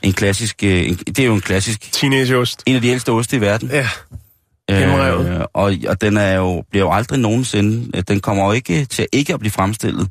En 0.03 0.13
klassisk, 0.13 0.63
øh, 0.65 0.89
en, 0.89 0.95
det 0.95 1.19
er 1.19 1.25
jo 1.27 1.35
en 1.35 1.41
klassisk, 1.41 1.93
Teenageost. 1.93 2.63
en 2.67 2.75
af 2.77 2.83
de 2.83 2.89
ældste 2.89 3.13
oste 3.13 3.37
i 3.37 3.41
verden. 3.41 3.71
Ja. 3.71 3.89
Øh, 4.71 5.41
og, 5.55 5.73
og 5.89 6.01
den 6.01 6.17
er 6.17 6.33
jo, 6.37 6.65
bliver 6.71 6.85
jo 6.85 6.93
aldrig 6.93 7.19
nogensinde, 7.19 7.91
øh, 7.97 8.03
den 8.09 8.21
kommer 8.21 8.45
jo 8.47 8.53
ikke 8.53 8.85
til 8.85 9.07
ikke 9.13 9.35
at 9.35 9.41
blive 9.41 9.53
fremstillet. 9.53 10.09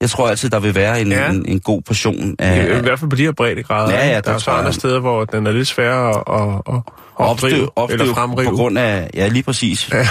Jeg 0.00 0.10
tror 0.10 0.28
altid, 0.28 0.50
der 0.50 0.60
vil 0.60 0.74
være 0.74 1.00
en, 1.00 1.12
Ja. 1.12 1.24
ja. 1.24 1.30
en, 1.30 1.44
en 1.48 1.60
god 1.60 1.82
portion 1.82 2.36
af, 2.38 2.56
i, 2.56 2.78
i 2.78 2.80
hvert 2.80 2.98
fald 2.98 3.10
på 3.10 3.16
de 3.16 3.22
her 3.22 3.32
breddegrader. 3.32 3.90
Ja, 3.94 3.98
ja, 3.98 4.04
ikke? 4.04 4.14
der 4.14 4.20
der 4.20 4.32
er 4.34 4.38
så 4.38 4.50
andre 4.50 4.72
steder, 4.72 5.00
hvor 5.00 5.24
den 5.24 5.46
er 5.46 5.52
lidt 5.52 5.68
sværere 5.68 6.10
at, 6.42 6.74
at, 6.74 6.80
opdrive, 7.16 7.78
opstøv, 7.78 7.94
eller 7.94 8.04
opstøv 8.04 8.14
fremrive. 8.14 8.48
på 8.50 8.56
grund 8.56 8.78
af, 8.78 9.10
ja 9.14 9.28
lige 9.28 9.42
præcis, 9.42 9.88
Ja. 9.92 10.08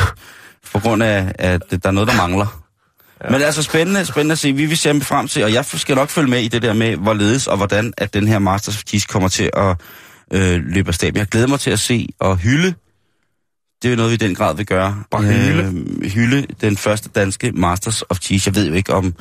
på 0.74 0.80
grund 0.80 1.04
af, 1.04 1.32
at 1.40 1.62
der 1.72 1.78
er 1.84 1.92
noget, 1.92 2.08
der 2.10 2.16
mangler. 2.16 2.60
Ja. 3.24 3.30
Men 3.30 3.42
altså 3.42 3.64
spændende, 3.64 4.06
spændende 4.06 4.32
at 4.34 4.40
se. 4.40 4.54
Vi 4.54 4.66
vil 4.66 4.78
se 4.78 5.02
frem 5.02 5.28
til, 5.28 5.44
og 5.44 5.54
jeg 5.54 5.66
skal 5.66 5.96
nok 5.96 6.10
følge 6.10 6.30
med 6.30 6.40
i 6.42 6.48
det 6.48 6.62
der 6.62 6.74
med, 6.74 6.96
hvorledes 6.96 7.48
og 7.48 7.58
hvordan, 7.58 7.94
at 7.98 8.14
den 8.14 8.28
her 8.28 8.40
Masters 8.40 8.76
of 8.76 8.82
Cheese 8.88 9.08
kommer 9.08 9.30
til 9.30 9.50
at 9.54 9.76
øh, 10.34 10.62
løbe 10.66 10.88
af 10.88 10.94
stablen. 10.96 11.20
Jeg 11.20 11.28
glæder 11.28 11.48
mig 11.48 11.60
til 11.60 11.72
at 11.72 11.80
se 11.80 12.08
og 12.20 12.38
hylde. 12.38 12.74
Det 13.82 13.90
er 13.90 13.90
jo 13.90 13.96
noget, 13.96 14.10
vi 14.10 14.14
i 14.14 14.18
den 14.18 14.36
grad 14.36 14.56
vil 14.56 14.66
gøre. 14.66 15.04
Bare 15.12 15.22
hylde. 15.22 15.64
Øh, 16.04 16.12
hylde 16.12 16.46
den 16.62 16.78
første 16.78 17.10
danske 17.10 17.52
Masters 17.52 18.04
of 18.10 18.20
Cheese. 18.22 18.48
Jeg 18.50 18.56
ved 18.56 18.68
jo 18.68 18.74
ikke, 18.74 18.94
om, 18.94 19.14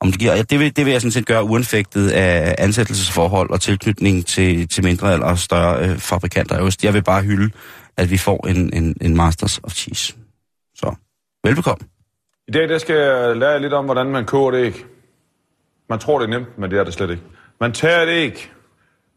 om 0.00 0.10
det 0.10 0.20
giver... 0.20 0.34
Ja, 0.34 0.42
det, 0.42 0.60
vil, 0.60 0.76
det 0.76 0.84
vil 0.84 0.92
jeg 0.92 1.00
sådan 1.00 1.12
set 1.12 1.26
gøre 1.26 1.44
uanfægtet 1.44 2.10
af 2.10 2.54
ansættelsesforhold 2.58 3.50
og 3.50 3.60
tilknytning 3.60 4.26
til, 4.26 4.68
til 4.68 4.84
mindre 4.84 5.12
eller 5.12 5.34
større 5.34 5.88
øh, 5.88 5.98
fabrikanter. 5.98 6.76
Jeg 6.82 6.94
vil 6.94 7.02
bare 7.02 7.22
hylde, 7.22 7.50
at 7.96 8.10
vi 8.10 8.18
får 8.18 8.46
en, 8.46 8.72
en, 8.72 8.96
en 9.00 9.16
Masters 9.16 9.60
of 9.62 9.72
Cheese. 9.72 10.14
Så, 10.74 10.94
velbekomme. 11.44 11.86
I 12.48 12.52
dag 12.52 12.68
der 12.68 12.78
skal 12.78 12.96
jeg 12.96 13.36
lære 13.36 13.50
jer 13.50 13.58
lidt 13.58 13.72
om, 13.72 13.84
hvordan 13.84 14.06
man 14.06 14.24
koger 14.24 14.52
et 14.52 14.66
æg. 14.66 14.84
Man 15.90 15.98
tror, 15.98 16.18
det 16.18 16.26
er 16.26 16.38
nemt, 16.38 16.58
men 16.58 16.70
det 16.70 16.78
er 16.78 16.84
det 16.84 16.94
slet 16.94 17.10
ikke. 17.10 17.22
Man 17.60 17.72
tager 17.72 18.00
et 18.00 18.08
æg, 18.08 18.52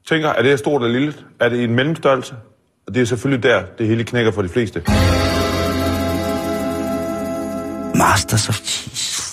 tænker, 0.07 0.29
er 0.29 0.41
det 0.41 0.49
her 0.51 0.57
stort 0.57 0.83
eller 0.83 0.99
lille? 0.99 1.13
Er 1.39 1.49
det 1.49 1.57
i 1.57 1.63
en 1.63 1.75
mellemstørrelse? 1.75 2.35
Og 2.87 2.93
det 2.95 3.01
er 3.01 3.05
selvfølgelig 3.05 3.43
der, 3.43 3.65
det 3.77 3.87
hele 3.87 4.03
knækker 4.03 4.31
for 4.31 4.41
de 4.41 4.49
fleste. 4.49 4.83
Masters 7.95 8.49
of 8.49 8.55
Cheese. 8.55 9.28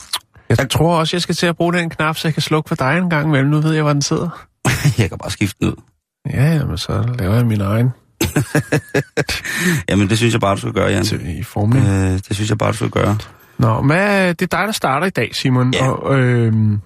Jeg 0.49 0.71
tror 0.71 0.99
også, 0.99 1.17
jeg 1.17 1.23
skal 1.23 1.35
til 1.35 1.47
at 1.47 1.57
bruge 1.57 1.73
den 1.73 1.91
knap, 1.91 2.17
så 2.17 2.29
jeg 2.29 2.35
kan 2.35 2.43
slukke 2.43 2.69
for 2.69 2.75
dig 2.75 2.99
en 2.99 3.11
gang 3.11 3.27
imellem. 3.29 3.51
Nu 3.51 3.61
ved 3.61 3.73
jeg, 3.75 3.83
hvor 3.83 3.93
den 3.93 4.03
sidder. 4.03 4.47
jeg 4.99 5.09
kan 5.09 5.19
bare 5.19 5.31
skifte 5.31 5.57
den 5.61 5.69
ud. 5.69 5.83
Ja, 6.31 6.45
jamen, 6.55 6.79
så 6.79 7.15
laver 7.19 7.35
jeg 7.35 7.47
min 7.47 7.61
egen 7.61 7.91
Jamen, 9.89 10.09
det 10.09 10.19
synes 10.19 10.33
jeg 10.33 10.41
bare, 10.41 10.55
du 10.55 10.61
skal 10.61 10.73
gøre, 10.73 10.89
Jan. 10.89 11.05
til, 11.05 11.39
i 11.39 11.43
formning. 11.43 11.87
Øh, 11.87 12.13
det 12.13 12.35
synes 12.35 12.51
jeg 12.51 12.59
bare, 12.59 12.73
du 12.73 12.77
skal 12.77 12.91
gøre. 12.91 13.19
Nå, 13.59 13.83
hvad, 13.83 14.35
det 14.35 14.43
er 14.53 14.59
dig, 14.59 14.67
der 14.67 14.73
starter 14.73 15.07
i 15.07 15.11
dag, 15.11 15.35
Simon. 15.35 15.75
Ja. 15.75 15.89
Og, 15.91 16.19
øhm, 16.19 16.81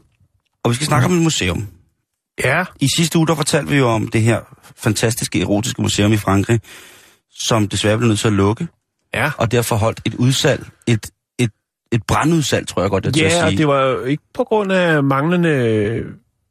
Og 0.64 0.70
vi 0.70 0.74
skal 0.74 0.86
snakke 0.86 1.06
om 1.06 1.12
et 1.12 1.22
museum. 1.22 1.66
ja, 2.44 2.64
I 2.80 2.88
sidste 2.96 3.18
uge, 3.18 3.26
der 3.26 3.34
fortalte 3.34 3.70
vi 3.70 3.76
jo 3.76 3.88
om 3.88 4.08
det 4.08 4.22
her 4.22 4.40
fantastiske 4.76 5.40
erotiske 5.40 5.82
museum 5.82 6.12
i 6.12 6.16
Frankrig, 6.16 6.60
som 7.40 7.68
desværre 7.68 7.98
blev 7.98 8.08
nødt 8.08 8.18
til 8.18 8.26
at 8.26 8.32
lukke, 8.34 8.68
ja. 9.14 9.30
og 9.38 9.52
derfor 9.52 9.76
holdt 9.76 10.00
et 10.04 10.14
udsalg, 10.14 10.66
et, 10.86 11.10
et, 11.92 12.02
brandudsalg, 12.08 12.66
tror 12.68 12.82
jeg 12.82 12.90
godt, 12.90 13.06
jeg 13.06 13.16
Ja, 13.16 13.48
sige. 13.48 13.58
det 13.58 13.68
var 13.68 13.84
jo 13.86 14.04
ikke 14.04 14.22
på 14.34 14.44
grund 14.44 14.72
af 14.72 15.04
manglende 15.04 16.02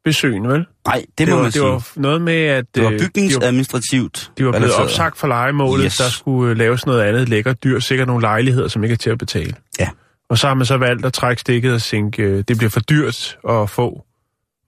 besøg, 0.05 0.31
vel? 0.43 0.65
Nej, 0.87 1.05
det, 1.07 1.17
det 1.17 1.27
må 1.27 1.33
var, 1.35 1.41
man 1.41 1.45
det 1.45 1.53
sige. 1.53 1.63
var 1.63 1.83
noget 1.95 2.21
med, 2.21 2.33
at 2.43 2.65
det 2.75 2.83
var 2.83 2.89
øh, 2.89 2.95
de 2.97 3.01
var, 3.03 3.07
bygningsadministrativt. 3.07 4.31
de 4.37 4.45
var 4.45 4.51
blevet 4.51 4.63
relateret. 4.65 4.83
opsagt 4.83 5.17
for 5.17 5.27
legemålet, 5.27 5.85
Yes. 5.85 5.97
der 5.97 6.09
skulle 6.09 6.51
øh, 6.51 6.57
laves 6.57 6.85
noget 6.85 7.01
andet 7.01 7.29
lækkert 7.29 7.63
dyr, 7.63 7.79
sikkert 7.79 8.07
nogle 8.07 8.21
lejligheder, 8.21 8.67
som 8.67 8.83
ikke 8.83 8.93
er 8.93 8.97
til 8.97 9.09
at 9.09 9.17
betale. 9.17 9.53
Ja. 9.79 9.89
Og 10.29 10.37
så 10.37 10.47
har 10.47 10.53
man 10.53 10.65
så 10.65 10.77
valgt 10.77 11.05
at 11.05 11.13
trække 11.13 11.39
stikket 11.39 11.73
og 11.73 11.81
tænke, 11.81 12.23
øh, 12.23 12.43
det 12.47 12.57
bliver 12.57 12.69
for 12.69 12.79
dyrt 12.79 13.37
at 13.49 13.69
få 13.69 14.03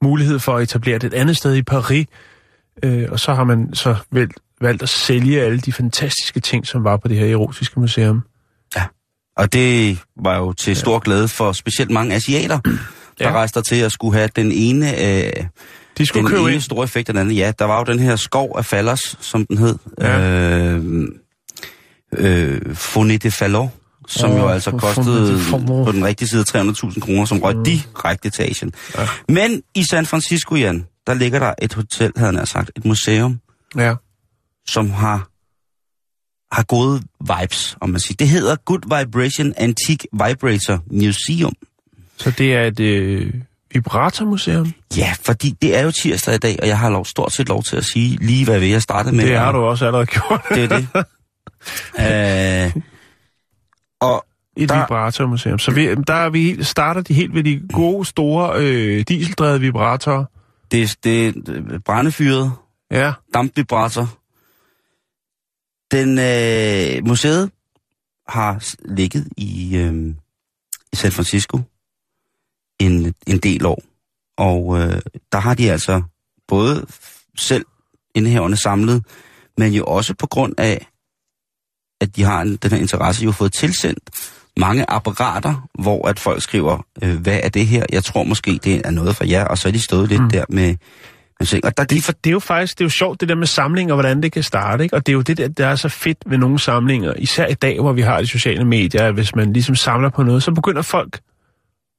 mulighed 0.04 0.40
for 0.40 0.56
at 0.58 0.64
etablere 0.64 0.98
det 0.98 1.08
et 1.08 1.14
andet 1.14 1.38
sted 1.38 1.56
i 1.56 1.62
Paris. 1.62 2.08
Øh, 2.84 3.08
og 3.12 3.20
så 3.20 3.34
har 3.34 3.44
man 3.44 3.74
så 3.74 3.96
valgt, 4.12 4.34
valgt 4.62 4.84
at 4.84 4.90
sælge 4.90 5.42
alle 5.42 5.60
de 5.60 5.74
fantastiske 5.74 6.40
ting, 6.40 6.68
som 6.68 6.84
var 6.84 6.98
på 6.98 7.08
det 7.08 7.18
her 7.18 7.28
erotiske 7.32 7.80
museum. 7.80 8.24
Og 9.38 9.54
det 9.54 9.98
var 10.24 10.38
jo 10.38 10.54
til 10.54 10.76
stor 10.76 11.00
glæde 11.00 11.28
for 11.28 11.52
specielt 11.52 11.92
mange 11.92 12.16
asiater, 12.16 12.60
der 12.60 12.72
Ja. 13.20 13.32
rejste 13.32 13.60
der 13.60 13.64
til 13.64 13.76
at 13.76 13.92
skulle 13.92 14.18
have 14.18 14.30
den 14.36 14.52
ene, 14.52 15.02
øh, 15.02 15.32
De 15.98 16.06
skulle 16.06 16.22
den 16.24 16.30
købe 16.30 16.42
ene 16.44 16.54
ind. 16.54 16.62
store 16.62 16.84
effekt 16.84 17.08
den 17.08 17.18
anden. 17.18 17.36
Ja, 17.36 17.52
der 17.60 17.66
var 17.66 17.78
jo 17.78 17.84
den 17.84 18.00
her 18.00 18.16
skov 18.16 18.56
af 18.58 18.66
fallers, 18.66 19.18
som 19.20 19.46
den 19.46 19.58
hed. 19.58 19.76
Ja. 20.02 20.20
Øh, 20.20 21.08
øh, 22.18 22.76
Fonet 22.76 23.24
de 23.24 23.32
Fallon, 23.32 23.70
som 24.08 24.32
Åh, 24.32 24.38
jo 24.38 24.48
altså 24.48 24.72
kostede 24.72 25.40
på 25.86 25.92
den 25.92 26.06
rigtige 26.06 26.28
side 26.28 26.44
300.000 26.50 27.00
kroner, 27.02 27.26
som 27.26 27.40
røg 27.40 27.56
direkte 27.66 28.30
til 28.30 28.44
Asien. 28.44 28.72
Ja. 28.98 29.08
Men 29.30 29.62
i 29.76 29.84
San 29.84 30.06
Francisco, 30.06 30.56
Jan, 30.56 30.86
der 31.08 31.14
ligger 31.14 31.40
der 31.40 31.54
et 31.62 31.74
hotel, 31.74 32.12
havde 32.18 32.36
han 32.38 32.46
sagt, 32.46 32.72
et 32.78 32.86
museum, 32.86 33.40
Ja. 33.78 33.96
som 34.68 34.90
har 34.90 35.28
har 36.52 36.64
gode 36.64 37.02
vibes, 37.20 37.78
om 37.82 37.90
man 37.90 38.00
siger. 38.00 38.16
Det 38.20 38.30
hedder 38.30 38.56
Good 38.56 39.00
Vibration 39.00 39.54
Antique 39.58 40.08
Vibrator 40.14 40.84
Museum. 40.92 41.54
Så 42.18 42.32
det 42.32 42.54
er 42.56 42.62
et 42.64 42.80
øh, 42.80 43.34
vibratormuseum? 43.74 44.74
Ja, 44.98 45.14
fordi 45.26 45.50
det 45.62 45.78
er 45.78 45.84
jo 45.84 45.92
tirsdag 45.92 46.36
i 46.36 46.38
dag, 46.38 46.58
og 46.62 46.68
jeg 46.68 46.80
har 46.80 46.90
lov, 46.90 47.06
stort 47.06 47.32
set 47.32 47.50
lov 47.50 47.64
til 47.64 47.76
at 47.76 47.86
sige 47.86 48.18
lige, 48.26 48.46
hvad 48.46 48.60
jeg 48.62 48.82
startede 48.82 49.16
med. 49.16 49.26
Det 49.26 49.38
har 49.38 49.52
du 49.52 49.58
også 49.58 49.86
allerede 49.86 50.06
gjort. 50.16 50.42
Det 50.50 50.64
er 50.64 50.78
det. 50.78 50.88
øh, 52.76 52.82
og 54.02 54.26
Et 54.58 54.70
Der- 54.70 54.80
vibratormuseum. 54.82 55.60
Så 55.60 55.72
vi, 55.72 55.96
der 55.96 56.14
er 56.14 56.30
vi, 56.30 56.44
helt- 56.44 56.68
starter 56.68 57.02
de 57.02 57.14
helt 57.14 57.34
ved 57.36 57.44
de 57.44 57.62
gode, 57.74 58.06
store 58.06 58.54
øh, 58.58 59.04
dieseldrevede 59.08 59.60
vibratorer. 59.60 60.26
det, 60.72 60.96
det 61.04 61.28
er 61.28 61.34
brændefyret, 61.86 62.52
Ja, 62.92 63.14
dampvibrator. 63.34 64.14
Den 65.92 66.20
øh, 66.20 67.08
museet 67.08 67.52
har 68.28 68.74
ligget 68.86 69.28
i, 69.38 69.78
øh, 69.78 70.16
i 70.94 70.96
San 70.96 71.12
Francisco 71.12 71.60
en, 72.80 73.14
en 73.28 73.38
del 73.38 73.66
år. 73.66 73.84
Og 74.38 74.80
øh, 74.80 75.02
der 75.32 75.38
har 75.38 75.54
de 75.54 75.72
altså 75.72 76.02
både 76.48 76.86
selv 77.38 77.66
indehaverne 78.16 78.56
samlet, 78.56 79.06
men 79.58 79.74
jo 79.74 79.86
også 79.86 80.14
på 80.14 80.28
grund 80.28 80.54
af, 80.58 80.88
at 82.02 82.16
de 82.16 82.24
har 82.24 82.42
en, 82.42 82.56
den 82.56 82.72
her 82.72 82.78
interesse, 82.78 83.24
jo 83.24 83.32
fået 83.32 83.54
tilsendt 83.54 84.10
mange 84.58 84.86
apparater, 84.90 85.68
hvor 85.80 86.08
at 86.08 86.20
folk 86.20 86.42
skriver, 86.42 86.86
øh, 87.04 87.22
hvad 87.22 87.40
er 87.44 87.50
det 87.50 87.68
her? 87.68 87.86
Jeg 87.92 88.04
tror 88.04 88.24
måske, 88.24 88.60
det 88.64 88.82
er 88.86 88.92
noget 88.92 89.16
for 89.16 89.24
jer, 89.26 89.46
og 89.46 89.58
så 89.58 89.68
er 89.68 89.72
de 89.72 89.82
stået 89.82 90.10
lidt 90.10 90.22
mm. 90.22 90.30
der 90.30 90.46
med 90.50 90.76
ting. 91.46 91.66
Og 91.66 91.78
der, 91.78 91.84
det, 91.84 92.04
For 92.04 92.12
det 92.12 92.30
er 92.30 92.32
jo 92.32 92.40
faktisk 92.40 92.78
det 92.78 92.84
er 92.84 92.86
jo 92.86 92.90
sjovt, 92.90 93.22
det 93.22 93.30
der 93.30 93.36
med 93.36 93.48
samlinger, 93.48 93.94
hvordan 93.94 94.24
det 94.24 94.32
kan 94.32 94.44
starte. 94.44 94.84
Ikke? 94.84 94.96
Og 94.96 95.06
det 95.06 95.12
er 95.12 95.14
jo 95.14 95.22
det 95.22 95.38
der, 95.38 95.48
der 95.48 95.68
er 95.68 95.76
så 95.76 95.90
fedt 95.90 96.18
ved 96.26 96.38
nogle 96.38 96.60
samlinger, 96.60 97.14
især 97.18 97.48
i 97.48 97.54
dag, 97.54 97.80
hvor 97.80 97.94
vi 97.94 98.02
har 98.02 98.22
de 98.22 98.28
sociale 98.28 98.66
medier, 98.66 99.04
at 99.04 99.14
hvis 99.14 99.36
man 99.36 99.54
ligesom 99.54 99.76
samler 99.76 100.10
på 100.10 100.24
noget, 100.24 100.44
så 100.44 100.52
begynder 100.52 100.82
folk 100.82 101.20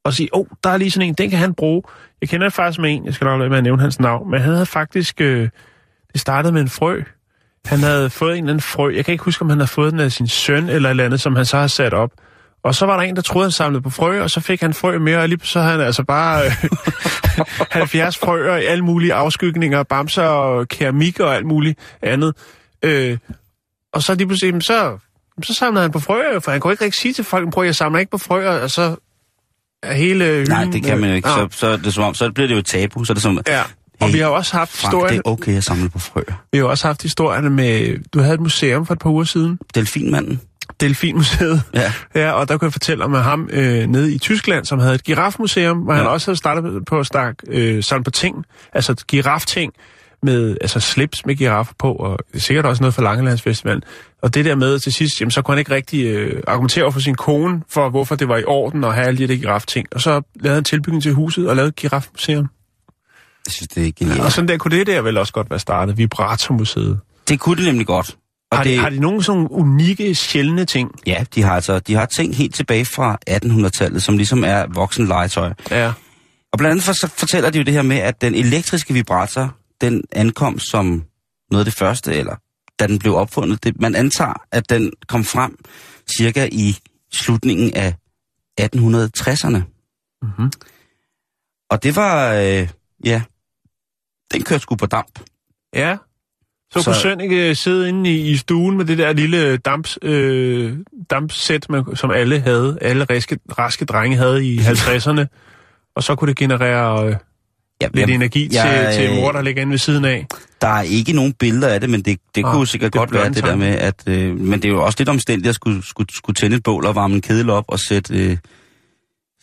at 0.05 0.15
sige, 0.15 0.29
åh, 0.35 0.41
oh, 0.41 0.47
der 0.65 0.71
er 0.71 0.77
lige 0.77 0.91
sådan 0.91 1.09
en, 1.09 1.15
den 1.15 1.31
kan 1.31 1.39
han 1.39 1.55
bruge. 1.55 1.83
Jeg 2.21 2.29
kender 2.29 2.49
faktisk 2.49 2.81
med 2.81 2.95
en, 2.95 3.07
jeg 3.07 3.15
skal 3.15 3.25
nok 3.25 3.39
lade 3.39 3.51
med 3.51 3.59
at 3.59 3.65
nævne 3.65 3.83
hans 3.83 4.01
navn, 4.01 4.31
men 4.31 4.41
han 4.41 4.53
havde 4.53 4.67
faktisk, 4.67 5.21
øh, 5.21 5.49
det 6.13 6.21
startede 6.21 6.53
med 6.53 6.61
en 6.61 6.69
frø. 6.69 7.03
Han 7.65 7.79
havde 7.79 8.11
fået 8.11 8.31
en 8.31 8.37
eller 8.37 8.53
anden 8.53 8.61
frø, 8.61 8.95
jeg 8.95 9.05
kan 9.05 9.13
ikke 9.13 9.25
huske, 9.25 9.43
om 9.43 9.49
han 9.49 9.59
havde 9.59 9.69
fået 9.69 9.93
den 9.93 10.01
af 10.01 10.13
sin 10.13 10.29
søn 10.29 10.69
eller 10.69 10.89
et 10.89 10.91
eller 10.91 11.05
andet, 11.05 11.21
som 11.21 11.37
han 11.37 11.45
så 11.45 11.57
har 11.57 11.67
sat 11.67 11.95
op. 11.95 12.11
Og 12.64 12.75
så 12.75 12.87
var 12.87 12.96
der 12.96 13.03
en, 13.03 13.16
der 13.16 13.22
troede, 13.22 13.44
han 13.46 13.53
samlede 13.53 13.83
på 13.83 13.90
frø, 13.90 14.22
og 14.22 14.31
så 14.31 14.40
fik 14.40 14.61
han 14.61 14.75
frø 14.75 14.98
mere, 14.98 15.18
og 15.18 15.29
lige 15.29 15.40
så 15.42 15.61
havde 15.61 15.72
han 15.72 15.81
altså 15.87 16.05
bare 16.05 16.44
øh, 16.46 16.53
70 17.70 18.18
frøer 18.18 18.57
i 18.57 18.64
alle 18.64 18.85
mulige 18.85 19.14
afskygninger, 19.14 19.83
bamser 19.83 20.22
og 20.22 20.68
keramik 20.68 21.20
og 21.20 21.37
alt 21.37 21.46
muligt 21.46 21.79
andet. 22.03 22.35
Øh, 22.83 23.18
og 23.92 24.03
så 24.03 24.14
lige 24.14 24.27
pludselig, 24.27 24.62
så, 24.62 24.98
så 25.42 25.55
samlede 25.55 25.83
han 25.83 25.90
på 25.92 25.98
frøer, 26.01 26.40
for 26.40 26.51
han 26.51 26.61
kunne 26.61 26.72
ikke 26.72 26.85
rigtig 26.85 27.01
sige 27.01 27.14
til 27.14 27.25
folk, 27.25 27.53
prøv, 27.53 27.64
jeg 27.64 27.75
samler 27.77 27.98
ikke 27.98 28.11
på 28.11 28.18
frøer, 28.18 28.51
og 28.62 28.70
så 28.70 28.96
er 29.83 29.94
hele 29.94 30.25
hylden... 30.25 30.48
nej, 30.48 30.64
det 30.64 30.85
kan 30.85 31.01
man 31.01 31.11
jo 31.11 31.16
ikke. 31.16 31.29
øh, 31.29 31.35
Så, 31.35 31.48
så, 31.51 31.66
er 31.66 31.77
det 31.77 31.94
som 31.94 32.05
om, 32.05 32.14
så 32.14 32.31
bliver 32.33 32.46
det 32.48 32.55
jo 32.55 32.59
et 32.59 32.66
tabu. 32.66 33.05
Så 33.05 33.12
er 33.12 33.14
det 33.14 33.22
som, 33.22 33.40
Ja, 33.46 33.62
og 34.01 34.07
Hey, 34.07 34.14
vi 34.14 34.18
har 34.18 34.27
også 34.27 34.57
haft 34.57 34.70
Frank, 34.72 34.92
det 34.92 35.01
historien, 35.01 35.22
er 35.25 35.31
okay 35.31 35.57
at 35.57 35.64
samle 35.64 35.88
på 35.90 35.98
frøer. 35.98 36.44
vi 36.53 36.59
har 36.59 36.64
også 36.64 36.87
haft 36.87 37.03
historierne 37.03 37.51
med, 37.51 37.98
du 38.12 38.20
havde 38.20 38.35
et 38.35 38.40
museum 38.40 38.87
for 38.87 38.94
et 38.94 38.98
par 38.98 39.11
uger 39.11 39.25
siden, 39.25 39.59
Delfinmanden. 39.75 40.40
Delfinmuseet. 40.81 41.62
Ja. 41.75 41.92
Ja, 42.14 42.33
og 42.33 42.48
der 42.48 42.57
kunne 42.59 42.66
jeg 42.66 42.72
fortælle 42.72 43.05
om 43.05 43.14
ham 43.14 43.48
øh, 43.53 43.87
nede 43.87 44.14
i 44.14 44.18
Tyskland, 44.18 44.64
som 44.64 44.79
havde 44.79 44.94
et 44.94 45.05
girafmuseum, 45.05 45.79
hvor 45.79 45.92
ja. 45.92 45.96
han 45.98 46.07
Ja. 46.07 46.12
også 46.12 46.27
havde 46.27 46.37
startet 46.38 46.85
på 46.85 46.98
at 46.98 47.07
snakke 47.07 47.42
øh, 47.48 47.83
sådan 47.83 48.05
på 48.05 48.11
ting, 48.11 48.44
altså 48.72 48.94
girafting, 49.09 49.72
med 50.22 50.57
altså 50.61 50.81
slips 50.81 51.27
med 51.27 51.35
giraffer 51.37 51.75
på, 51.79 51.92
og 51.92 52.18
sikkert 52.35 52.66
også 52.66 52.83
noget 52.83 52.94
for 52.94 53.03
Langelandsfestivalen. 53.03 53.83
Og 54.22 54.35
det 54.35 54.44
der 54.44 54.55
med 54.55 54.79
til 54.79 54.92
sidst, 54.92 55.20
jamen, 55.20 55.31
så 55.31 55.42
kunne 55.42 55.53
han 55.53 55.59
ikke 55.59 55.75
rigtig 55.75 56.05
øh, 56.07 56.42
argumentere 56.46 56.85
over 56.85 56.92
for 56.92 57.01
sin 57.01 57.14
kone, 57.14 57.62
for 57.70 57.90
hvorfor 57.90 58.14
det 58.14 58.29
var 58.29 58.37
i 58.37 58.44
orden 58.44 58.85
at 58.85 58.94
have 58.94 59.07
alle 59.07 59.18
de 59.18 59.29
der 59.29 59.37
girafting. 59.40 59.87
Og 59.92 60.01
så 60.01 60.22
lavede 60.40 60.55
han 60.55 60.64
tilbygning 60.64 61.03
til 61.03 61.12
huset 61.12 61.48
og 61.48 61.57
lavede 61.57 61.68
et 61.68 61.77
girafmuseum. 61.77 62.46
Jeg 63.46 63.53
synes, 63.53 63.68
det 63.68 63.87
er 63.88 63.92
genialt. 63.98 64.20
Og 64.20 64.33
sådan 64.33 64.48
der 64.48 64.57
kunne 64.57 64.79
det 64.79 64.87
der 64.87 65.01
vel 65.01 65.18
også 65.18 65.33
godt 65.33 65.51
være 65.51 65.59
startet, 65.59 65.98
Vibratormuseet. 65.98 67.01
Det 67.29 67.40
kunne 67.40 67.57
det 67.57 67.64
nemlig 67.64 67.87
godt. 67.87 68.16
Og 68.53 68.59
Har, 68.59 68.65
det, 68.65 68.73
de, 68.73 68.79
har 68.79 68.91
de 68.91 69.01
nogle 69.01 69.23
sådan 69.23 69.47
unikke, 69.51 70.15
sjældne 70.15 70.65
ting? 70.65 70.91
Ja, 71.07 71.25
de 71.35 71.43
har 71.43 71.55
altså 71.55 71.79
de 71.79 71.95
har 71.95 72.07
ting 72.07 72.37
helt 72.37 72.55
tilbage 72.55 72.85
fra 72.85 73.19
1800-tallet, 73.31 74.03
som 74.03 74.17
ligesom 74.17 74.45
er 74.45 74.67
voksenlegetøj. 74.75 75.53
Ja. 75.71 75.93
Og 76.53 76.59
blandt 76.59 76.71
andet 76.71 76.85
for, 76.85 76.93
så 76.93 77.07
fortæller 77.07 77.51
de 77.51 77.59
jo 77.59 77.65
det 77.65 77.75
her 77.75 77.83
med, 77.83 77.97
at 77.97 78.21
den 78.21 78.35
elektriske 78.35 78.95
vibrator, 78.95 79.57
den 79.81 80.05
ankom 80.12 80.59
som 80.59 81.05
noget 81.51 81.61
af 81.61 81.65
det 81.65 81.75
første, 81.75 82.15
eller 82.15 82.37
da 82.79 82.87
den 82.87 82.99
blev 82.99 83.15
opfundet. 83.15 83.65
Det, 83.65 83.81
man 83.81 83.95
antager, 83.95 84.43
at 84.51 84.71
den 84.71 84.93
kom 85.09 85.25
frem 85.25 85.65
cirka 86.17 86.49
i 86.53 86.77
slutningen 87.12 87.75
af 87.75 87.95
1860'erne. 88.61 89.59
Mhm. 90.23 90.53
Og 91.71 91.83
det 91.83 91.97
var, 91.97 92.33
øh, 92.33 92.69
ja, 93.05 93.23
den 94.33 94.43
kørte 94.43 94.62
sgu 94.62 94.77
på 94.77 94.87
damp. 94.87 95.21
Ja. 95.75 95.97
Så, 96.73 96.79
Så- 96.83 96.85
kunne 96.85 96.95
Søn 96.95 97.21
ikke 97.21 97.55
sidde 97.55 97.89
inde 97.89 98.11
i, 98.11 98.31
i 98.31 98.37
stuen 98.37 98.77
med 98.77 98.85
det 98.85 98.99
der 98.99 99.13
lille 99.13 99.57
damps, 99.57 99.99
øh, 100.03 100.73
dampsæt, 101.11 101.67
man, 101.71 101.85
som 101.95 102.11
alle 102.11 102.41
havde, 102.41 102.79
alle 102.81 103.07
raske, 103.11 103.39
raske 103.59 103.85
drenge 103.85 104.17
havde 104.17 104.47
i 104.47 104.59
50'erne, 104.69 105.25
og 105.97 106.03
så 106.03 106.15
kunne 106.15 106.29
det 106.29 106.37
generere 106.37 107.07
øh, 107.07 107.15
Ja, 107.83 107.89
lidt 107.95 108.09
jeg- 108.09 108.15
energi 108.15 108.49
jeg, 108.53 108.93
til, 108.95 109.03
til 109.03 109.11
øh, 109.11 109.17
mor, 109.23 109.33
der 109.33 109.43
ligger 109.43 109.63
inde 109.63 109.71
ved 109.71 109.79
siden 109.79 110.05
af. 110.05 110.27
Der 110.61 110.69
er 110.69 110.83
ikke 110.83 111.13
nogen 111.13 111.33
billeder 111.33 111.69
af 111.69 111.81
det, 111.81 111.91
men 111.91 112.03
det, 112.03 112.19
det 112.35 112.45
Ah, 112.47 112.53
kunne 112.53 112.67
sikkert 112.67 112.93
det 112.93 112.99
godt 112.99 113.13
være 113.13 113.29
det 113.29 113.45
der 113.45 113.57
med, 113.57 113.67
at... 113.79 114.03
Øh, 114.07 114.37
men 114.41 114.53
det 114.53 114.65
er 114.65 114.69
jo 114.69 114.85
også 114.85 114.97
lidt 115.01 115.09
omstændigt 115.09 115.49
at 115.49 115.55
skulle, 115.55 115.83
skulle, 115.87 116.15
skulle 116.17 116.35
tænde 116.35 116.57
et 116.57 116.63
bål 116.63 116.87
og 116.87 116.95
varme 116.95 117.15
en 117.15 117.21
kedel 117.21 117.51
op 117.51 117.65
og 117.69 117.79
sætte, 117.81 118.15
øh, 118.15 118.37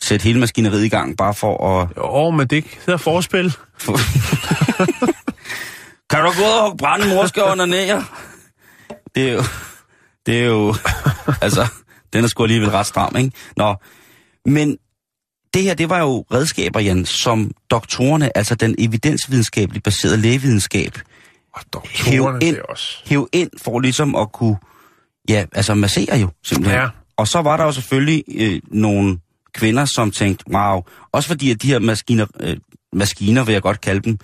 sætte 0.02 0.24
hele 0.24 0.40
maskineriet 0.40 0.84
i 0.84 0.88
gang, 0.88 1.16
bare 1.16 1.34
for 1.34 1.80
at... 1.80 1.88
Jo, 1.96 2.30
men 2.30 2.46
det 2.46 2.64
hedder 2.86 2.96
forspil. 2.98 3.52
Kan 6.10 6.18
du 6.24 6.32
gå 6.38 6.42
ud 6.42 6.70
og 6.70 6.76
brænde 6.78 7.08
morske 7.08 7.42
under? 7.44 7.66
Det 9.14 9.28
er 9.28 9.32
jo... 9.32 9.42
Det 10.26 10.40
er 10.40 10.44
jo... 10.44 10.74
altså, 11.42 11.66
den 12.12 12.24
er 12.24 12.28
sgu 12.28 12.42
alligevel 12.42 12.70
ret 12.70 12.86
stram, 12.86 13.16
ikke? 13.16 13.32
Nå, 13.56 13.74
men 14.46 14.78
det 15.54 15.62
her, 15.62 15.74
det 15.74 15.88
var 15.88 15.98
jo 15.98 16.24
redskaber, 16.32 16.80
Jan, 16.80 17.04
som 17.04 17.50
doktorerne, 17.70 18.36
altså 18.36 18.54
den 18.54 18.74
evidensvidenskabeligt 18.78 19.84
baserede 19.84 20.16
lægevidenskab, 20.16 20.98
Og 21.52 21.82
Hæv 21.94 22.38
ind. 22.42 22.54
det 22.54 22.62
også... 22.62 22.96
hæve 23.06 23.28
ind 23.32 23.50
for 23.62 23.80
ligesom 23.80 24.14
at 24.14 24.32
kunne, 24.32 24.56
ja, 25.28 25.44
altså 25.52 25.74
massere 25.74 26.18
jo 26.18 26.28
simpelthen. 26.44 26.80
Ja. 26.80 26.88
Og 27.16 27.28
så 27.28 27.42
var 27.42 27.56
der 27.56 27.64
jo 27.64 27.72
selvfølgelig 27.72 28.24
øh, 28.34 28.60
nogle 28.68 29.18
kvinder, 29.54 29.84
som 29.84 30.10
tænkte, 30.10 30.44
wow, 30.54 30.82
også 31.12 31.28
fordi 31.28 31.50
at 31.50 31.62
de 31.62 31.66
her 31.66 31.78
maskiner, 31.78 32.26
øh, 32.40 32.56
maskiner 32.92 33.44
vil 33.44 33.52
jeg 33.52 33.62
godt 33.62 33.80
kalde 33.80 34.00
dem, 34.00 34.18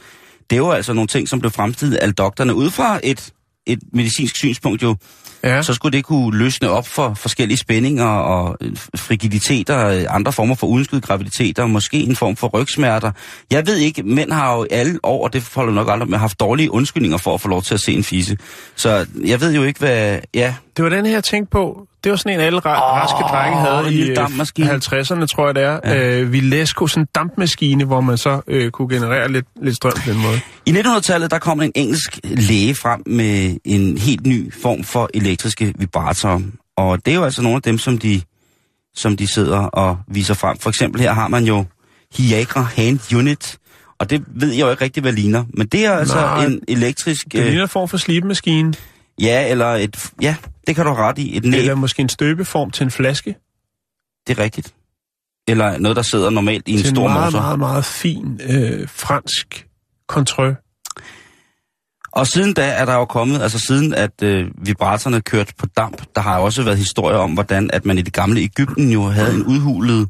det 0.50 0.56
er 0.56 0.60
jo 0.60 0.70
altså 0.70 0.92
nogle 0.92 1.08
ting, 1.08 1.28
som 1.28 1.40
blev 1.40 1.50
fremstillet 1.50 1.96
af 1.96 2.14
doktorerne 2.14 2.54
ud 2.54 2.70
fra 2.70 3.00
et, 3.04 3.30
et 3.66 3.78
medicinsk 3.92 4.36
synspunkt 4.36 4.82
jo, 4.82 4.96
Ja. 5.44 5.62
så 5.62 5.74
skulle 5.74 5.96
det 5.96 6.04
kunne 6.04 6.38
løsne 6.38 6.70
op 6.70 6.86
for 6.88 7.14
forskellige 7.14 7.58
spændinger 7.58 8.04
og 8.04 8.56
øh, 8.60 8.72
frigiditeter, 8.96 9.86
øh, 9.86 10.04
andre 10.08 10.32
former 10.32 10.54
for 10.54 10.66
uønskede 10.66 11.00
graviditeter, 11.00 11.66
måske 11.66 11.96
en 12.00 12.16
form 12.16 12.36
for 12.36 12.48
rygsmerter. 12.48 13.12
Jeg 13.50 13.66
ved 13.66 13.76
ikke, 13.76 14.02
mænd 14.02 14.32
har 14.32 14.54
jo 14.56 14.66
alle 14.70 14.98
år, 15.02 15.24
og 15.24 15.32
det 15.32 15.48
holder 15.54 15.72
nok 15.72 15.88
aldrig 15.90 16.10
med, 16.10 16.18
haft 16.18 16.40
dårlige 16.40 16.70
undskyldninger 16.70 17.18
for 17.18 17.34
at 17.34 17.40
få 17.40 17.48
lov 17.48 17.62
til 17.62 17.74
at 17.74 17.80
se 17.80 17.92
en 17.92 18.04
fisse. 18.04 18.36
Så 18.76 19.06
jeg 19.24 19.40
ved 19.40 19.54
jo 19.54 19.62
ikke, 19.62 19.78
hvad... 19.80 20.18
Ja, 20.34 20.54
Det 20.76 20.82
var 20.84 20.88
den 20.90 21.06
her, 21.06 21.12
jeg 21.12 21.24
tænkte 21.24 21.50
på. 21.50 21.86
Det 22.06 22.10
var 22.10 22.16
sådan 22.16 22.32
en, 22.32 22.40
alle 22.40 22.58
ra- 22.58 22.68
raske 22.68 23.22
drenge 23.22 23.58
havde 23.58 23.94
i 23.94 24.10
øh, 24.10 24.16
dampmaskine. 24.16 24.70
50'erne, 24.70 25.26
tror 25.26 25.46
jeg 25.46 25.54
det 25.54 25.62
er. 25.62 25.80
Ja. 25.84 26.20
Øh, 26.20 26.32
Vilesco, 26.32 26.86
sådan 26.86 27.02
en 27.02 27.08
dampmaskine, 27.14 27.84
hvor 27.84 28.00
man 28.00 28.18
så 28.18 28.40
øh, 28.46 28.70
kunne 28.70 28.88
generere 28.88 29.32
lidt, 29.32 29.46
lidt 29.62 29.76
strøm 29.76 29.92
på 29.92 30.10
den 30.10 30.16
måde. 30.22 30.40
I 30.66 30.70
1900-tallet, 30.70 31.30
der 31.30 31.38
kom 31.38 31.60
en 31.60 31.72
engelsk 31.74 32.18
læge 32.24 32.74
frem 32.74 33.02
med 33.06 33.56
en 33.64 33.98
helt 33.98 34.26
ny 34.26 34.52
form 34.62 34.84
for 34.84 35.10
elektriske 35.14 35.74
vibratorer. 35.78 36.40
Og 36.76 37.06
det 37.06 37.10
er 37.12 37.14
jo 37.14 37.24
altså 37.24 37.42
nogle 37.42 37.56
af 37.56 37.62
dem, 37.62 37.78
som 37.78 37.98
de, 37.98 38.20
som 38.94 39.16
de 39.16 39.26
sidder 39.26 39.58
og 39.58 39.98
viser 40.08 40.34
frem. 40.34 40.58
For 40.58 40.68
eksempel 40.70 41.00
her 41.00 41.12
har 41.12 41.28
man 41.28 41.44
jo 41.44 41.64
Viagra 42.18 42.62
Hand 42.76 43.14
Unit. 43.16 43.58
Og 43.98 44.10
det 44.10 44.24
ved 44.28 44.52
jeg 44.52 44.60
jo 44.60 44.70
ikke 44.70 44.84
rigtig, 44.84 45.00
hvad 45.00 45.12
ligner. 45.12 45.44
Men 45.54 45.66
det 45.66 45.86
er 45.86 45.92
altså 45.92 46.16
Nej, 46.16 46.44
en 46.44 46.60
elektrisk... 46.68 47.26
Det 47.32 47.44
ligner 47.46 47.62
en 47.62 47.68
form 47.68 47.88
for 47.88 47.96
slibemaskine, 47.96 48.74
ja, 49.20 49.50
eller 49.50 49.66
et... 49.66 50.10
Ja, 50.22 50.36
det 50.66 50.76
kan 50.76 50.86
du 50.86 50.92
ret 50.92 51.18
i. 51.18 51.36
Et 51.36 51.44
næb, 51.44 51.58
eller 51.58 51.74
måske 51.74 52.02
en 52.02 52.08
støbeform 52.08 52.70
til 52.70 52.84
en 52.84 52.90
flaske. 52.90 53.36
det 54.26 54.38
er 54.38 54.42
rigtigt. 54.42 54.74
Eller 55.48 55.78
noget, 55.78 55.96
der 55.96 56.02
sidder 56.02 56.30
normalt 56.30 56.68
i 56.68 56.72
en 56.72 56.78
til 56.78 56.88
stor 56.88 57.06
en 57.06 57.12
meget, 57.12 57.32
motor. 57.32 57.42
meget, 57.42 57.58
meget 57.58 57.84
fin 57.84 58.40
øh, 58.48 58.88
fransk 58.88 59.66
control. 60.08 60.56
Og 62.12 62.26
siden 62.26 62.54
da 62.54 62.68
er 62.68 62.84
der 62.84 62.94
jo 62.94 63.04
kommet, 63.04 63.42
altså 63.42 63.58
siden 63.58 63.94
at 63.94 64.22
øh, 64.22 64.50
vibratorerne 64.58 65.20
kørte 65.20 65.54
på 65.58 65.66
damp, 65.66 66.02
der 66.14 66.20
har 66.20 66.38
jo 66.38 66.44
også 66.44 66.62
været 66.62 66.78
historier 66.78 67.18
om, 67.18 67.32
hvordan 67.32 67.70
at 67.72 67.84
man 67.84 67.98
i 67.98 68.02
det 68.02 68.12
gamle 68.12 68.40
Ægypten 68.40 68.90
jo 68.90 69.02
havde 69.02 69.34
en 69.34 69.46
udhulet, 69.46 70.08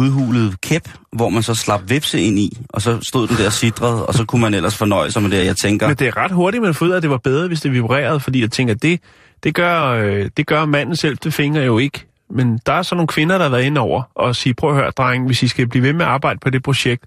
udhulet 0.00 0.60
kæp, 0.60 0.88
hvor 1.12 1.28
man 1.28 1.42
så 1.42 1.54
slap 1.54 1.80
vipse 1.88 2.20
ind 2.20 2.38
i, 2.38 2.58
og 2.68 2.82
så 2.82 2.98
stod 3.02 3.28
den 3.28 3.36
der 3.36 3.50
sidret, 3.50 4.06
og 4.06 4.14
så 4.14 4.24
kunne 4.24 4.40
man 4.40 4.54
ellers 4.54 4.76
fornøje 4.76 5.10
sig 5.10 5.22
med 5.22 5.30
det. 5.30 5.46
Jeg 5.46 5.56
tænker, 5.56 5.86
Men 5.86 5.96
det 5.96 6.08
er 6.08 6.16
ret 6.16 6.30
hurtigt, 6.30 6.62
man 6.62 6.74
får 6.74 6.86
ud 6.86 6.90
af, 6.90 6.96
at 6.96 7.02
det 7.02 7.10
var 7.10 7.16
bedre, 7.16 7.48
hvis 7.48 7.60
det 7.60 7.72
vibrerede, 7.72 8.20
fordi 8.20 8.40
jeg 8.40 8.50
tænker, 8.50 8.74
det, 8.74 9.00
det, 9.42 9.54
gør, 9.54 9.84
øh, 9.84 10.30
det 10.36 10.46
gør 10.46 10.64
manden 10.64 10.96
selv, 10.96 11.16
det 11.16 11.34
fingre 11.34 11.60
jo 11.60 11.78
ikke. 11.78 12.06
Men 12.30 12.60
der 12.66 12.72
er 12.72 12.82
så 12.82 12.94
nogle 12.94 13.08
kvinder, 13.08 13.38
der 13.38 13.44
har 13.44 13.50
været 13.50 13.64
inde 13.64 13.80
over 13.80 14.02
og 14.14 14.36
sige, 14.36 14.54
prøv 14.54 14.70
at 14.70 14.76
høre, 14.76 14.90
dreng, 14.90 15.26
hvis 15.26 15.42
I 15.42 15.48
skal 15.48 15.68
blive 15.68 15.82
ved 15.82 15.92
med 15.92 16.04
at 16.04 16.10
arbejde 16.10 16.38
på 16.42 16.50
det 16.50 16.62
projekt, 16.62 17.04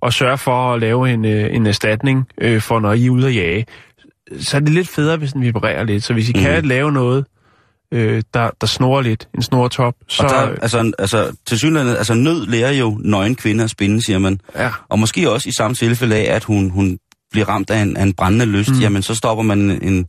og 0.00 0.12
sørge 0.12 0.38
for 0.38 0.74
at 0.74 0.80
lave 0.80 1.12
en, 1.12 1.24
øh, 1.24 1.54
en 1.54 1.66
erstatning 1.66 2.28
øh, 2.40 2.60
for, 2.60 2.80
når 2.80 2.92
I 2.92 3.06
er 3.06 3.10
ude 3.10 3.26
at 3.26 3.34
jage, 3.34 3.66
så 4.40 4.56
er 4.56 4.60
det 4.60 4.68
lidt 4.68 4.88
federe, 4.88 5.16
hvis 5.16 5.32
den 5.32 5.42
vibrerer 5.42 5.84
lidt. 5.84 6.04
Så 6.04 6.12
hvis 6.12 6.28
I 6.28 6.32
mm. 6.32 6.40
kan 6.40 6.64
lave 6.64 6.92
noget, 6.92 7.24
øh, 7.92 8.22
der, 8.34 8.50
der 8.60 8.66
snorer 8.66 9.02
lidt, 9.02 9.28
en 9.34 9.42
snortop, 9.42 9.94
så... 10.08 10.22
og 10.22 10.28
der, 10.28 10.36
altså, 10.62 10.92
altså, 10.98 11.36
til 11.46 11.58
synligheden, 11.58 11.96
altså 11.96 12.14
nød 12.14 12.46
lærer 12.46 12.72
jo 12.72 12.98
nøgen 13.04 13.34
kvinder 13.34 13.64
at 13.64 13.70
spinde, 13.70 14.02
siger 14.02 14.18
man. 14.18 14.40
ja. 14.56 14.70
Og 14.88 14.98
måske 14.98 15.30
også 15.30 15.48
i 15.48 15.52
samme 15.52 15.74
tilfælde 15.74 16.16
af, 16.16 16.34
at 16.34 16.44
hun, 16.44 16.70
hun 16.70 16.98
bliver 17.30 17.48
ramt 17.48 17.70
af 17.70 17.82
en, 17.82 17.96
af 17.96 18.02
en 18.02 18.12
brændende 18.12 18.46
lyst, 18.46 18.70
mm. 18.70 18.80
jamen 18.80 19.02
så 19.02 19.14
stopper 19.14 19.44
man 19.44 19.58
en, 19.58 20.08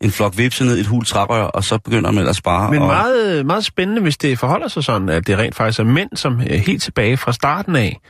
en 0.00 0.10
flok 0.10 0.38
vipse 0.38 0.64
ned 0.64 0.76
i 0.76 0.80
et 0.80 0.86
hul 0.86 1.04
trapper, 1.04 1.36
og 1.36 1.64
så 1.64 1.78
begynder 1.78 2.10
man 2.10 2.18
ellers 2.18 2.40
bare 2.40 2.70
Men 2.70 2.82
at... 2.82 2.88
meget, 2.88 3.46
meget 3.46 3.64
spændende, 3.64 4.02
hvis 4.02 4.16
det 4.16 4.38
forholder 4.38 4.68
sig 4.68 4.84
sådan, 4.84 5.08
at 5.08 5.26
det 5.26 5.38
rent 5.38 5.54
faktisk 5.54 5.80
er 5.80 5.84
mænd, 5.84 6.10
som 6.14 6.40
øh, 6.40 6.46
helt 6.46 6.82
tilbage 6.82 7.16
fra 7.16 7.32
starten 7.32 7.76
af 7.76 8.00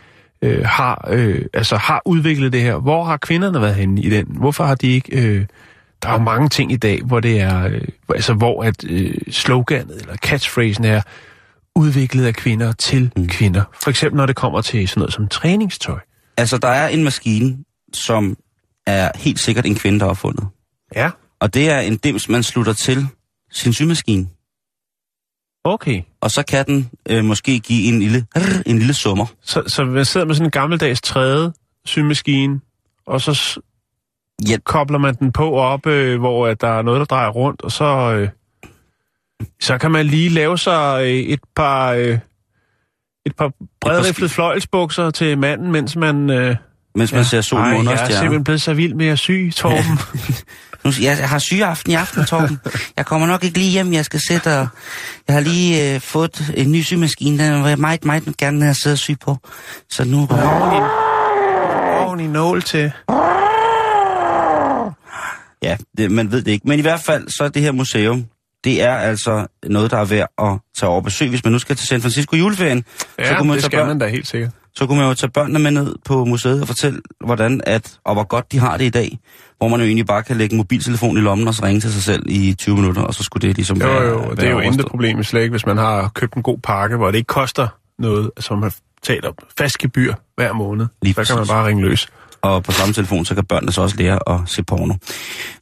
øh, 0.43 0.65
har, 0.65 1.09
øh, 1.11 1.43
altså 1.55 1.77
har 1.77 2.03
udviklet 2.07 2.53
det 2.53 2.63
her. 2.63 2.77
Hvor 2.77 3.05
har 3.05 3.17
kvinderne 3.17 3.61
været 3.61 3.75
henne 3.75 4.03
i 4.03 4.11
den? 4.11 4.27
Hvorfor 4.29 4.65
har 4.65 4.75
de 4.75 4.87
ikke... 4.87 5.23
Øh, 5.23 5.47
der 6.05 6.11
er 6.11 6.19
mange 6.19 6.49
ting 6.49 6.73
i 6.73 6.77
dag, 6.77 7.03
hvor 7.03 7.21
det 7.21 7.41
er, 7.41 7.67
øh, 7.67 7.81
altså 8.15 8.35
hvor 8.35 8.65
at 8.65 8.85
øh, 8.85 9.15
sloganet 9.31 10.01
eller 10.01 10.17
catchphrasen 10.17 10.85
er 10.85 11.03
udviklet 11.77 12.27
af 12.27 12.35
kvinder 12.35 12.73
til 12.73 13.13
mm. 13.17 13.29
kvinder. 13.29 13.63
For 13.83 13.91
eksempel 13.91 14.17
når 14.17 14.27
det 14.27 14.37
kommer 14.37 14.61
til 14.61 14.89
sådan 14.89 15.01
noget 15.01 15.15
som 15.15 15.29
træningstøj. 15.29 15.99
Altså, 16.37 16.59
der 16.59 16.69
er 16.69 16.89
en 16.89 17.05
maskine, 17.05 17.57
som 17.93 18.37
er 18.87 19.11
helt 19.15 19.41
sikkert 19.41 19.67
en 19.67 19.75
kvinde, 19.75 19.99
der 19.99 20.05
har 20.05 20.11
opfundet. 20.11 20.47
Ja. 20.97 21.11
Og 21.41 21.55
det 21.55 21.71
er 21.71 21.79
en 21.81 21.97
dims, 21.97 22.29
man 22.29 22.43
slutter 22.43 22.73
til 22.73 23.07
sin 23.53 23.73
symaskine. 23.73 24.27
Okay. 25.65 26.03
Og 26.21 26.31
så 26.31 26.43
kan 26.43 26.67
den 26.67 26.91
øh, 27.11 27.25
måske 27.25 27.61
give 27.61 27.89
en 27.89 27.99
lille, 27.99 28.27
en 28.67 28.79
lille 28.79 28.95
summer. 28.95 29.27
Så, 29.43 29.63
så 29.67 29.85
man 29.85 30.05
sidder 30.05 30.27
med 30.27 30.35
sådan 30.35 30.47
en 30.47 30.51
gammeldags 30.51 31.01
træde 31.01 31.53
symaskine, 31.85 32.61
og 33.07 33.21
så 33.21 33.61
Ja, 34.49 34.57
kobler 34.65 34.99
man 34.99 35.15
den 35.15 35.33
på 35.33 35.55
op, 35.55 35.87
øh, 35.87 36.21
hvor 36.21 36.47
at 36.47 36.61
der 36.61 36.79
er 36.79 36.83
noget, 36.83 36.99
der 36.99 37.05
drejer 37.05 37.29
rundt, 37.29 37.63
og 37.63 37.73
så, 37.73 37.85
øh, 37.85 38.29
så 39.61 39.79
kan 39.79 39.91
man 39.91 40.07
lige 40.07 40.29
lave 40.29 40.59
sig 40.59 41.01
øh, 41.03 41.09
et 41.09 41.41
par, 41.57 41.93
øh, 41.93 42.19
et 43.27 43.37
par 43.37 43.53
bredriflede 43.81 44.31
fløjelsbukser 44.31 45.11
til 45.11 45.39
manden, 45.39 45.73
mens 45.73 45.97
man... 45.97 46.31
Øh, 46.31 46.57
mens 46.95 47.13
man 47.13 47.25
ser 47.25 47.41
solen 47.41 47.65
Ej, 47.67 47.79
under 47.79 47.93
jeg 47.93 48.01
er 48.01 48.05
stjerner. 48.05 48.21
simpelthen 48.21 48.45
blevet 48.45 48.63
så 48.63 48.75
vild 48.75 48.95
med 48.95 49.07
at 49.07 49.19
sy, 49.19 49.51
Torben. 49.51 49.99
Nu, 50.85 50.91
jeg, 51.01 51.29
har 51.29 51.39
sygeaften 51.39 51.93
i 51.93 51.95
aften, 51.95 52.25
Torben. 52.25 52.61
Jeg 52.97 53.07
kommer 53.07 53.27
nok 53.27 53.45
ikke 53.45 53.59
lige 53.59 53.71
hjem. 53.71 53.93
Jeg 53.93 54.05
skal 54.05 54.21
sætte 54.21 54.59
og... 54.61 54.69
Jeg 55.29 55.35
har 55.37 55.41
lige 55.41 55.95
øh, 55.95 56.01
fået 56.01 56.53
en 56.57 56.73
ny 56.73 56.83
symaskine. 56.83 57.45
Den 57.45 57.63
vil 57.63 57.69
jeg 57.69 57.79
meget, 57.79 58.05
meget 58.05 58.37
gerne 58.39 58.65
have 58.65 58.75
siddet 58.75 58.95
og 58.95 58.99
sy 58.99 59.11
på. 59.25 59.37
Så 59.91 60.05
nu... 60.05 60.29
Ordentlig 62.01 62.29
nål 62.29 62.63
til. 62.63 62.93
Ja, 65.65 65.77
det, 65.99 66.11
man 66.11 66.33
ved 66.33 66.43
det 66.43 66.51
ikke. 66.53 66.69
Men 66.69 66.79
i 66.79 66.83
hvert 66.83 67.01
fald, 67.01 67.29
så 67.29 67.45
er 67.45 67.49
det 67.49 67.63
her 67.63 67.73
museum, 67.73 68.25
det 68.65 68.83
er 68.83 68.95
altså 68.95 69.47
noget, 69.67 69.91
der 69.91 69.97
er 69.99 70.05
værd 70.05 70.29
at 70.39 70.59
tage 70.79 70.91
over 70.91 71.01
besøg. 71.01 71.29
Hvis 71.29 71.45
man 71.45 71.53
nu 71.53 71.59
skal 71.59 71.77
til 71.77 71.87
San 71.89 72.01
Francisco 72.01 72.37
juleferien, 72.37 72.85
Ja, 73.19 73.29
så, 73.29 73.35
kunne 73.37 73.49
man 73.49 73.55
det 73.55 73.63
tage 73.63 73.71
skal 73.71 73.79
børn, 73.79 73.89
man 73.89 73.99
da 73.99 74.07
helt 74.09 74.27
sikkert. 74.27 74.51
så 74.75 74.87
kunne 74.87 74.99
man 74.99 75.09
jo 75.09 75.15
tage 75.15 75.31
børnene 75.31 75.59
med 75.59 75.71
ned 75.71 75.95
på 76.05 76.25
museet 76.25 76.61
og 76.61 76.67
fortælle, 76.67 77.01
hvordan 77.27 77.61
at, 77.67 77.99
og 78.05 78.15
hvor 78.15 78.25
godt 78.25 78.53
de 78.53 78.59
har 78.59 78.77
det 78.77 78.85
i 78.85 78.91
dag. 78.91 79.19
Hvor 79.59 79.69
man 79.69 79.81
jo 79.81 79.87
egentlig 79.87 80.07
bare 80.07 80.23
kan 80.23 80.37
lægge 80.37 80.53
en 80.53 80.57
mobiltelefon 80.57 81.17
i 81.17 81.21
lommen 81.21 81.49
og 81.49 81.55
så 81.55 81.65
ringe 81.65 81.81
til 81.81 81.93
sig 81.93 82.03
selv 82.03 82.23
i 82.27 82.55
20 82.59 82.77
minutter, 82.77 83.03
og 83.03 83.15
så 83.15 83.23
skulle 83.23 83.49
det 83.49 83.57
ligesom 83.57 83.77
Jo, 83.81 83.87
være, 83.87 84.03
jo, 84.03 84.31
det 84.31 84.45
er 84.45 84.51
jo 84.51 84.57
være 84.57 84.67
intet 84.67 84.87
problem 84.87 85.23
slet 85.25 85.41
ikke, 85.43 85.51
hvis 85.51 85.67
man 85.67 85.77
har 85.79 86.11
købt 86.15 86.35
en 86.35 86.43
god 86.43 86.59
pakke, 86.59 86.97
hvor 86.97 87.11
det 87.11 87.19
ikke 87.19 87.27
koster 87.27 87.69
noget, 87.99 88.31
altså 88.37 88.55
man 88.57 88.73
betaler 89.01 89.33
fast 89.59 89.79
gebyr 89.79 90.15
hver 90.37 90.53
måned. 90.53 90.87
Lige 91.03 91.15
så 91.15 91.25
kan 91.25 91.37
man 91.37 91.47
bare 91.47 91.67
ringe 91.67 91.83
løs. 91.89 92.09
Og 92.45 92.63
på 92.63 92.73
samme 92.73 92.95
telefon, 92.95 93.25
så 93.25 93.35
kan 93.35 93.45
børnene 93.45 93.73
så 93.73 93.81
også 93.81 93.97
lære 93.97 94.19
at 94.35 94.41
se 94.47 94.63
porno. 94.63 94.95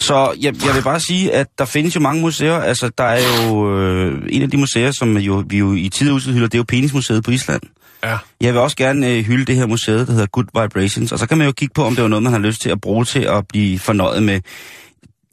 Så 0.01 0.35
jeg, 0.41 0.67
jeg 0.67 0.75
vil 0.75 0.83
bare 0.83 1.01
sige, 1.01 1.33
at 1.33 1.47
der 1.59 1.65
findes 1.65 1.95
jo 1.95 2.01
mange 2.01 2.21
museer. 2.21 2.59
Altså, 2.59 2.91
der 2.99 3.05
er 3.05 3.21
jo 3.47 3.79
øh, 3.79 4.23
en 4.29 4.43
af 4.43 4.51
de 4.51 4.57
museer, 4.57 4.91
som 4.91 5.17
jo, 5.17 5.45
vi 5.47 5.59
jo 5.59 5.75
i 5.75 5.89
tid 5.89 6.33
hylder, 6.33 6.47
det 6.47 6.55
er 6.55 6.59
jo 6.59 6.65
Penismuseet 6.69 7.25
på 7.25 7.31
Island. 7.31 7.63
Ja. 8.05 8.19
Jeg 8.41 8.53
vil 8.53 8.61
også 8.61 8.77
gerne 8.77 9.09
øh, 9.09 9.25
hylde 9.25 9.45
det 9.45 9.57
her 9.57 9.67
museet, 9.67 10.07
der 10.07 10.13
hedder 10.13 10.27
Good 10.27 10.63
Vibrations, 10.63 11.13
og 11.13 11.19
så 11.19 11.27
kan 11.27 11.39
man 11.39 11.47
jo 11.47 11.53
kigge 11.53 11.73
på, 11.75 11.85
om 11.85 11.95
det 11.95 12.03
var 12.03 12.09
noget, 12.09 12.23
man 12.23 12.33
har 12.33 12.41
lyst 12.41 12.63
til 12.63 12.71
at 12.71 12.81
bruge 12.81 13.05
til 13.05 13.21
at 13.21 13.47
blive 13.49 13.79
fornøjet 13.79 14.23
med. 14.23 14.41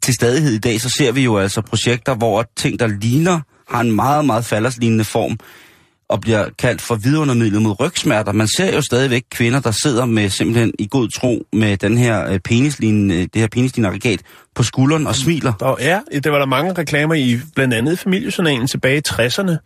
Til 0.02 0.14
stadighed 0.14 0.52
i 0.52 0.58
dag, 0.58 0.80
så 0.80 0.88
ser 0.88 1.12
vi 1.12 1.24
jo 1.24 1.38
altså 1.38 1.60
projekter, 1.60 2.14
hvor 2.14 2.44
ting, 2.56 2.80
der 2.80 2.86
ligner, 2.86 3.40
har 3.68 3.80
en 3.80 3.92
meget, 3.92 4.24
meget 4.24 4.44
falderslignende 4.44 5.04
form, 5.04 5.38
og 6.10 6.20
bliver 6.20 6.46
kaldt 6.58 6.80
for 6.80 6.94
vidundermidlet 6.94 7.62
mod 7.62 7.80
rygsmerter. 7.80 8.32
Man 8.32 8.46
ser 8.46 8.74
jo 8.74 8.80
stadigvæk 8.80 9.22
kvinder, 9.30 9.60
der 9.60 9.70
sidder 9.70 10.04
med 10.04 10.28
simpelthen 10.28 10.72
i 10.78 10.88
god 10.90 11.08
tro 11.08 11.46
med 11.52 11.76
den 11.76 11.98
her 11.98 12.30
øh, 12.30 12.38
penislignende, 12.38 13.20
det 13.20 13.40
her 13.40 13.48
penislignende 13.48 13.94
aggregat 13.94 14.20
på 14.54 14.62
skulderen 14.62 15.06
og 15.06 15.14
smiler. 15.14 15.52
Der, 15.60 15.76
ja, 15.80 16.00
det 16.12 16.32
var 16.32 16.38
der 16.38 16.46
mange 16.46 16.72
reklamer 16.72 17.14
i, 17.14 17.38
blandt 17.54 17.74
andet 17.74 17.92
i 17.92 17.96
familiejournalen 17.96 18.66
tilbage 18.66 18.98
i 18.98 19.02
60'erne. 19.08 19.56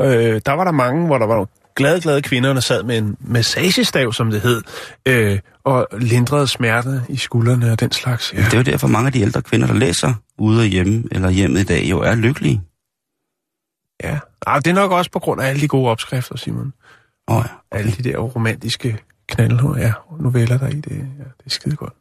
Øh, 0.00 0.40
der 0.46 0.52
var 0.52 0.64
der 0.64 0.72
mange, 0.72 1.06
hvor 1.06 1.18
der 1.18 1.26
var 1.26 1.48
glade, 1.76 2.00
glade 2.00 2.22
kvinder, 2.22 2.52
der 2.52 2.60
sad 2.60 2.82
med 2.82 2.98
en 2.98 3.16
massagestav, 3.20 4.12
som 4.12 4.30
det 4.30 4.40
hed, 4.40 4.62
øh, 5.08 5.38
og 5.64 5.88
lindrede 5.98 6.46
smerte 6.46 7.02
i 7.08 7.16
skuldrene 7.16 7.72
og 7.72 7.80
den 7.80 7.92
slags. 7.92 8.32
Ja. 8.34 8.38
Det 8.38 8.52
er 8.52 8.56
jo 8.56 8.62
derfor 8.62 8.88
mange 8.88 9.06
af 9.06 9.12
de 9.12 9.20
ældre 9.20 9.42
kvinder, 9.42 9.66
der 9.66 9.74
læser 9.74 10.14
ude 10.38 10.60
og 10.60 10.66
hjemme 10.66 11.04
eller 11.10 11.30
hjemme 11.30 11.60
i 11.60 11.64
dag, 11.64 11.84
jo 11.90 12.00
er 12.00 12.14
lykkelige. 12.14 12.60
Ja. 14.02 14.18
Ah, 14.46 14.62
det 14.64 14.70
er 14.70 14.74
nok 14.74 14.92
også 14.92 15.10
på 15.10 15.18
grund 15.18 15.40
af 15.40 15.48
alle 15.48 15.60
de 15.60 15.68
gode 15.68 15.90
opskrifter, 15.90 16.36
Simon. 16.36 16.72
Oh, 17.26 17.44
ja. 17.44 17.78
Alle 17.78 17.92
de 17.92 18.02
der 18.02 18.18
romantiske 18.18 18.98
knald, 19.28 19.76
ja, 19.78 19.92
noveller 20.20 20.58
der 20.58 20.68
i 20.68 20.80
det. 20.80 20.90
Ja, 20.90 21.24
det 21.24 21.46
er 21.46 21.50
skide 21.50 21.76
godt. 21.76 21.92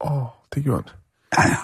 Åh, 0.00 0.12
oh, 0.12 0.26
det 0.54 0.64
gjorde 0.64 0.78
ondt. 0.78 0.94
Ja, 1.38 1.48
ja. 1.48 1.56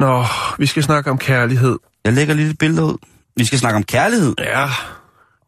Nå, 0.00 0.24
vi 0.58 0.66
skal 0.66 0.82
snakke 0.82 1.10
om 1.10 1.18
kærlighed. 1.18 1.78
Jeg 2.04 2.12
lægger 2.12 2.34
lige 2.34 2.50
et 2.50 2.58
billede 2.58 2.84
ud. 2.84 2.96
Vi 3.36 3.44
skal 3.44 3.58
snakke 3.58 3.76
om 3.76 3.82
kærlighed. 3.82 4.34
Ja, 4.38 4.64
Åh, 4.64 4.70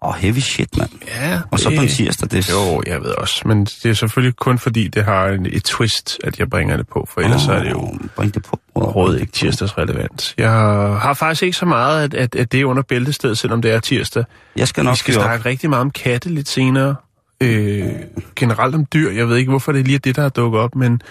oh, 0.02 0.14
heavy 0.14 0.38
shit, 0.38 0.78
mand. 0.78 0.90
ja. 1.20 1.40
Og 1.50 1.58
så 1.58 1.72
på 1.76 1.82
en 1.82 1.88
tirsdag, 1.88 2.30
det. 2.30 2.50
Jo, 2.50 2.82
jeg 2.86 3.00
ved 3.00 3.10
også, 3.10 3.42
men 3.48 3.64
det 3.64 3.86
er 3.86 3.92
selvfølgelig 3.94 4.36
kun 4.36 4.58
fordi, 4.58 4.88
det 4.88 5.04
har 5.04 5.26
en, 5.26 5.46
et 5.46 5.64
twist, 5.64 6.18
at 6.24 6.38
jeg 6.38 6.50
bringer 6.50 6.76
det 6.76 6.88
på, 6.88 7.08
for 7.14 7.20
ellers 7.20 7.48
oh. 7.48 7.54
er 7.54 7.62
det 7.62 7.70
jo 7.70 7.94
Bring 8.16 8.34
det 8.34 8.42
på. 8.42 8.60
overhovedet 8.74 9.20
ikke 9.20 9.32
tirsdagsrelevant. 9.32 10.34
Jeg 10.38 10.50
har 10.50 11.14
faktisk 11.14 11.42
ikke 11.42 11.56
så 11.56 11.66
meget, 11.66 12.04
at, 12.04 12.14
at, 12.14 12.34
at 12.36 12.52
det 12.52 12.60
er 12.60 12.64
under 12.64 12.82
bæltestedet, 12.82 13.38
selvom 13.38 13.62
det 13.62 13.70
er 13.72 13.80
tirsdag. 13.80 14.24
Jeg 14.56 14.68
skal 14.68 14.82
Vi 14.82 14.86
nok 14.86 14.96
skal 14.96 15.14
fyre 15.14 15.22
op. 15.22 15.28
snakke 15.28 15.48
rigtig 15.48 15.70
meget 15.70 15.80
om 15.80 15.90
katte 15.90 16.28
lidt 16.28 16.48
senere. 16.48 16.94
Øh, 17.40 17.86
generelt 18.36 18.74
om 18.74 18.86
dyr. 18.92 19.10
Jeg 19.10 19.28
ved 19.28 19.36
ikke, 19.36 19.50
hvorfor 19.50 19.72
det 19.72 19.84
lige 19.84 19.94
er 19.94 19.98
det, 19.98 20.16
der 20.16 20.22
er 20.24 20.28
dukket 20.28 20.60
op, 20.60 20.74
men 20.74 21.02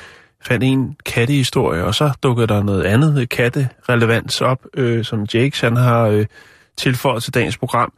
fandt 0.46 0.64
en 0.64 0.96
kattehistorie, 1.06 1.84
og 1.84 1.96
så 1.96 2.12
dukkede 2.24 2.48
der 2.48 2.64
noget 2.64 2.84
andet 2.84 3.30
katterelevans 3.30 4.42
op, 4.42 4.60
øh, 4.78 5.06
som 5.06 5.26
Jakes 5.34 5.60
han 5.60 5.76
har 5.76 6.02
øh, 6.08 6.26
tilføjet 6.78 7.24
til 7.24 7.34
dagens 7.34 7.58
program. 7.58 7.94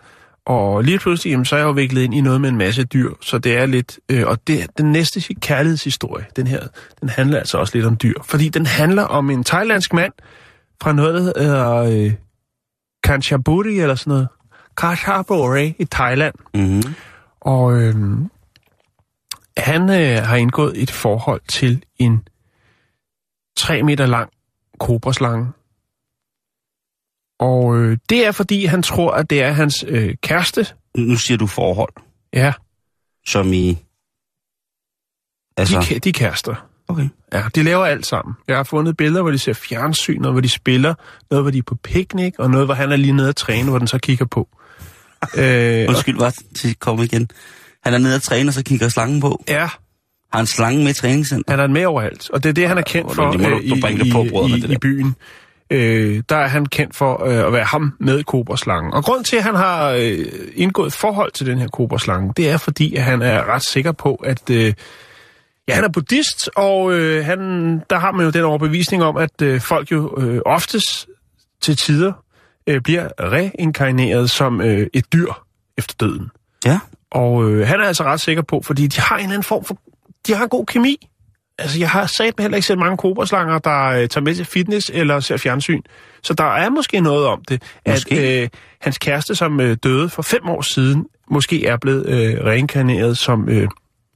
Og 0.45 0.83
lige 0.83 0.99
pludselig, 0.99 1.31
jamen, 1.31 1.45
så 1.45 1.55
er 1.55 1.59
jeg 1.59 1.65
jo 1.65 1.71
viklet 1.71 2.01
ind 2.01 2.13
i 2.13 2.21
noget 2.21 2.41
med 2.41 2.49
en 2.49 2.57
masse 2.57 2.83
dyr, 2.83 3.13
så 3.21 3.37
det 3.37 3.57
er 3.57 3.65
lidt... 3.65 3.99
Øh, 4.09 4.27
og 4.27 4.47
det, 4.47 4.77
den 4.77 4.91
næste 4.91 5.33
kærlighedshistorie, 5.33 6.25
den 6.35 6.47
her, 6.47 6.67
den 7.01 7.09
handler 7.09 7.39
altså 7.39 7.57
også 7.57 7.77
lidt 7.77 7.85
om 7.85 7.97
dyr. 7.97 8.19
Fordi 8.23 8.49
den 8.49 8.65
handler 8.65 9.03
om 9.03 9.29
en 9.29 9.43
thailandsk 9.43 9.93
mand 9.93 10.13
fra 10.81 10.93
noget, 10.93 11.13
der 11.13 11.43
hedder 11.43 11.75
øh, 11.75 12.13
Kanchaburi 13.03 13.79
eller 13.79 13.95
sådan 13.95 14.11
noget. 14.11 14.27
Kanchaburi 14.77 15.75
i 15.79 15.85
Thailand. 15.85 16.35
Mm-hmm. 16.53 16.95
Og 17.41 17.81
øh, 17.81 17.95
han 19.57 19.81
øh, 19.89 20.23
har 20.23 20.35
indgået 20.35 20.81
et 20.81 20.91
forhold 20.91 21.41
til 21.47 21.83
en 21.97 22.27
3 23.57 23.83
meter 23.83 24.05
lang 24.05 24.29
kobraslange. 24.79 25.47
Og 27.43 27.77
øh, 27.77 27.97
det 28.09 28.25
er 28.27 28.31
fordi, 28.31 28.65
han 28.65 28.83
tror, 28.83 29.11
at 29.11 29.29
det 29.29 29.41
er 29.41 29.51
hans 29.51 29.85
øh, 29.87 30.15
kæreste. 30.23 30.65
Nu 30.97 31.15
siger 31.15 31.37
du 31.37 31.47
forhold, 31.47 31.93
Ja, 32.33 32.53
som 33.25 33.53
i... 33.53 33.69
de, 33.71 33.77
Altså, 35.57 35.99
de 36.03 36.09
er 36.09 36.13
kærester. 36.13 36.67
okay. 36.87 37.09
Ja, 37.33 37.43
de 37.55 37.63
laver 37.63 37.85
alt 37.85 38.05
sammen. 38.05 38.35
Jeg 38.47 38.55
har 38.57 38.63
fundet 38.63 38.97
billeder, 38.97 39.21
hvor 39.21 39.31
de 39.31 39.37
ser 39.37 39.53
fjernsyn, 39.53 40.19
noget, 40.21 40.33
hvor 40.33 40.41
de 40.41 40.49
spiller, 40.49 40.93
noget, 41.31 41.43
hvor 41.43 41.51
de 41.51 41.57
er 41.57 41.61
på 41.67 41.75
piknik, 41.75 42.39
og 42.39 42.49
noget, 42.51 42.67
hvor 42.67 42.73
han 42.73 42.91
er 42.91 42.95
lige 42.95 43.13
nede 43.13 43.29
at 43.29 43.35
træne, 43.35 43.69
hvor 43.69 43.77
den 43.79 43.87
så 43.87 43.97
kigger 43.97 44.25
på. 44.25 44.49
øh, 45.37 45.83
og, 45.83 45.89
Undskyld, 45.89 46.17
bare 46.17 46.31
til 46.55 46.75
komme 46.75 47.03
igen. 47.03 47.29
Han 47.83 47.93
er 47.93 47.97
nede 47.97 48.15
og 48.15 48.21
træne, 48.21 48.49
og 48.49 48.53
så 48.53 48.63
kigger 48.63 48.89
slangen 48.89 49.21
på. 49.21 49.43
ja, 49.47 49.69
Har 50.33 50.39
en 50.39 50.47
slange 50.47 50.83
med 50.83 50.91
i 50.91 50.93
træningscenter? 50.93 51.51
Han 51.51 51.59
er 51.59 51.67
med 51.67 51.85
overalt, 51.85 52.29
og 52.29 52.43
det 52.43 52.49
er 52.49 52.53
det, 52.53 52.67
han 52.67 52.77
er 52.77 52.81
kendt 52.81 53.07
hvor 53.07 53.13
for 53.13 53.31
det 53.31 53.39
må 53.41 53.49
du- 53.49 53.55
øh, 53.55 53.69
du 53.69 53.87
i, 53.87 53.97
det 53.97 54.11
på, 54.13 54.25
brødre, 54.31 54.49
i, 54.57 54.65
i, 54.69 54.73
i 54.73 54.77
byen. 54.77 55.15
Øh, 55.69 56.23
der 56.29 56.35
er 56.35 56.47
han 56.47 56.65
kendt 56.65 56.95
for 56.95 57.25
øh, 57.25 57.47
at 57.47 57.53
være 57.53 57.63
ham 57.63 57.93
med 57.99 58.23
kobraslangen. 58.23 58.93
Og 58.93 59.03
grund 59.03 59.25
til, 59.25 59.37
at 59.37 59.43
han 59.43 59.55
har 59.55 59.89
øh, 59.89 60.25
indgået 60.55 60.93
forhold 60.93 61.31
til 61.31 61.45
den 61.45 61.57
her 61.57 61.67
kobraslange, 61.67 62.33
det 62.37 62.49
er 62.49 62.57
fordi, 62.57 62.95
at 62.95 63.03
han 63.03 63.21
er 63.21 63.53
ret 63.53 63.63
sikker 63.63 63.91
på, 63.91 64.15
at 64.15 64.49
øh, 64.49 64.73
ja, 65.67 65.73
han 65.73 65.83
er 65.83 65.89
buddhist, 65.89 66.49
og 66.55 66.93
øh, 66.93 67.25
han, 67.25 67.39
der 67.89 67.99
har 67.99 68.11
man 68.11 68.25
jo 68.25 68.31
den 68.31 68.43
overbevisning 68.43 69.03
om, 69.03 69.17
at 69.17 69.41
øh, 69.41 69.61
folk 69.61 69.91
jo 69.91 70.15
øh, 70.17 70.41
oftest 70.45 71.07
til 71.61 71.77
tider 71.77 72.13
øh, 72.67 72.81
bliver 72.81 73.09
reinkarneret 73.19 74.29
som 74.29 74.61
øh, 74.61 74.87
et 74.93 75.13
dyr 75.13 75.31
efter 75.77 75.95
døden. 75.99 76.29
Ja. 76.65 76.79
Og 77.11 77.49
øh, 77.49 77.67
han 77.67 77.79
er 77.79 77.85
altså 77.85 78.03
ret 78.03 78.19
sikker 78.19 78.41
på, 78.41 78.61
fordi 78.65 78.87
de 78.87 79.01
har 79.01 79.15
en 79.15 79.21
eller 79.21 79.33
anden 79.33 79.43
form 79.43 79.65
for... 79.65 79.77
De 80.27 80.33
har 80.33 80.43
en 80.43 80.49
god 80.49 80.65
kemi. 80.65 81.09
Altså, 81.59 81.79
jeg 81.79 81.89
har 81.89 82.05
sat 82.05 82.33
heller 82.39 82.55
ikke 82.55 82.67
set 82.67 82.77
mange 82.77 82.97
kobraslanger, 82.97 83.59
der 83.59 83.83
øh, 83.85 84.07
tager 84.09 84.21
med 84.23 84.35
til 84.35 84.45
fitness 84.45 84.91
eller 84.93 85.19
ser 85.19 85.37
fjernsyn. 85.37 85.81
Så 86.23 86.33
der 86.33 86.43
er 86.43 86.69
måske 86.69 86.99
noget 87.01 87.27
om 87.27 87.41
det, 87.49 87.63
Måske. 87.89 88.15
at 88.19 88.43
øh, 88.43 88.49
hans 88.81 88.97
kæreste, 88.97 89.35
som 89.35 89.59
øh, 89.59 89.77
døde 89.83 90.09
for 90.09 90.21
fem 90.21 90.49
år 90.49 90.61
siden, 90.61 91.05
måske 91.31 91.65
er 91.65 91.77
blevet 91.77 92.05
øh, 92.09 92.45
reinkarneret 92.45 93.17
som, 93.17 93.49
øh, 93.49 93.67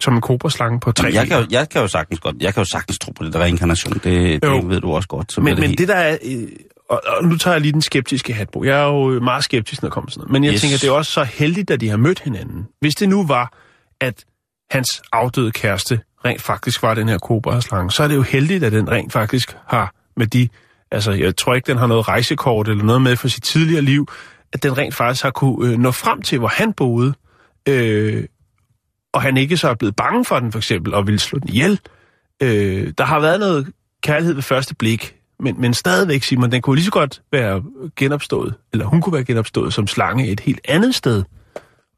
som 0.01 0.15
en 0.15 0.21
kobraslange 0.21 0.79
på 0.79 0.91
tre 0.91 1.09
Jeg 1.13 1.27
kan, 1.27 1.39
jo, 1.39 1.45
jeg 1.51 1.69
kan 1.69 1.81
jo 1.81 1.87
sagtens 1.87 2.19
godt, 2.19 2.35
jeg 2.39 2.53
kan 2.53 2.61
jo 2.61 2.65
sagtens 2.65 2.99
tro 2.99 3.11
på 3.11 3.23
det 3.23 3.33
der 3.33 3.39
reinkarnation. 3.39 3.93
Det, 4.03 4.43
Jo. 4.43 4.55
det 4.61 4.69
ved 4.69 4.81
du 4.81 4.91
også 4.91 5.07
godt. 5.07 5.31
Så 5.31 5.41
Men, 5.41 5.45
bliver 5.45 5.59
men 5.59 5.67
helt- 5.69 5.79
det 5.79 5.87
der 5.87 5.95
er... 5.95 6.17
Øh, 6.25 6.47
og, 6.89 7.01
og 7.17 7.23
nu 7.23 7.37
tager 7.37 7.53
jeg 7.55 7.61
lige 7.61 7.71
den 7.71 7.81
skeptiske 7.81 8.33
hat 8.33 8.49
på. 8.49 8.63
Jeg 8.63 8.79
er 8.79 8.85
jo 8.87 9.19
meget 9.19 9.43
skeptisk, 9.43 9.81
når 9.81 9.89
det 9.89 9.93
kommer 9.93 10.11
sådan 10.11 10.19
noget. 10.21 10.31
Men 10.31 10.43
jeg 10.43 10.53
yes. 10.53 10.61
tænker, 10.61 10.77
det 10.77 10.87
er 10.87 10.91
også 10.91 11.11
så 11.11 11.23
heldigt, 11.23 11.71
at 11.71 11.81
de 11.81 11.89
har 11.89 11.97
mødt 11.97 12.19
hinanden. 12.19 12.67
Hvis 12.81 12.95
det 12.95 13.09
nu 13.09 13.27
var, 13.27 13.53
at 14.01 14.25
hans 14.71 15.01
afdøde 15.11 15.51
kæreste 15.51 15.99
rent 16.25 16.41
faktisk 16.41 16.83
var 16.83 16.93
den 16.93 17.09
her 17.09 17.17
kobraslange, 17.17 17.91
så 17.91 18.03
er 18.03 18.07
det 18.07 18.15
jo 18.15 18.21
heldigt, 18.21 18.63
at 18.63 18.71
den 18.71 18.91
rent 18.91 19.13
faktisk 19.13 19.55
har 19.67 19.93
med 20.17 20.27
de... 20.27 20.49
Altså, 20.91 21.11
jeg 21.11 21.37
tror 21.37 21.55
ikke, 21.55 21.67
den 21.67 21.77
har 21.77 21.87
noget 21.87 22.07
rejsekort 22.07 22.67
eller 22.67 22.83
noget 22.83 23.01
med 23.01 23.15
for 23.15 23.27
sit 23.27 23.43
tidligere 23.43 23.81
liv, 23.81 24.07
at 24.53 24.63
den 24.63 24.77
rent 24.77 24.95
faktisk 24.95 25.23
har 25.23 25.31
kunne 25.31 25.71
øh, 25.71 25.79
nå 25.79 25.91
frem 25.91 26.21
til, 26.21 26.39
hvor 26.39 26.47
han 26.47 26.73
boede, 26.73 27.13
øh, 27.69 28.23
og 29.13 29.21
han 29.21 29.37
ikke 29.37 29.57
så 29.57 29.69
er 29.69 29.73
blevet 29.73 29.95
bange 29.95 30.25
for 30.25 30.39
den, 30.39 30.51
for 30.51 30.59
eksempel, 30.59 30.93
og 30.93 31.07
ville 31.07 31.19
slå 31.19 31.39
den 31.39 31.49
ihjel. 31.49 31.79
Øh, 32.43 32.93
der 32.97 33.03
har 33.03 33.19
været 33.19 33.39
noget 33.39 33.67
kærlighed 34.03 34.33
ved 34.33 34.43
første 34.43 34.75
blik, 34.75 35.15
men, 35.39 35.61
men 35.61 35.73
stadigvæk, 35.73 36.23
Simon, 36.23 36.51
den 36.51 36.61
kunne 36.61 36.75
lige 36.75 36.85
så 36.85 36.91
godt 36.91 37.21
være 37.31 37.63
genopstået, 37.95 38.53
eller 38.73 38.85
hun 38.85 39.01
kunne 39.01 39.13
være 39.13 39.25
genopstået 39.25 39.73
som 39.73 39.87
slange 39.87 40.27
et 40.27 40.39
helt 40.39 40.61
andet 40.67 40.95
sted. 40.95 41.23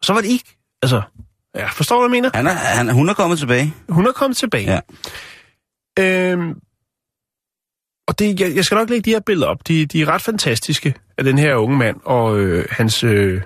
Så 0.01 0.13
var 0.13 0.21
det 0.21 0.27
ikke. 0.27 0.57
Altså, 0.81 1.01
ja, 1.55 1.67
forstår 1.67 1.95
du, 1.95 2.07
hvad 2.07 2.17
jeg 2.17 2.21
mener? 2.21 2.37
Han 2.37 2.47
er, 2.47 2.51
han, 2.51 2.89
hun 2.89 3.09
er 3.09 3.13
kommet 3.13 3.39
tilbage. 3.39 3.73
Hun 3.89 4.07
er 4.07 4.11
kommet 4.11 4.37
tilbage. 4.37 4.81
Ja. 5.97 6.31
Øhm, 6.31 6.55
og 8.07 8.19
det, 8.19 8.39
jeg, 8.39 8.55
jeg 8.55 8.65
skal 8.65 8.75
nok 8.75 8.89
lægge 8.89 9.05
de 9.05 9.09
her 9.09 9.19
billeder 9.19 9.47
op. 9.47 9.67
De, 9.67 9.85
de 9.85 10.01
er 10.01 10.05
ret 10.05 10.21
fantastiske 10.21 10.95
af 11.17 11.23
den 11.23 11.37
her 11.37 11.55
unge 11.55 11.77
mand 11.77 11.97
og 12.05 12.39
øh, 12.39 12.65
hans... 12.71 13.03
Øh, 13.03 13.41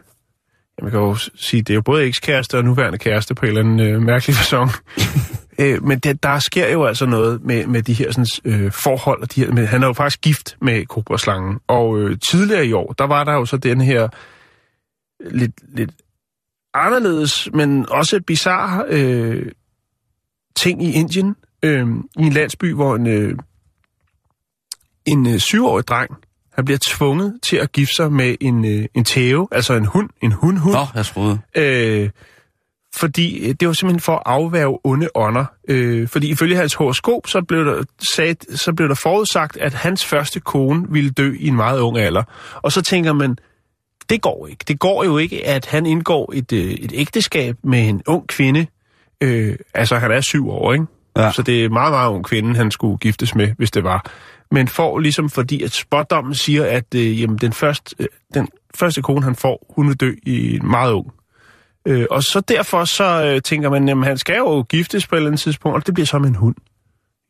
jeg 0.81 0.91
kan 0.91 0.99
jo 0.99 1.15
sige, 1.35 1.61
det 1.61 1.69
er 1.69 1.75
jo 1.75 1.81
både 1.81 2.05
ekskæreste 2.05 2.57
og 2.57 2.63
nuværende 2.63 2.97
kæreste 2.97 3.35
på 3.35 3.45
en 3.45 3.47
eller 3.47 3.61
anden 3.61 3.79
øh, 3.79 4.01
mærkelig 4.01 4.35
fasong. 4.35 4.71
øh, 5.59 5.83
men 5.83 5.99
det, 5.99 6.23
der 6.23 6.39
sker 6.39 6.71
jo 6.71 6.85
altså 6.85 7.05
noget 7.05 7.43
med, 7.43 7.67
med 7.67 7.83
de 7.83 7.93
her 7.93 8.11
sådan, 8.11 8.27
øh, 8.45 8.71
forhold. 8.71 9.21
Og 9.21 9.35
de 9.35 9.45
her, 9.45 9.51
med, 9.51 9.65
han 9.65 9.83
er 9.83 9.87
jo 9.87 9.93
faktisk 9.93 10.21
gift 10.21 10.57
med 10.61 10.85
kobraslangen. 10.85 11.59
Og 11.67 11.99
øh, 11.99 12.17
tidligere 12.29 12.65
i 12.65 12.73
år, 12.73 12.93
der 12.93 13.07
var 13.07 13.23
der 13.23 13.33
jo 13.33 13.45
så 13.45 13.57
den 13.57 13.81
her 13.81 14.07
lidt, 15.29 15.75
lidt 15.75 15.91
anderledes, 16.73 17.49
men 17.53 17.89
også 17.89 18.21
bizarre 18.27 18.85
øh, 18.87 19.51
ting 20.55 20.83
i 20.83 20.91
Indien. 20.91 21.35
Øh, 21.63 21.87
I 22.17 22.21
en 22.21 22.33
landsby, 22.33 22.73
hvor 22.73 22.95
en, 22.95 23.07
øh, 23.07 23.37
en 25.05 25.27
øh, 25.27 25.39
syvårig 25.39 25.87
dreng, 25.87 26.11
han 26.53 26.65
bliver 26.65 26.79
tvunget 26.81 27.39
til 27.43 27.57
at 27.57 27.71
gifte 27.71 27.95
sig 27.95 28.11
med 28.11 28.35
en, 28.41 28.65
øh, 28.65 28.85
en 28.93 29.03
tæve, 29.03 29.47
altså 29.51 29.73
en 29.73 29.85
hund, 29.85 30.09
en 30.21 30.31
hundhund. 30.31 30.75
Nå, 30.75 30.85
jeg 30.95 31.05
troede. 31.05 31.39
Øh, 31.55 32.09
fordi 32.95 33.47
øh, 33.47 33.55
det 33.59 33.67
var 33.67 33.73
simpelthen 33.73 33.99
for 33.99 34.15
at 34.15 34.23
afværge 34.25 34.79
onde 34.83 35.09
ånder. 35.15 35.45
Øh, 35.67 36.07
fordi 36.07 36.29
ifølge 36.29 36.55
hans 36.55 36.73
horoskop, 36.73 37.27
så 37.27 37.41
blev, 37.41 37.65
der 37.65 37.83
sat, 38.15 38.45
så 38.55 38.73
blev 38.73 38.89
der 38.89 38.95
forudsagt, 38.95 39.57
at 39.57 39.73
hans 39.73 40.05
første 40.05 40.39
kone 40.39 40.85
ville 40.89 41.09
dø 41.09 41.35
i 41.39 41.47
en 41.47 41.55
meget 41.55 41.79
ung 41.79 41.97
alder. 41.97 42.23
Og 42.55 42.71
så 42.71 42.81
tænker 42.81 43.13
man, 43.13 43.37
det 44.09 44.21
går 44.21 44.47
ikke. 44.47 44.65
Det 44.67 44.79
går 44.79 45.03
jo 45.03 45.17
ikke, 45.17 45.47
at 45.47 45.65
han 45.65 45.85
indgår 45.85 46.33
et, 46.35 46.53
øh, 46.53 46.71
et 46.71 46.91
ægteskab 46.93 47.55
med 47.63 47.89
en 47.89 48.01
ung 48.07 48.27
kvinde. 48.27 48.67
Øh, 49.21 49.55
altså, 49.73 49.95
han 49.95 50.11
er 50.11 50.21
syv 50.21 50.49
år, 50.49 50.73
ikke? 50.73 50.85
Ja. 51.17 51.31
Så 51.31 51.41
det 51.41 51.65
er 51.65 51.69
meget, 51.69 51.91
meget 51.91 52.09
ung 52.09 52.25
kvinde, 52.25 52.55
han 52.55 52.71
skulle 52.71 52.97
giftes 52.97 53.35
med, 53.35 53.47
hvis 53.57 53.71
det 53.71 53.83
var. 53.83 54.11
Men 54.51 54.67
får 54.67 54.99
ligesom 54.99 55.29
fordi, 55.29 55.63
at 55.63 55.71
spådommen 55.71 56.33
siger, 56.33 56.65
at 56.65 56.95
øh, 56.95 57.21
jamen, 57.21 57.37
den, 57.37 57.53
første, 57.53 57.95
øh, 57.99 58.07
den 58.33 58.47
første 58.75 59.01
kone, 59.01 59.23
han 59.23 59.35
får, 59.35 59.73
hun 59.75 59.87
vil 59.87 59.95
dø 59.99 60.11
i 60.23 60.59
meget 60.63 60.91
ung. 60.91 61.13
Øh, 61.87 62.05
og 62.11 62.23
så 62.23 62.39
derfor 62.39 62.85
så 62.85 63.25
øh, 63.25 63.41
tænker 63.41 63.69
man, 63.69 63.89
at 63.89 64.05
han 64.05 64.17
skal 64.17 64.37
jo 64.37 64.65
giftes 64.69 65.07
på 65.07 65.15
et 65.15 65.17
eller 65.17 65.29
andet 65.29 65.41
tidspunkt, 65.41 65.75
og 65.75 65.87
det 65.87 65.93
bliver 65.93 66.07
så 66.07 66.19
med 66.19 66.29
en 66.29 66.35
hund 66.35 66.55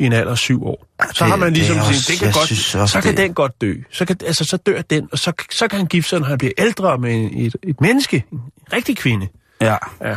i 0.03 0.05
en 0.07 0.13
alder 0.13 0.31
af 0.31 0.37
syv 0.37 0.65
år. 0.65 0.87
Så 1.01 1.07
det- 1.23 1.31
har 1.31 1.35
man 1.37 1.47
det 1.49 1.57
ligesom 1.57 1.75
tænkt, 1.75 1.87
også- 1.89 2.11
det 2.11 2.19
kan 2.19 2.27
godt, 2.31 2.51
også, 2.81 2.87
så 2.93 3.01
kan 3.01 3.11
det- 3.11 3.17
den 3.17 3.33
godt 3.33 3.61
dø. 3.61 3.73
Så, 3.91 4.05
kan, 4.05 4.15
altså, 4.25 4.43
så 4.45 4.57
dør 4.57 4.81
den, 4.81 5.07
og 5.11 5.19
så, 5.19 5.33
så 5.51 5.67
kan 5.67 5.77
han 5.77 5.87
gifte 5.87 6.09
sig, 6.09 6.19
når 6.19 6.27
han 6.27 6.37
bliver 6.37 6.53
ældre 6.57 6.97
med 6.97 7.29
et, 7.33 7.55
et 7.63 7.81
menneske, 7.81 8.23
en 8.31 8.41
rigtig 8.73 8.97
kvinde. 8.97 9.27
Ja. 9.61 9.75
Ja. 10.01 10.15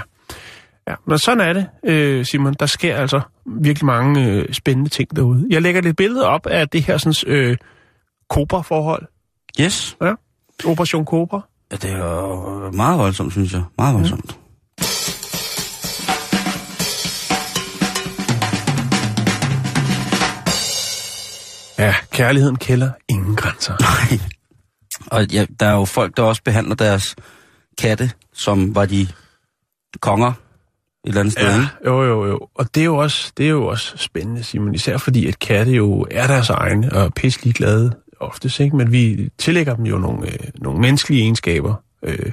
Ja, 0.89 0.95
men 1.07 1.19
sådan 1.19 1.41
er 1.41 1.53
det, 1.53 1.67
øh, 1.85 2.25
Simon. 2.27 2.55
Der 2.61 2.67
sker 2.67 2.97
altså 2.97 3.21
virkelig 3.47 3.87
mange 3.87 4.25
øh, 4.25 4.53
spændende 4.53 4.91
ting 4.91 5.17
derude. 5.17 5.47
Jeg 5.51 5.63
lægger 5.63 5.81
lidt 5.81 5.97
billede 5.97 6.27
op 6.27 6.47
af 6.47 6.69
det 6.69 6.83
her 6.83 6.99
sådan, 6.99 7.35
øh, 7.35 7.57
Cobra-forhold. 8.31 9.07
Yes. 9.61 9.97
Ja. 10.03 10.13
Operation 10.65 11.05
Cobra. 11.05 11.41
Ja, 11.73 11.77
det 11.77 11.91
er 11.93 11.99
jo 11.99 12.71
meget 12.71 12.99
voldsomt, 12.99 13.33
synes 13.33 13.53
jeg. 13.53 13.63
Meget 13.79 13.95
voldsomt. 13.95 14.31
Ja, 14.31 14.37
kærligheden 22.11 22.57
kælder 22.57 22.91
ingen 23.09 23.37
grænser. 23.37 23.75
Og 25.07 25.27
ja, 25.27 25.47
der 25.61 25.67
er 25.67 25.73
jo 25.75 25.85
folk, 25.85 26.17
der 26.17 26.23
også 26.23 26.43
behandler 26.43 26.75
deres 26.75 27.17
katte, 27.79 28.11
som 28.35 28.75
var 28.75 28.87
de 28.87 29.09
konger 30.01 30.29
et 30.29 30.35
eller 31.05 31.21
andet 31.21 31.33
sted. 31.33 31.61
Ja, 31.61 31.69
jo, 31.87 32.05
jo, 32.05 32.27
jo. 32.27 32.49
Og 32.55 32.75
det 32.75 32.81
er 32.81 32.85
jo 32.85 32.97
også, 32.97 33.33
det 33.37 33.47
er 33.47 33.51
jo 33.51 33.67
også 33.67 33.97
spændende, 33.97 34.43
Simon. 34.43 34.75
Især 34.75 34.97
fordi, 34.97 35.27
at 35.27 35.39
katte 35.39 35.73
jo 35.73 36.07
er 36.11 36.27
deres 36.27 36.51
egne 36.51 36.93
og 36.93 37.03
er 37.05 37.09
pisselig 37.09 37.55
glade 37.55 37.93
oftest, 38.21 38.61
ikke? 38.61 38.77
Men 38.77 38.93
vi 38.93 39.31
tillægger 39.39 39.75
dem 39.77 39.87
jo 39.87 39.99
nogle, 39.99 40.33
øh, 40.33 40.39
nogle 40.55 40.81
menneskelige 40.81 41.23
egenskaber. 41.23 41.75
Øh, 42.03 42.33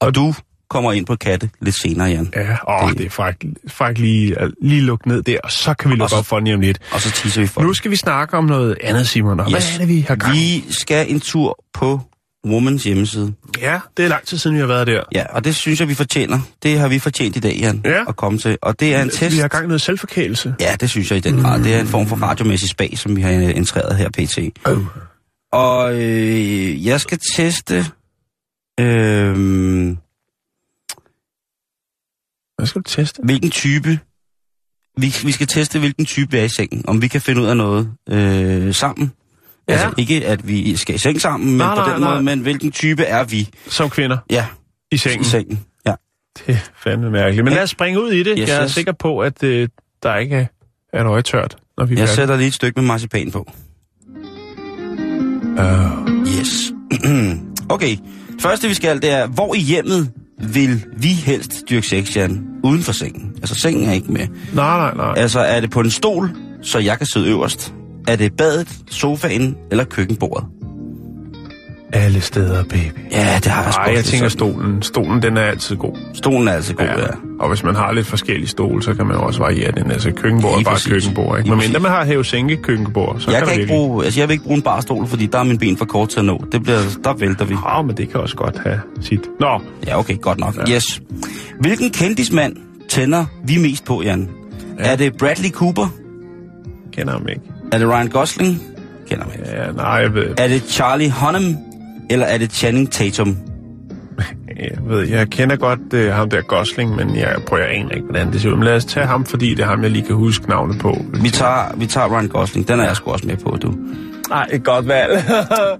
Og 0.00 0.14
du 0.14 0.34
kommer 0.70 0.92
ind 0.92 1.06
på 1.06 1.16
katte 1.16 1.50
lidt 1.60 1.74
senere, 1.74 2.08
Jan. 2.08 2.32
ja, 2.36 2.56
åh, 2.84 2.88
det, 2.90 2.98
det 2.98 3.06
er 3.06 3.10
faktisk, 3.10 3.52
faktisk 3.68 4.00
lige, 4.00 4.38
at 4.40 4.50
lige 4.62 4.80
lukke 4.80 5.08
ned 5.08 5.22
der, 5.22 5.38
og 5.44 5.52
så 5.52 5.74
kan 5.74 5.90
vi 5.90 5.96
lukke 5.96 6.10
så- 6.10 6.16
op 6.16 6.26
for 6.26 6.40
den 6.40 6.54
om 6.54 6.60
lidt. 6.60 6.78
Og 6.92 7.00
så 7.00 7.10
teaser 7.10 7.40
vi 7.40 7.46
for 7.46 7.62
Nu 7.62 7.74
skal 7.74 7.90
vi 7.90 7.96
snakke 7.96 8.36
om 8.36 8.44
noget 8.44 8.76
andet, 8.82 9.08
Simon. 9.08 9.40
Og 9.40 9.46
yes. 9.46 9.52
hvad 9.52 9.74
er 9.74 9.78
det, 9.78 9.88
vi 9.88 10.00
har 10.08 10.16
gang? 10.16 10.32
Vi 10.34 10.64
skal 10.70 11.10
en 11.12 11.20
tur 11.20 11.64
på 11.74 12.00
Womans 12.46 12.84
hjemmeside. 12.84 13.34
Ja, 13.60 13.80
det 13.96 14.04
er 14.04 14.08
lang 14.08 14.26
tid 14.26 14.38
siden, 14.38 14.56
vi 14.56 14.60
har 14.60 14.66
været 14.66 14.86
der. 14.86 15.02
Ja, 15.12 15.24
og 15.30 15.44
det 15.44 15.54
synes 15.56 15.80
jeg, 15.80 15.88
vi 15.88 15.94
fortjener. 15.94 16.38
Det 16.62 16.78
har 16.78 16.88
vi 16.88 16.98
fortjent 16.98 17.36
i 17.36 17.40
dag, 17.40 17.56
Jan, 17.60 17.80
Ja. 17.84 18.04
at 18.08 18.16
komme 18.16 18.38
til. 18.38 18.58
Og 18.62 18.80
det 18.80 18.94
er 18.94 19.02
en 19.02 19.10
test. 19.10 19.32
Vi 19.36 19.38
har 19.40 19.48
gang 19.48 19.64
i 19.64 19.66
noget 19.66 19.80
selvforkælelse. 19.80 20.54
Ja, 20.60 20.74
det 20.80 20.90
synes 20.90 21.10
jeg 21.10 21.16
i 21.18 21.20
den 21.20 21.40
grad. 21.42 21.64
Det 21.64 21.74
er 21.74 21.80
en 21.80 21.86
form 21.86 22.06
for 22.06 22.16
radiomæssig 22.16 22.68
spag, 22.68 22.98
som 22.98 23.16
vi 23.16 23.22
har 23.22 23.30
øh, 23.32 23.56
entreret 23.56 23.96
her 23.96 24.08
pt. 24.10 24.38
Oh. 24.70 24.78
Og 25.52 25.94
øh, 26.02 26.86
jeg 26.86 27.00
skal 27.00 27.18
teste... 27.36 27.84
Øh, 28.80 29.96
Hvad 32.66 32.82
skal 32.82 32.82
du 32.82 32.90
teste? 33.02 33.20
hvilken 33.24 33.50
type... 33.50 33.98
Vi, 34.98 35.14
vi 35.24 35.32
skal 35.32 35.46
teste, 35.46 35.78
hvilken 35.78 36.04
type 36.06 36.30
vi 36.30 36.38
er 36.38 36.42
i 36.44 36.48
sengen. 36.48 36.84
Om 36.88 37.02
vi 37.02 37.08
kan 37.08 37.20
finde 37.20 37.42
ud 37.42 37.46
af 37.46 37.56
noget 37.56 37.90
øh, 38.10 38.74
sammen. 38.74 39.12
Ja. 39.68 39.72
Altså 39.72 39.92
ikke, 39.96 40.26
at 40.26 40.48
vi 40.48 40.76
skal 40.76 40.94
i 40.94 40.98
seng 40.98 41.20
sammen, 41.20 41.48
men 41.48 41.56
Nej, 41.58 41.74
på 41.74 41.80
nej, 41.80 41.92
den 41.92 42.00
nej. 42.00 42.10
måde, 42.12 42.22
men 42.22 42.38
hvilken 42.40 42.72
type 42.72 43.02
er 43.04 43.24
vi? 43.24 43.48
Som 43.68 43.90
kvinder 43.90 44.18
Ja, 44.30 44.46
i 44.92 44.96
sengen. 44.96 45.20
i 45.20 45.24
sengen. 45.24 45.60
Ja. 45.86 45.94
Det 46.38 46.54
er 46.54 46.58
fandme 46.84 47.10
mærkeligt. 47.10 47.44
Men 47.44 47.52
lad 47.52 47.62
os 47.62 47.70
springe 47.70 48.02
ud 48.02 48.12
i 48.12 48.22
det. 48.22 48.34
Yes, 48.38 48.48
jeg 48.48 48.56
er 48.56 48.64
yes. 48.64 48.72
sikker 48.72 48.92
på, 48.92 49.18
at 49.18 49.42
øh, 49.42 49.68
der 50.02 50.16
ikke 50.16 50.48
er, 50.92 51.00
et 51.00 51.06
øje 51.06 51.22
tørt, 51.22 51.56
når 51.78 51.84
vi 51.84 51.94
Jeg 51.94 51.98
færdige. 51.98 52.16
sætter 52.16 52.36
lige 52.36 52.48
et 52.48 52.54
stykke 52.54 52.80
med 52.80 52.86
marcipan 52.86 53.30
på. 53.30 53.50
Uh, 55.58 56.06
Yes. 56.38 56.72
okay. 57.74 57.96
Det 58.32 58.42
første 58.42 58.68
vi 58.68 58.74
skal, 58.74 59.02
det 59.02 59.10
er, 59.10 59.26
hvor 59.26 59.54
i 59.54 59.58
hjemmet 59.60 60.12
vil 60.38 60.84
vi 60.96 61.08
helst 61.08 61.62
dyrke 61.70 61.86
sex, 61.86 62.16
Jan? 62.16 62.46
Uden 62.64 62.82
for 62.82 62.92
sengen. 62.92 63.32
Altså, 63.36 63.54
sengen 63.54 63.88
er 63.88 63.92
ikke 63.92 64.12
med. 64.12 64.26
nej, 64.54 64.76
nej, 64.76 64.94
nej. 64.96 65.14
Altså, 65.16 65.40
er 65.40 65.60
det 65.60 65.70
på 65.70 65.80
en 65.80 65.90
stol, 65.90 66.30
så 66.62 66.78
jeg 66.78 66.98
kan 66.98 67.06
sidde 67.06 67.28
øverst? 67.28 67.74
Er 68.08 68.16
det 68.16 68.32
badet, 68.36 68.68
sofaen 68.90 69.56
eller 69.70 69.84
køkkenbordet? 69.84 70.46
Alle 71.92 72.20
steder, 72.20 72.64
baby. 72.64 72.98
Ja, 73.12 73.34
det 73.36 73.46
har 73.46 73.62
jeg 73.62 73.72
Nej, 73.86 73.94
jeg 73.96 74.04
tænker 74.04 74.28
stolen. 74.28 74.82
Stolen, 74.82 75.22
den 75.22 75.36
er 75.36 75.40
altid 75.42 75.76
god. 75.76 75.96
Stolen 76.14 76.48
er 76.48 76.52
altså 76.52 76.74
god, 76.74 76.86
ja. 76.86 77.00
ja. 77.00 77.06
Og 77.40 77.48
hvis 77.48 77.62
man 77.64 77.74
har 77.74 77.92
lidt 77.92 78.06
forskellige 78.06 78.48
stole, 78.48 78.82
så 78.82 78.94
kan 78.94 79.06
man 79.06 79.16
også 79.16 79.40
variere 79.40 79.70
den. 79.72 79.90
Altså 79.90 80.10
køkkenbord 80.12 80.58
er 80.58 80.64
bare 80.64 80.74
præcis. 80.74 80.92
køkkenbord, 80.92 81.38
ikke? 81.38 81.50
Men 81.50 81.58
mindre 81.58 81.80
man 81.80 81.90
har 81.90 82.04
hæve-sænke 82.04 82.56
køkkenbord, 82.56 83.16
så 83.20 83.30
Jeg 83.30 83.38
kan 83.40 83.48
kan 83.48 83.60
ikke 83.60 83.72
bruge, 83.72 84.04
altså 84.04 84.20
jeg 84.20 84.28
vil 84.28 84.32
ikke 84.32 84.44
bruge 84.44 84.56
en 84.56 84.62
barstol, 84.62 85.06
fordi 85.06 85.26
der 85.26 85.38
er 85.38 85.44
min 85.44 85.58
ben 85.58 85.76
for 85.76 85.84
kort 85.84 86.08
til 86.08 86.18
at 86.18 86.24
nå. 86.24 86.44
Det 86.52 86.62
bliver, 86.62 86.78
der 87.04 87.14
vælter 87.14 87.44
vi. 87.44 87.54
Ja, 87.68 87.82
men 87.82 87.96
det 87.96 88.10
kan 88.10 88.20
også 88.20 88.36
godt 88.36 88.58
have 88.64 88.80
sit. 89.00 89.20
Nå, 89.40 89.60
Ja, 89.86 89.98
okay, 89.98 90.20
godt 90.20 90.38
nok. 90.38 90.56
Ja. 90.68 90.74
Yes. 90.74 91.02
Hvilken 91.60 91.90
kendismand 91.90 92.56
tænder 92.88 93.24
vi 93.44 93.58
mest 93.58 93.84
på, 93.84 94.02
Jan? 94.02 94.28
Ja. 94.78 94.84
Er 94.92 94.96
det 94.96 95.16
Bradley 95.16 95.50
Cooper? 95.50 95.86
kender 96.92 97.12
ham 97.12 97.26
ikke. 97.28 97.40
Er 97.72 97.78
det 97.78 97.88
Ryan 97.88 98.08
Gosling? 98.08 98.62
Kender 99.10 99.24
mig. 99.24 99.34
ikke. 99.38 99.50
Ja, 99.62 99.72
nej, 99.72 99.84
jeg 99.86 100.14
ved, 100.14 100.34
Er 100.38 100.48
det 100.48 100.62
Charlie 100.68 101.10
Hunnam? 101.10 101.56
Eller 102.10 102.26
er 102.26 102.38
det 102.38 102.52
Channing 102.52 102.92
Tatum? 102.92 103.36
jeg, 104.60 104.78
ved, 104.86 105.08
jeg 105.08 105.28
kender 105.30 105.56
godt 105.56 105.80
uh, 105.94 106.00
ham 106.00 106.30
der 106.30 106.42
Gosling, 106.42 106.96
men 106.96 107.16
jeg 107.16 107.36
prøver 107.46 107.62
jeg 107.62 107.74
aner 107.74 107.90
ikke, 107.90 108.04
hvordan 108.04 108.32
det 108.32 108.40
ser 108.40 108.48
ud. 108.48 108.54
Men 108.54 108.64
lad 108.64 108.76
os 108.76 108.84
tage 108.84 109.06
ham, 109.06 109.24
fordi 109.24 109.50
det 109.54 109.62
er 109.62 109.66
ham, 109.66 109.82
jeg 109.82 109.90
lige 109.90 110.06
kan 110.06 110.16
huske 110.16 110.48
navnet 110.48 110.78
på. 110.78 110.98
Vi 111.22 111.30
tager, 111.30 111.76
vi 111.76 111.86
tager 111.86 112.16
Ryan 112.16 112.28
Gosling. 112.28 112.68
Den 112.68 112.80
er 112.80 112.84
jeg 112.84 112.96
sgu 112.96 113.10
også 113.10 113.26
med 113.26 113.36
på, 113.36 113.56
du. 113.62 113.74
Nej, 114.30 114.46
et 114.52 114.64
godt 114.64 114.88
valg. 114.88 115.22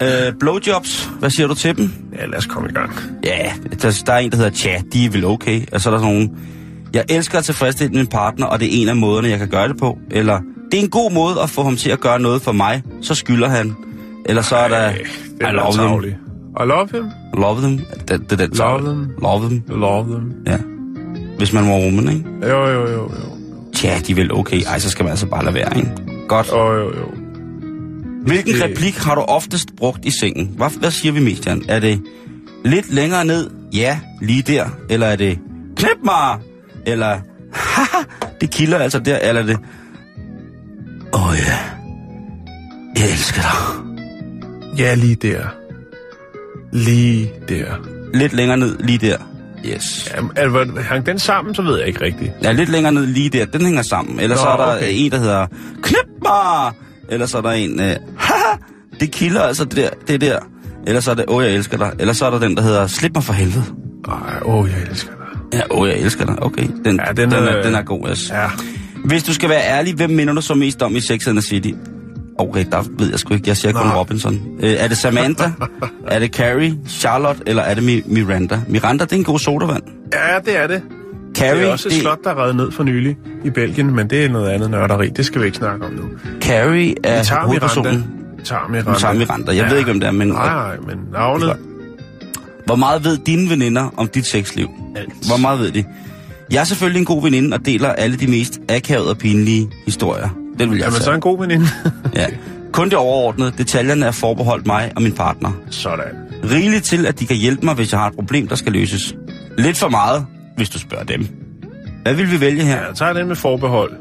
Øh, 0.03 0.33
blowjobs. 0.41 1.11
Hvad 1.19 1.31
siger 1.31 1.47
du 1.47 1.55
til 1.55 1.77
dem? 1.77 1.93
ja, 2.19 2.27
lad 2.27 2.39
os 2.39 2.47
komme 2.47 2.69
i 2.69 2.73
gang. 2.73 2.93
Ja, 3.25 3.53
der, 3.83 4.03
der 4.07 4.13
er 4.13 4.19
en, 4.19 4.31
der 4.31 4.37
hedder 4.37 4.51
Chat. 4.51 4.85
De 4.93 5.05
er 5.05 5.11
vel 5.11 5.25
okay. 5.25 5.63
Og 5.73 5.81
så 5.81 5.89
er 5.89 5.95
der 5.95 6.01
sådan 6.01 6.15
nogle... 6.15 6.31
Jeg 6.95 7.05
elsker 7.09 7.39
at 7.39 7.45
tilfredsstille 7.45 7.95
min 7.95 8.07
partner, 8.07 8.47
og 8.47 8.61
det 8.61 8.67
er 8.67 8.83
en 8.83 8.89
af 8.89 8.97
måderne, 8.97 9.29
jeg 9.29 9.39
kan 9.39 9.49
gøre 9.49 9.69
det 9.69 9.77
på. 9.79 9.99
Eller, 10.11 10.41
det 10.71 10.79
er 10.79 10.83
en 10.83 10.91
god 10.91 11.13
måde 11.13 11.41
at 11.43 11.51
få 11.51 11.63
ham 11.63 11.77
til 11.77 11.91
at 11.91 12.01
gøre 12.01 12.21
noget 12.21 12.43
for 12.43 12.53
mig. 12.53 12.83
Så 13.03 13.15
skylder 13.15 13.49
han. 13.49 13.77
Eller 14.29 14.43
så 14.43 14.57
er 14.57 14.69
der... 14.69 14.77
Ej, 14.77 15.51
I 15.51 15.53
love 15.53 15.73
them. 15.73 16.15
I 16.61 16.65
love 16.65 16.89
him. 16.93 17.05
Love 17.35 17.61
them. 17.61 17.81
Det, 18.09 18.31
det 18.31 18.39
den 18.39 18.51
Love 18.59 18.79
them. 18.85 19.11
Love 19.23 19.49
them. 19.49 19.63
Love 19.69 20.05
them. 20.05 20.33
Ja. 20.47 20.57
hvis 21.39 21.53
man 21.53 21.65
var 21.69 21.73
woman, 21.73 22.09
ikke? 22.09 22.25
Jo, 22.43 22.67
jo, 22.67 22.81
jo, 22.81 22.93
jo. 22.93 23.11
Tja, 23.75 23.99
de 24.07 24.13
er 24.13 24.17
vel 24.17 24.33
okay. 24.35 24.63
Ej, 24.67 24.79
så 24.79 24.91
skal 24.91 25.03
man 25.05 25.11
altså 25.11 25.27
bare 25.27 25.45
lade 25.45 25.55
være, 25.55 25.77
ikke? 25.77 25.91
Godt. 26.29 26.49
Jo, 26.53 26.73
jo, 26.73 26.85
jo. 26.85 27.07
Hvilken 28.27 28.55
det- 28.55 28.63
replik 28.65 28.95
har 28.97 29.15
du 29.15 29.21
oftest 29.21 29.69
brugt 29.77 30.05
i 30.05 30.11
sengen? 30.11 30.55
Hvad, 30.57 30.79
hvad 30.81 30.91
siger 30.91 31.13
vi 31.13 31.21
mest, 31.21 31.47
Jan? 31.47 31.63
Er 31.69 31.79
det 31.79 32.03
lidt 32.65 32.95
længere 32.95 33.25
ned? 33.25 33.51
Ja, 33.75 33.99
lige 34.23 34.43
der. 34.43 34.65
Eller 34.91 35.07
er 35.07 35.17
det 35.17 35.39
knip 35.77 35.99
mig? 36.05 36.39
Eller 36.87 37.19
haha, 37.53 38.03
det 38.41 38.51
kilder 38.51 38.79
altså 38.79 38.99
der. 38.99 39.19
Eller 39.19 39.43
er 39.43 39.47
det 39.47 39.59
åh 41.13 41.29
oh, 41.29 41.35
ja, 41.37 41.59
jeg 42.97 43.11
elsker 43.13 43.41
dig. 43.43 43.86
Ja, 44.79 44.95
lige 44.95 45.15
der. 45.15 45.43
Lige 46.73 47.31
der. 47.49 47.65
Lidt 48.15 48.33
længere 48.33 48.57
ned, 48.57 48.77
lige 48.81 48.99
der. 48.99 49.17
Yes. 49.75 50.13
Jamen, 50.17 50.31
er, 50.37 50.49
hvor- 50.49 50.81
hang 50.83 51.07
den 51.07 51.19
sammen, 51.19 51.55
så 51.55 51.63
ved 51.63 51.79
jeg 51.79 51.89
ikke 51.89 52.01
rigtigt. 52.05 52.33
Ja, 52.43 52.53
lidt 52.53 52.69
længere 52.69 52.93
ned, 52.93 53.07
lige 53.07 53.29
der. 53.31 53.45
Den 53.45 53.61
hænger 53.65 53.83
sammen. 53.83 54.21
Eller 54.21 54.37
Nå, 54.37 54.43
så 54.43 54.49
er 54.49 54.57
der 54.57 54.77
okay. 54.77 54.89
en, 54.93 55.11
der 55.11 55.19
hedder 55.19 55.47
knip 55.83 56.07
mig! 56.23 56.73
Eller 57.09 57.27
så 57.27 57.39
er 57.39 57.43
der 57.43 57.51
en, 57.51 57.81
øh, 57.81 57.97
haha, 58.19 58.57
det 59.01 59.11
kilder 59.11 59.43
altså 59.43 59.65
det 59.65 59.77
der, 59.77 59.89
det 60.09 60.21
der. 60.21 60.39
Eller 60.87 61.01
så 61.01 61.11
er 61.11 61.15
det, 61.15 61.25
åh, 61.29 61.45
jeg 61.45 61.53
elsker 61.55 61.77
dig. 61.79 61.93
Eller 61.99 62.13
så 62.15 62.27
er 62.27 62.31
der 62.31 62.39
den, 62.39 62.57
der 62.57 62.63
hedder, 62.63 62.87
slip 62.87 63.15
mig 63.15 63.25
for 63.25 63.33
helvede. 63.33 63.65
Ej, 64.09 64.39
åh, 64.45 64.69
jeg 64.71 64.91
elsker 64.91 65.11
dig. 65.13 65.59
Ja, 65.59 65.61
åh, 65.71 65.89
jeg 65.89 65.99
elsker 65.99 66.25
dig. 66.27 66.43
Okay, 66.43 66.69
den, 66.85 67.01
Ja, 67.07 67.13
den, 67.13 67.17
den 67.31 67.33
er, 67.33 67.37
er- 67.51 67.63
den 67.63 67.75
er 67.75 67.83
god, 67.83 68.09
yes. 68.11 68.31
Ja. 68.31 68.47
Hvis 69.05 69.23
du 69.23 69.35
skal 69.35 69.49
være 69.49 69.63
ærlig, 69.65 69.95
hvem 69.95 70.11
minder 70.11 70.35
du 70.35 70.41
så 70.41 70.55
mest 70.55 70.83
om 70.83 70.97
i 70.97 71.01
Sex 71.01 71.29
and 71.29 71.37
the 71.37 71.43
City? 71.49 71.71
Okay, 72.39 72.65
der 72.73 72.83
ved 72.99 73.11
jeg 73.11 73.19
sgu 73.19 73.35
ikke. 73.35 73.49
Jeg 73.49 73.57
siger 73.57 73.73
kun. 73.73 73.91
Robinson. 73.91 74.41
Øh, 74.61 74.71
er 74.79 74.89
det 74.89 74.97
Samantha? 74.99 75.45
er 76.09 76.19
det 76.19 76.35
Carrie? 76.35 76.79
Charlotte? 76.89 77.43
Eller 77.47 77.63
er 77.63 77.75
det 77.75 77.81
Mi- 77.83 78.13
Miranda? 78.15 78.61
Miranda, 78.69 79.05
det 79.05 79.13
er 79.13 79.17
en 79.17 79.25
god 79.25 79.39
sodavand. 79.39 79.83
Ja, 80.13 80.39
det 80.45 80.59
er 80.63 80.67
det. 80.67 80.83
Carrie, 81.37 81.61
Det 81.61 81.69
er 81.69 81.73
også 81.73 81.89
et 81.89 81.95
slot, 81.95 82.19
der 82.25 82.31
er 82.31 82.43
reddet 82.43 82.57
ned 82.57 82.71
for 82.71 82.83
nylig 82.83 83.17
i 83.45 83.51
Belgien, 83.51 83.95
men 83.97 84.11
det 84.11 84.25
er 84.25 84.29
noget 84.29 84.49
andet 84.51 84.71
nørderi. 84.71 85.09
Det 85.09 85.27
skal 85.27 85.41
vi 85.41 85.47
ikke 85.47 85.59
snakke 85.59 85.87
om 85.87 85.93
nu. 85.93 86.03
Carrie 86.41 86.95
er 87.05 87.19
Vi 87.19 87.25
tager 87.25 87.41
hovedpersonen. 87.43 88.05
Vi 88.39 88.43
tager 88.45 88.69
Miranda. 88.71 88.91
Vi 88.93 88.97
tager 89.01 89.15
Miranda. 89.15 89.57
Jeg 89.57 89.71
ved 89.71 89.79
ikke, 89.79 89.91
hvem 89.91 90.01
det 90.01 90.07
er, 90.07 90.11
men- 90.13 90.29
Nej, 90.29 90.47
nej, 90.55 90.77
men 90.87 90.97
navnet... 91.13 91.57
Hvor 92.67 92.77
meget 92.77 93.05
ved 93.05 93.19
dine 93.19 93.51
veninder 93.51 93.89
om 93.97 94.09
dit 94.09 94.27
sexliv? 94.27 94.69
Alt. 94.97 95.13
Hvor 95.29 95.37
meget 95.37 95.61
ved 95.61 95.71
de? 95.73 95.85
Jeg 96.53 96.61
er 96.61 96.65
selvfølgelig 96.65 96.99
en 97.01 97.05
god 97.07 97.23
veninde 97.23 97.55
og 97.55 97.67
deler 97.67 97.89
alle 97.89 98.17
de 98.17 98.27
mest 98.27 98.61
akavede 98.69 99.11
og 99.11 99.19
pinlige 99.19 99.69
historier. 99.85 100.29
Den 100.59 100.71
vil 100.71 100.79
jeg 100.79 100.85
Jamen, 100.87 101.01
så 101.01 101.11
er 101.11 101.15
en 101.15 101.21
god 101.21 101.39
veninde. 101.41 101.67
Ja. 102.15 102.27
Kun 102.73 102.87
det 102.91 102.95
overordnede. 102.99 103.53
Detaljerne 103.59 104.07
er 104.07 104.11
forbeholdt 104.11 104.67
mig 104.67 104.93
og 104.97 105.03
min 105.03 105.13
partner. 105.13 105.51
Sådan. 105.71 106.05
Rigeligt 106.51 106.85
til, 106.85 107.07
at 107.07 107.21
de 107.21 107.27
kan 107.27 107.37
hjælpe 107.37 107.65
mig, 107.67 107.75
hvis 107.75 107.93
jeg 107.93 108.01
har 108.01 108.09
et 108.09 108.15
problem, 108.15 108.49
der 108.49 108.55
skal 108.55 108.73
løses. 108.73 109.15
Lidt 109.59 109.77
for 109.79 109.89
meget, 109.89 110.27
hvis 110.57 110.71
du 110.71 110.79
spørger 110.79 111.05
dem. 111.05 111.29
Hvad 112.03 112.15
vil 112.15 112.31
vi 112.31 112.41
vælge 112.41 112.63
her? 112.63 112.77
Ja, 112.77 112.87
jeg 112.87 112.95
tager 112.97 113.13
den 113.13 113.29
med 113.29 113.37
forbehold. 113.37 113.93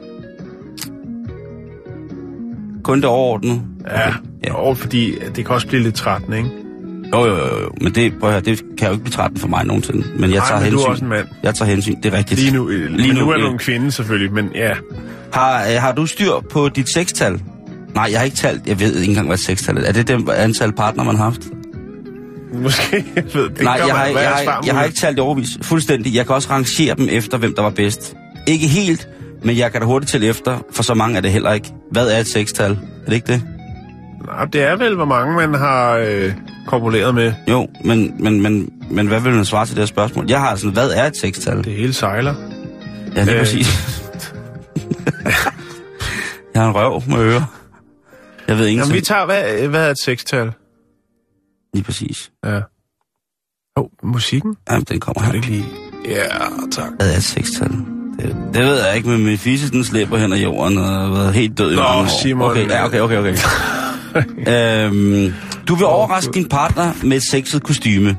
Kun 2.84 2.98
det 2.98 3.06
overordnede? 3.06 3.62
Ja, 3.88 4.00
Ja. 4.00 4.14
ja. 4.44 4.68
Jo, 4.68 4.74
fordi 4.74 5.16
det 5.36 5.46
kan 5.46 5.56
også 5.56 5.68
blive 5.68 5.84
lidt 5.84 5.96
trættende, 5.96 6.38
ikke? 6.38 6.50
Jo, 7.14 7.26
jo, 7.26 7.36
jo, 7.36 7.62
jo. 7.62 7.70
Men 7.82 7.96
det, 7.96 8.14
prøv 8.20 8.30
at 8.30 8.34
høre, 8.34 8.42
det 8.42 8.64
kan 8.78 8.88
jo 8.88 8.92
ikke 8.94 9.04
blive 9.04 9.12
trætten 9.14 9.40
for 9.40 9.48
mig 9.48 9.66
nogensinde. 9.66 10.04
Men 10.20 10.30
jeg 10.32 10.40
Nej, 10.40 10.48
tager 10.48 10.62
men 10.62 10.72
du 10.72 10.78
hensyn. 10.78 10.88
er 10.88 10.92
også 10.92 11.04
en 11.04 11.10
mand. 11.10 11.28
Jeg 11.44 11.56
tager 11.56 11.72
hensyn, 11.72 11.96
det 12.04 12.14
er 12.14 12.18
rigtigt. 12.18 12.40
Lige 12.40 12.54
nu, 12.54 12.68
Lige 12.68 12.98
Lige 12.98 13.14
nu, 13.14 13.20
nu 13.20 13.30
er 13.30 13.38
øh, 13.38 13.44
du 13.44 13.52
en 13.52 13.58
kvinde 13.58 13.92
selvfølgelig, 13.92 14.34
men 14.34 14.50
ja. 14.56 14.72
Har, 15.34 15.62
øh, 15.64 15.82
har 15.82 15.92
du 15.92 16.06
styr 16.06 16.32
på 16.52 16.70
dit 16.70 16.90
sextal? 16.94 17.42
Nej, 17.96 18.08
jeg 18.12 18.20
har 18.20 18.26
ikke 18.26 18.38
talt. 18.38 18.68
Jeg 18.68 18.80
ved 18.80 18.96
ikke 18.96 19.10
engang, 19.10 19.28
hvad 19.28 19.38
sextal 19.38 19.78
er. 19.78 19.82
Er 19.82 19.92
det 19.92 20.08
det 20.08 20.30
antal 20.30 20.72
partner, 20.74 21.04
man 21.04 21.16
har 21.16 21.24
haft? 21.24 21.42
Måske, 22.54 23.06
jeg 23.16 23.24
ved, 23.34 23.50
det 23.50 23.62
Nej, 23.62 23.74
jeg 23.74 23.96
har, 23.96 24.06
jeg, 24.06 24.30
har, 24.30 24.64
jeg 24.66 24.76
har 24.76 24.84
ikke 24.84 24.98
talt 24.98 25.18
i 25.18 25.20
overvis. 25.20 25.48
Fuldstændig. 25.62 26.16
Jeg 26.16 26.26
kan 26.26 26.36
også 26.36 26.50
rangere 26.50 26.96
dem 26.96 27.08
efter, 27.12 27.38
hvem 27.38 27.56
der 27.56 27.62
var 27.62 27.70
bedst. 27.70 28.16
Ikke 28.48 28.68
helt, 28.68 29.08
men 29.44 29.58
jeg 29.58 29.72
kan 29.72 29.82
da 29.82 29.88
hurtigt 29.88 30.10
til 30.12 30.24
efter, 30.24 30.58
for 30.72 30.84
så 30.84 30.94
mange 30.94 31.18
er 31.18 31.22
det 31.22 31.32
heller 31.32 31.54
ikke. 31.54 31.72
Hvad 31.92 32.08
er 32.08 32.20
et 32.20 32.28
sextal? 32.28 32.72
Er 32.72 33.06
det 33.06 33.14
ikke 33.14 33.28
det? 33.34 33.44
Nej, 34.26 34.46
det 34.46 34.62
er 34.64 34.76
vel, 34.76 34.96
hvor 34.96 35.06
mange 35.06 35.36
man 35.36 35.54
har 35.54 35.92
øh, 35.98 36.34
korpuleret 36.68 37.16
med. 37.16 37.34
Jo, 37.50 37.68
men, 37.84 38.14
men, 38.24 38.42
men, 38.42 38.70
men 38.92 39.08
hvad 39.08 39.20
vil 39.22 39.34
man 39.34 39.46
svare 39.46 39.66
til 39.66 39.76
det 39.76 39.82
her 39.82 39.86
spørgsmål? 39.88 40.26
Jeg 40.30 40.40
har 40.40 40.56
sådan, 40.56 40.74
hvad 40.74 40.90
er 40.92 41.06
et 41.06 41.18
sextal? 41.18 41.58
Det 41.64 41.74
hele 41.74 41.94
sejler. 41.94 42.36
Ja, 43.16 43.24
lige 43.24 43.34
Øh. 43.34 43.40
præcis. 43.40 44.02
jeg 46.54 46.62
har 46.62 46.70
en 46.70 46.76
røv 46.76 47.02
med 47.08 47.18
ører. 47.18 47.44
Jeg 48.48 48.58
ved 48.58 48.70
Jamen, 48.70 48.94
vi 48.94 49.02
tager, 49.02 49.26
hvad, 49.26 49.68
hvad 49.68 49.88
er 49.88 49.92
et 49.92 50.00
sekstal? 50.00 50.52
Lige 51.74 51.84
præcis. 51.84 52.32
Ja. 52.46 52.60
Oh, 53.76 53.86
musikken? 54.04 54.56
Jamen, 54.72 54.84
den 54.90 55.00
kommer 55.00 55.22
Er 55.22 55.26
her. 55.26 55.32
det 55.32 55.38
ikke 55.38 55.48
lige? 55.50 55.66
Ja, 56.10 56.26
tak. 56.72 56.92
Hvad 56.98 57.12
er 57.14 57.18
et 57.18 57.24
sextal? 57.24 57.72
Det, 58.20 58.36
det 58.54 58.64
ved 58.64 58.86
jeg 58.86 58.96
ikke, 58.96 59.10
men 59.10 59.26
min 59.26 59.38
fisse, 59.38 59.72
den 59.72 59.84
slæber 59.84 60.18
hen 60.18 60.34
ad 60.34 60.38
jorden 60.38 60.78
og 60.78 60.86
har 60.86 61.08
været 61.14 61.34
helt 61.34 61.58
død 61.58 61.72
i 61.72 61.76
Nå, 61.76 61.82
mange 61.82 62.02
år. 62.02 62.22
Simon. 62.22 62.52
Okay, 62.52 62.70
ja, 62.70 62.86
okay, 62.86 63.00
okay, 63.00 63.18
okay. 63.18 63.36
øhm, 64.48 65.34
du 65.68 65.76
vil 65.76 65.86
overraske 65.86 66.32
din 66.34 66.46
partner 66.46 66.92
med 67.04 67.18
et 67.18 67.24
sexet 67.24 67.64
kostyme. 67.64 68.18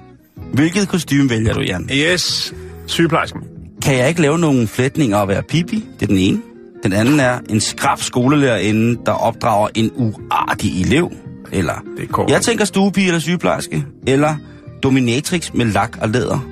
Hvilket 0.53 0.89
kostume 0.89 1.31
vælger 1.31 1.55
du, 1.55 1.61
Jan? 1.61 1.91
Yes. 1.93 2.55
Sygeplejersken. 2.87 3.41
Kan 3.83 3.99
jeg 3.99 4.09
ikke 4.09 4.21
lave 4.21 4.39
nogle 4.39 4.67
flætninger 4.67 5.17
og 5.17 5.29
være 5.29 5.43
pipi? 5.43 5.85
Det 6.01 6.03
er 6.03 6.07
den 6.07 6.17
ene. 6.17 6.41
Den 6.83 6.93
anden 6.93 7.21
er 7.21 7.39
en 7.51 7.61
skrab 7.61 7.99
skolelærerinde, 8.01 8.99
der 9.07 9.13
opdrager 9.13 9.69
en 9.75 9.91
uartig 9.97 10.81
elev. 10.81 11.13
Eller, 11.53 11.85
Det 11.99 12.09
går. 12.09 12.31
jeg 12.31 12.43
tænker 12.43 12.65
stuepige 12.65 13.07
eller 13.07 13.19
sygeplejerske. 13.21 13.85
Eller 14.07 14.35
dominatrix 14.83 15.51
med 15.55 15.67
lak 15.67 15.99
og 16.01 16.09
læder. 16.09 16.47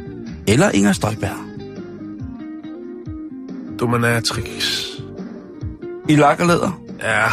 Eller 0.47 0.71
Inger 0.71 0.93
Støjberg. 0.93 1.37
Dominatrix. 3.81 4.85
I 6.09 6.17
lak 6.17 6.41
og 6.41 6.47
læder. 6.47 6.81
Ja. 7.03 7.27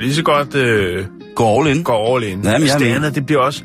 Lige 0.00 0.14
så 0.14 0.22
godt 0.22 0.54
øh, 0.54 1.04
Gå 1.34 1.60
all 1.60 1.76
in. 1.76 1.82
går 1.82 2.16
all 2.16 2.24
in. 2.24 2.40
Jamen, 2.44 2.60
Hvis 2.60 2.72
jeg 2.72 2.80
det 2.80 2.94
andet, 2.94 3.14
det 3.14 3.26
bliver 3.26 3.40
også... 3.40 3.62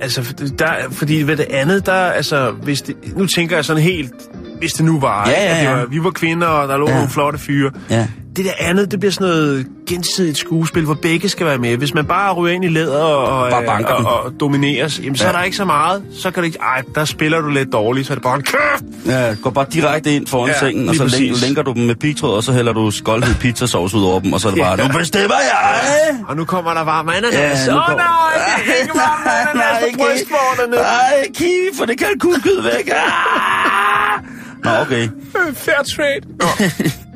Altså, 0.00 0.34
der, 0.58 0.66
fordi 0.90 1.22
ved 1.22 1.36
det 1.36 1.46
andet, 1.50 1.86
der, 1.86 1.92
altså, 1.92 2.50
hvis 2.50 2.82
det, 2.82 2.96
nu 3.16 3.26
tænker 3.26 3.56
jeg 3.56 3.64
sådan 3.64 3.82
helt, 3.82 4.12
hvis 4.58 4.72
det 4.72 4.84
nu 4.84 5.00
var, 5.00 5.28
Ja, 5.28 5.30
ikke, 5.30 5.42
ja, 5.42 5.50
at 5.50 5.56
det 5.56 5.64
ja. 5.70 5.76
var, 5.76 5.86
vi 5.86 6.04
var 6.04 6.10
kvinder, 6.10 6.46
og 6.46 6.68
der 6.68 6.76
lå 6.76 6.84
Ja. 6.86 6.90
ja. 6.90 6.96
nogle 6.96 7.10
flotte 7.10 7.38
fyre. 7.38 7.70
Ja. 7.90 8.08
Det 8.36 8.44
der 8.44 8.50
andet, 8.58 8.90
det 8.90 9.00
bliver 9.00 9.12
sådan 9.12 9.26
noget 9.26 9.66
gensidigt 9.88 10.38
skuespil, 10.38 10.84
hvor 10.84 10.94
begge 10.94 11.28
skal 11.28 11.46
være 11.46 11.58
med. 11.58 11.76
Hvis 11.76 11.94
man 11.94 12.04
bare 12.06 12.32
ryger 12.32 12.54
ind 12.54 12.64
i 12.64 12.68
læder 12.68 13.02
og, 13.04 13.50
Bare 13.50 13.60
øh, 13.62 13.66
banker 13.68 13.96
dem. 13.96 14.04
og, 14.06 14.22
og 14.22 14.32
domineres, 14.40 15.00
jamen, 15.02 15.16
så 15.16 15.24
Ja. 15.24 15.28
er 15.32 15.36
der 15.36 15.42
ikke 15.42 15.56
så 15.56 15.64
meget. 15.64 16.02
Så 16.18 16.30
kan 16.30 16.42
det 16.42 16.46
ikke, 16.46 16.58
ej, 16.58 16.82
der 16.94 17.04
spiller 17.04 17.40
du 17.40 17.48
lidt 17.48 17.72
dårligt, 17.72 18.06
så 18.06 18.12
er 18.12 18.14
det 18.14 18.22
bare 18.22 18.34
en 18.36 18.42
kæft! 18.42 18.84
Ja, 19.06 19.34
gå 19.42 19.50
bare 19.50 19.66
direkte 19.72 20.16
ind 20.16 20.26
foran 20.26 20.48
Ja, 20.48 20.58
sengen, 20.58 20.88
og 20.88 20.94
så 20.94 21.02
præcis. 21.02 21.42
lænker, 21.42 21.62
du 21.62 21.72
dem 21.72 21.82
med 21.82 21.94
pigtråd, 21.94 22.36
og 22.36 22.42
så 22.42 22.52
hælder 22.52 22.72
du 22.72 22.90
skoldhed 22.90 23.34
pizzasauce 23.34 23.96
ud 23.96 24.04
over 24.04 24.20
dem, 24.20 24.32
og 24.32 24.40
så 24.40 24.48
er 24.48 24.52
det 24.52 24.62
bare, 24.62 24.80
Ja. 24.82 24.88
nu 24.88 24.98
bestemmer 24.98 25.36
jeg! 25.52 26.16
Og 26.28 26.36
nu 26.36 26.44
kommer 26.44 26.74
der 26.74 26.84
varm 26.84 27.08
ananas. 27.08 27.34
Ja, 27.34 27.50
Åh 27.72 27.76
oh, 27.78 27.86
kommer- 27.86 28.02
nej, 28.02 28.62
det 28.66 28.72
er 28.76 28.82
ikke 28.82 28.94
varm 28.94 29.28
ananas 29.56 29.80
på 29.82 29.86
ikke- 29.86 29.98
brystvorterne. 29.98 30.76
Nej, 30.76 31.26
kiwi, 31.34 31.68
for 31.78 31.84
det 31.84 31.98
kalkunkød 31.98 32.62
væk. 32.62 32.88
Ah! 32.88 34.22
Nå, 34.64 34.70
okay. 34.80 35.08
Fair 35.54 35.82
trade. 35.96 36.20
Nå. 36.40 36.46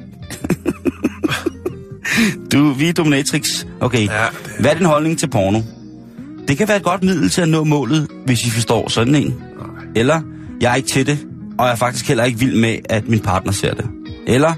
Du, 2.52 2.72
vi 2.72 2.88
er 2.88 2.92
dominatrix. 2.92 3.44
Okay. 3.80 4.06
Ja, 4.06 4.24
Hvad 4.60 4.70
er 4.70 4.74
din 4.74 4.86
holdning 4.86 5.18
til 5.18 5.28
porno? 5.30 5.60
Det 6.48 6.58
kan 6.58 6.68
være 6.68 6.76
et 6.76 6.82
godt 6.82 7.02
middel 7.02 7.28
til 7.30 7.40
at 7.42 7.48
nå 7.48 7.64
målet, 7.64 8.08
hvis 8.26 8.46
I 8.46 8.50
forstår 8.50 8.88
sådan 8.88 9.14
en. 9.14 9.42
Eller, 9.96 10.20
jeg 10.60 10.70
er 10.72 10.74
ikke 10.74 10.88
til 10.88 11.06
det, 11.06 11.26
og 11.58 11.66
jeg 11.66 11.72
er 11.72 11.76
faktisk 11.76 12.08
heller 12.08 12.24
ikke 12.24 12.38
vild 12.38 12.56
med, 12.56 12.76
at 12.88 13.08
min 13.08 13.20
partner 13.20 13.52
ser 13.52 13.74
det. 13.74 13.86
Eller, 14.26 14.54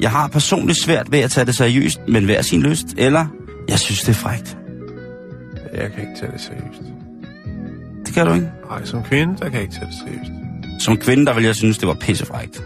jeg 0.00 0.10
har 0.10 0.28
personligt 0.28 0.78
svært 0.78 1.12
ved 1.12 1.18
at 1.18 1.30
tage 1.30 1.44
det 1.44 1.54
seriøst, 1.54 2.00
men 2.08 2.24
hver 2.24 2.42
sin 2.42 2.62
lyst. 2.62 2.86
Eller, 2.96 3.26
jeg 3.68 3.78
synes, 3.78 4.00
det 4.00 4.08
er 4.08 4.12
frægt. 4.14 4.56
Jeg 5.74 5.90
kan 5.92 6.00
ikke 6.00 6.20
tage 6.20 6.32
det 6.32 6.40
seriøst. 6.40 6.82
Det 8.06 8.14
kan 8.14 8.26
du 8.26 8.34
ikke. 8.34 8.46
Nej, 8.70 8.84
som 8.84 9.02
kvinde, 9.02 9.34
der 9.38 9.44
kan 9.44 9.52
jeg 9.54 9.62
ikke 9.62 9.74
tage 9.74 9.86
det 9.86 9.94
seriøst. 10.06 10.30
Som 10.84 10.96
kvinde, 10.96 11.26
der 11.26 11.34
vil 11.34 11.44
jeg 11.44 11.54
synes, 11.54 11.78
det 11.78 11.88
var 11.88 11.94
pissefrægt. 11.94 12.62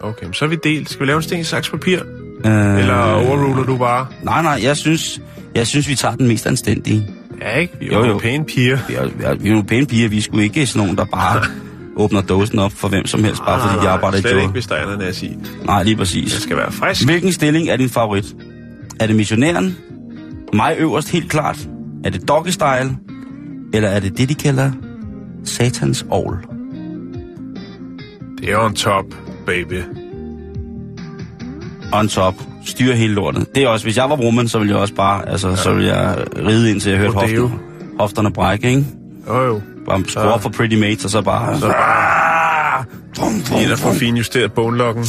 Okay, 0.00 0.24
men 0.24 0.34
så 0.34 0.44
er 0.44 0.48
vi 0.48 0.56
delt. 0.64 0.90
Skal 0.90 1.00
vi 1.00 1.06
lave 1.06 1.16
en 1.16 1.22
sten, 1.22 1.44
saks, 1.44 1.70
papir? 1.70 1.98
Øh, 2.44 2.78
Eller 2.78 3.00
overruler 3.12 3.64
du 3.64 3.76
bare? 3.76 4.06
Nej, 4.22 4.42
nej, 4.42 4.60
jeg 4.62 4.76
synes, 4.76 5.20
jeg 5.54 5.66
synes, 5.66 5.88
vi 5.88 5.94
tager 5.94 6.16
den 6.16 6.28
mest 6.28 6.46
anstændige. 6.46 7.08
Ja, 7.40 7.50
ikke? 7.58 7.74
Vi 7.80 7.86
er 7.88 7.98
Jo, 7.98 8.04
jo, 8.04 8.18
pæne 8.18 8.44
piger. 8.44 8.78
Vi 8.88 8.94
er, 8.94 9.04
vi 9.06 9.24
er, 9.24 9.34
vi 9.34 9.48
er 9.48 9.52
nogle 9.52 9.66
pæne 9.66 9.86
piger, 9.86 10.08
vi 10.08 10.20
skulle 10.20 10.44
ikke 10.44 10.66
sådan 10.66 10.80
nogen, 10.82 10.96
der 10.98 11.04
bare 11.04 11.42
åbner 12.02 12.20
dåsen 12.20 12.58
op 12.58 12.72
for 12.72 12.88
hvem 12.88 13.06
som 13.06 13.24
helst, 13.24 13.42
bare 13.44 13.60
fordi 13.60 13.84
de 13.84 13.88
arbejder 13.88 14.18
i 14.18 14.20
Slet 14.20 14.32
job. 14.32 14.40
ikke, 14.40 14.52
hvis 14.52 14.66
der 14.66 14.74
er 14.74 14.86
ananas 14.86 15.22
i. 15.22 15.36
Nej, 15.64 15.82
lige 15.82 15.90
Det 15.90 15.98
præcis. 15.98 16.32
skal 16.32 16.56
være 16.56 16.72
frisk. 16.72 17.04
Hvilken 17.04 17.32
stilling 17.32 17.68
er 17.68 17.76
din 17.76 17.88
favorit? 17.88 18.24
Er 19.00 19.06
det 19.06 19.16
missionæren? 19.16 19.76
Mig 20.52 20.74
øverst 20.78 21.10
helt 21.10 21.30
klart. 21.30 21.68
Er 22.04 22.10
det 22.10 22.28
doggy 22.28 22.48
style? 22.48 22.96
Eller 23.74 23.88
er 23.88 24.00
det 24.00 24.18
det, 24.18 24.28
de 24.28 24.34
kalder 24.34 24.70
satans 25.44 26.06
all? 26.12 26.32
Det 28.40 28.52
er 28.52 28.58
on 28.58 28.74
top, 28.74 29.04
baby. 29.46 29.80
On 31.98 32.08
top. 32.08 32.34
Styre 32.66 32.94
hele 32.96 33.14
lortet. 33.14 33.54
Det 33.54 33.62
er 33.62 33.68
også, 33.68 33.84
hvis 33.86 33.96
jeg 33.96 34.10
var 34.10 34.16
woman, 34.16 34.48
så 34.48 34.58
ville 34.58 34.72
jeg 34.74 34.80
også 34.80 34.94
bare, 34.94 35.28
altså, 35.28 35.48
ja. 35.48 35.56
så 35.56 35.72
ville 35.74 35.88
jeg 35.96 36.16
ride 36.46 36.70
ind 36.70 36.80
til 36.80 36.90
jeg 36.90 36.98
hørte 37.00 37.12
hoften, 37.12 37.52
hofterne 37.98 38.32
brække, 38.32 38.68
ikke? 38.68 38.84
Jo, 39.28 39.42
jo. 39.44 39.60
Bare 39.88 40.02
score 40.08 40.40
for 40.40 40.48
pretty 40.48 40.76
mates, 40.76 41.04
og 41.04 41.10
så 41.10 41.22
bare... 41.22 41.58
Så, 41.60 41.74
Bum, 43.20 43.42
bum, 43.48 43.58
En, 43.58 43.68
der 43.68 43.76
får 43.76 43.92
finjusteret 43.92 44.52
bonelokken. 44.52 45.04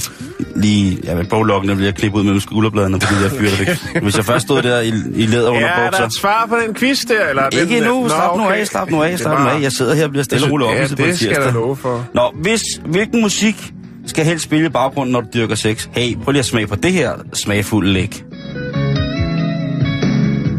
Lige, 0.55 0.99
ja, 1.03 1.15
med 1.15 1.25
boglokken, 1.25 1.69
der 1.69 1.75
bliver 1.75 1.91
klippet 1.91 2.19
ud 2.19 2.23
mellem 2.23 2.39
skulderbladene, 2.39 3.01
fordi 3.01 3.21
jeg 3.23 3.31
fyrer 3.31 3.51
det. 3.65 3.79
Hvis 4.03 4.17
jeg 4.17 4.25
først 4.25 4.45
stod 4.45 4.61
der 4.61 4.79
i, 4.81 4.88
i 5.15 5.25
læder 5.25 5.49
under 5.49 5.61
Ja, 5.61 5.67
er 5.67 5.89
der 5.89 6.05
et 6.05 6.13
svar 6.13 6.45
på 6.49 6.55
den 6.65 6.75
quiz 6.75 7.05
der? 7.05 7.27
Eller 7.29 7.43
er 7.43 7.49
den- 7.49 7.59
Ikke 7.59 7.77
endnu. 7.77 8.09
Slap 8.09 8.38
nu 8.38 8.43
af, 8.49 8.67
slap 8.67 8.89
nu 8.89 9.03
af, 9.03 9.11
Det 9.11 9.19
slap 9.19 9.39
nu 9.39 9.45
af. 9.47 9.61
Jeg 9.61 9.71
sidder 9.71 9.95
her 9.95 10.03
og 10.03 10.09
bliver 10.09 10.23
stille 10.23 10.45
og 10.45 10.51
roligt 10.51 10.69
op. 10.69 10.75
Ja, 10.75 10.81
en 10.83 10.89
det 10.89 11.19
skal 11.19 11.38
jeg 11.43 11.53
love 11.53 11.75
for. 11.75 12.05
Nå, 12.13 12.21
hvis, 12.41 12.61
hvilken 12.85 13.21
musik 13.21 13.73
skal 14.08 14.26
helst 14.26 14.43
spille 14.43 14.66
i 14.66 14.70
baggrunden, 14.70 15.12
når 15.14 15.22
du 15.22 15.28
dyrker 15.34 15.55
sex? 15.55 15.89
Hey, 15.91 16.16
prøv 16.16 16.32
lige 16.32 16.39
at 16.39 16.45
smage 16.45 16.68
på 16.68 16.76
det 16.76 16.93
her 16.93 17.14
smagfulde 17.34 17.93
læg. 17.93 18.24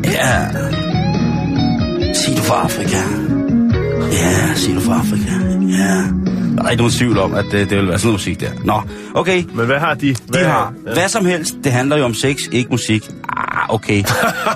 Ja. 0.04 0.48
Sig 2.14 2.36
du 2.36 2.42
fra 2.42 2.62
Afrika. 2.62 2.98
Ja, 4.12 4.54
sig 4.54 4.74
du 4.74 4.80
fra 4.80 4.94
Afrika. 4.98 5.32
Ja. 5.78 6.04
Der 6.56 6.64
er 6.64 6.70
ikke 6.70 6.82
nogen 6.82 6.92
tvivl 6.92 7.18
om, 7.18 7.34
at 7.34 7.44
det, 7.52 7.70
det 7.70 7.78
vil 7.78 7.88
være 7.88 7.98
sådan 7.98 8.06
noget 8.06 8.14
musik 8.14 8.40
der. 8.40 8.50
Nå, 8.64 8.82
okay. 9.14 9.44
Men 9.54 9.66
hvad 9.66 9.78
har 9.78 9.94
de? 9.94 10.08
De 10.08 10.16
Hvad, 10.28 10.44
har 10.44 10.72
hvad 10.92 11.08
som 11.08 11.24
helst. 11.24 11.54
Det 11.64 11.72
handler 11.72 11.96
jo 11.96 12.04
om 12.04 12.14
sex, 12.14 12.38
ikke 12.52 12.70
musik. 12.70 13.10
Ah, 13.28 13.47
okay. 13.68 14.02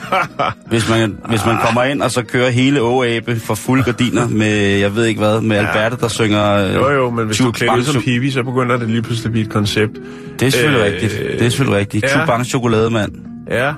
hvis, 0.71 0.89
man, 0.89 1.17
hvis 1.29 1.47
man 1.47 1.57
kommer 1.65 1.85
ind 1.85 2.03
og 2.03 2.11
så 2.11 2.23
kører 2.23 2.51
hele 2.51 2.83
Åabe 2.83 3.41
for 3.41 3.55
fulde 3.55 3.83
gardiner 3.83 4.29
med, 4.29 4.49
jeg 4.79 4.95
ved 4.97 5.05
ikke 5.05 5.19
hvad, 5.19 5.41
med 5.41 5.57
Alberte, 5.57 5.97
der 6.01 6.09
synger... 6.09 6.53
øh, 6.53 6.75
Jo, 6.75 6.91
jo, 6.91 7.11
men 7.11 7.27
hvis 7.27 7.39
du 7.39 7.49
er 7.49 7.53
klædt 7.53 7.73
ud 7.79 7.85
som 7.85 8.03
hippie, 8.05 8.33
så 8.33 8.43
begynder 8.43 8.77
det 8.77 8.89
lige 8.91 9.03
pludselig 9.03 9.27
at 9.27 9.33
blive 9.33 9.47
et 9.47 9.53
koncept. 9.53 9.93
Det 10.41 10.47
er 10.47 10.51
selvfølgelig 10.51 10.87
Øh, 10.87 10.93
rigtigt. 10.95 11.13
Det 11.39 11.47
er 11.47 11.49
selvfølgelig 11.51 11.79
rigtigt. 11.81 12.05
ja. 12.05 12.09
Ja. 12.19 12.19
Chubang 12.25 12.47
chokolademand. 12.47 13.13
Ja. 13.51 13.73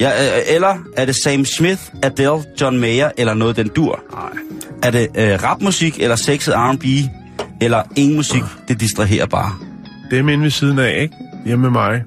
Ja, 0.00 0.08
øh, 0.08 0.54
eller 0.54 0.74
er 0.96 1.04
det 1.04 1.16
Sam 1.24 1.44
Smith, 1.44 1.80
Adele, 2.02 2.42
John 2.60 2.78
Mayer, 2.80 3.10
eller 3.18 3.34
noget 3.34 3.56
den 3.56 3.68
dur? 3.68 4.00
Nej. 4.12 4.22
Er 4.82 4.90
det 4.90 5.08
øh, 5.18 5.42
rapmusik, 5.44 5.96
eller 6.00 6.16
sexet 6.16 6.54
R&B, 6.56 6.84
eller 7.62 7.82
ingen 7.96 8.16
musik, 8.16 8.42
det 8.68 8.80
distraherer 8.80 9.26
bare? 9.26 9.52
Det 10.10 10.18
er 10.18 10.28
inde 10.28 10.42
ved 10.44 10.50
siden 10.50 10.78
af, 10.78 10.98
ikke? 11.02 11.14
Hjemme 11.46 11.62
med 11.62 11.70
mig. 11.70 12.02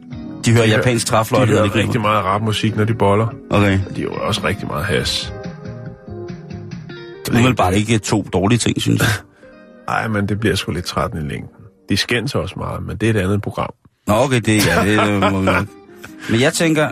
De 0.46 0.52
hører 0.52 0.64
De 0.64 0.70
hører- 0.70 0.78
japansk 0.80 1.06
De 1.06 1.10
træfløjte, 1.12 1.52
de 1.52 1.58
hører 1.58 1.70
griber. 1.70 1.86
rigtig 1.86 2.02
meget 2.02 2.24
rapmusik, 2.26 2.76
når 2.76 2.84
de 2.84 2.94
boller. 2.94 3.28
Okay. 3.50 3.80
De 3.96 4.00
er 4.00 4.04
jo 4.04 4.14
også 4.14 4.42
rigtig 4.44 4.68
meget 4.68 4.86
has. 4.86 5.34
Det 7.26 7.36
er 7.40 7.44
vel 7.44 7.56
bare 7.56 7.76
ikke 7.78 7.98
to 7.98 8.26
dårlige 8.34 8.60
ting, 8.60 8.82
synes 8.82 9.02
jeg. 9.02 9.10
Ej, 9.96 10.08
men 10.08 10.28
det 10.28 10.40
bliver 10.40 10.56
sgu 10.56 10.72
lidt 10.72 10.86
træt 10.86 11.12
i 11.14 11.18
længden. 11.18 11.50
De 11.90 11.98
skændes 11.98 12.36
også 12.36 12.56
meget, 12.58 12.84
men 12.88 12.98
det 12.98 13.10
er 13.10 13.14
et 13.14 13.24
andet 13.24 13.42
program. 13.42 13.70
Nå, 14.08 14.14
okay, 14.14 14.40
det, 14.40 14.68
ja, 14.68 14.86
det 14.86 15.32
må 15.32 15.40
vi 15.40 15.46
nok. 15.46 15.66
Men 16.30 16.42
jeg 16.42 16.54
tænker... 16.54 16.90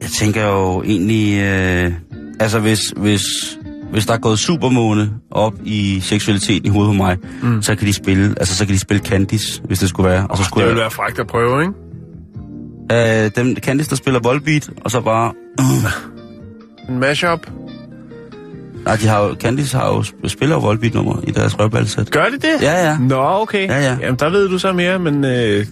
Jeg 0.00 0.08
tænker 0.10 0.44
jo 0.46 0.82
egentlig... 0.82 1.40
Øh, 1.42 1.92
altså, 2.40 2.58
hvis, 2.60 2.80
hvis, 2.96 3.22
hvis 3.96 4.06
der 4.06 4.14
er 4.14 4.18
gået 4.18 4.38
supermåne 4.38 5.10
op 5.30 5.54
i 5.64 6.00
seksualiteten 6.02 6.66
i 6.66 6.68
hovedet 6.68 6.90
på 6.90 6.96
mig, 6.96 7.16
mm. 7.42 7.62
så 7.62 7.74
kan 7.74 7.86
de 7.86 7.92
spille, 7.92 8.34
altså, 8.38 8.56
så 8.56 8.66
kan 8.66 8.74
de 8.74 8.78
spille 8.78 9.02
Candice, 9.04 9.62
hvis 9.64 9.78
det 9.78 9.88
skulle 9.88 10.10
være. 10.10 10.26
Og 10.30 10.36
så 10.36 10.40
Det 10.40 10.48
skulle 10.48 10.64
vil 10.66 10.70
jeg, 10.70 10.80
være 10.80 10.90
frækt 10.90 11.18
at 11.18 11.26
prøve, 11.26 11.62
ikke? 11.62 13.24
øh, 13.24 13.30
dem 13.36 13.56
Candice, 13.56 13.90
der 13.90 13.96
spiller 13.96 14.20
Volbeat, 14.20 14.70
og 14.84 14.90
så 14.90 15.00
bare... 15.00 15.32
En 16.88 16.98
mashup. 16.98 17.46
Nej, 18.84 18.96
de 18.96 19.06
har 19.06 19.22
jo, 19.24 19.34
Candice 19.40 19.76
har 19.76 19.86
jo 19.88 20.00
sp- 20.00 20.28
spiller 20.28 20.54
jo 20.56 20.60
Volbeat-nummer 20.60 21.20
i 21.26 21.30
deres 21.30 21.58
røvballsæt. 21.58 22.10
Gør 22.10 22.24
de 22.24 22.32
det? 22.36 22.62
Ja, 22.62 22.86
ja. 22.88 22.96
Nå, 23.00 23.16
okay. 23.42 23.68
Ja, 23.68 23.78
ja. 23.80 23.96
Jamen, 24.00 24.16
der 24.20 24.30
ved 24.30 24.48
du 24.48 24.58
så 24.58 24.72
mere, 24.72 24.98
men 24.98 25.24
øh, 25.24 25.66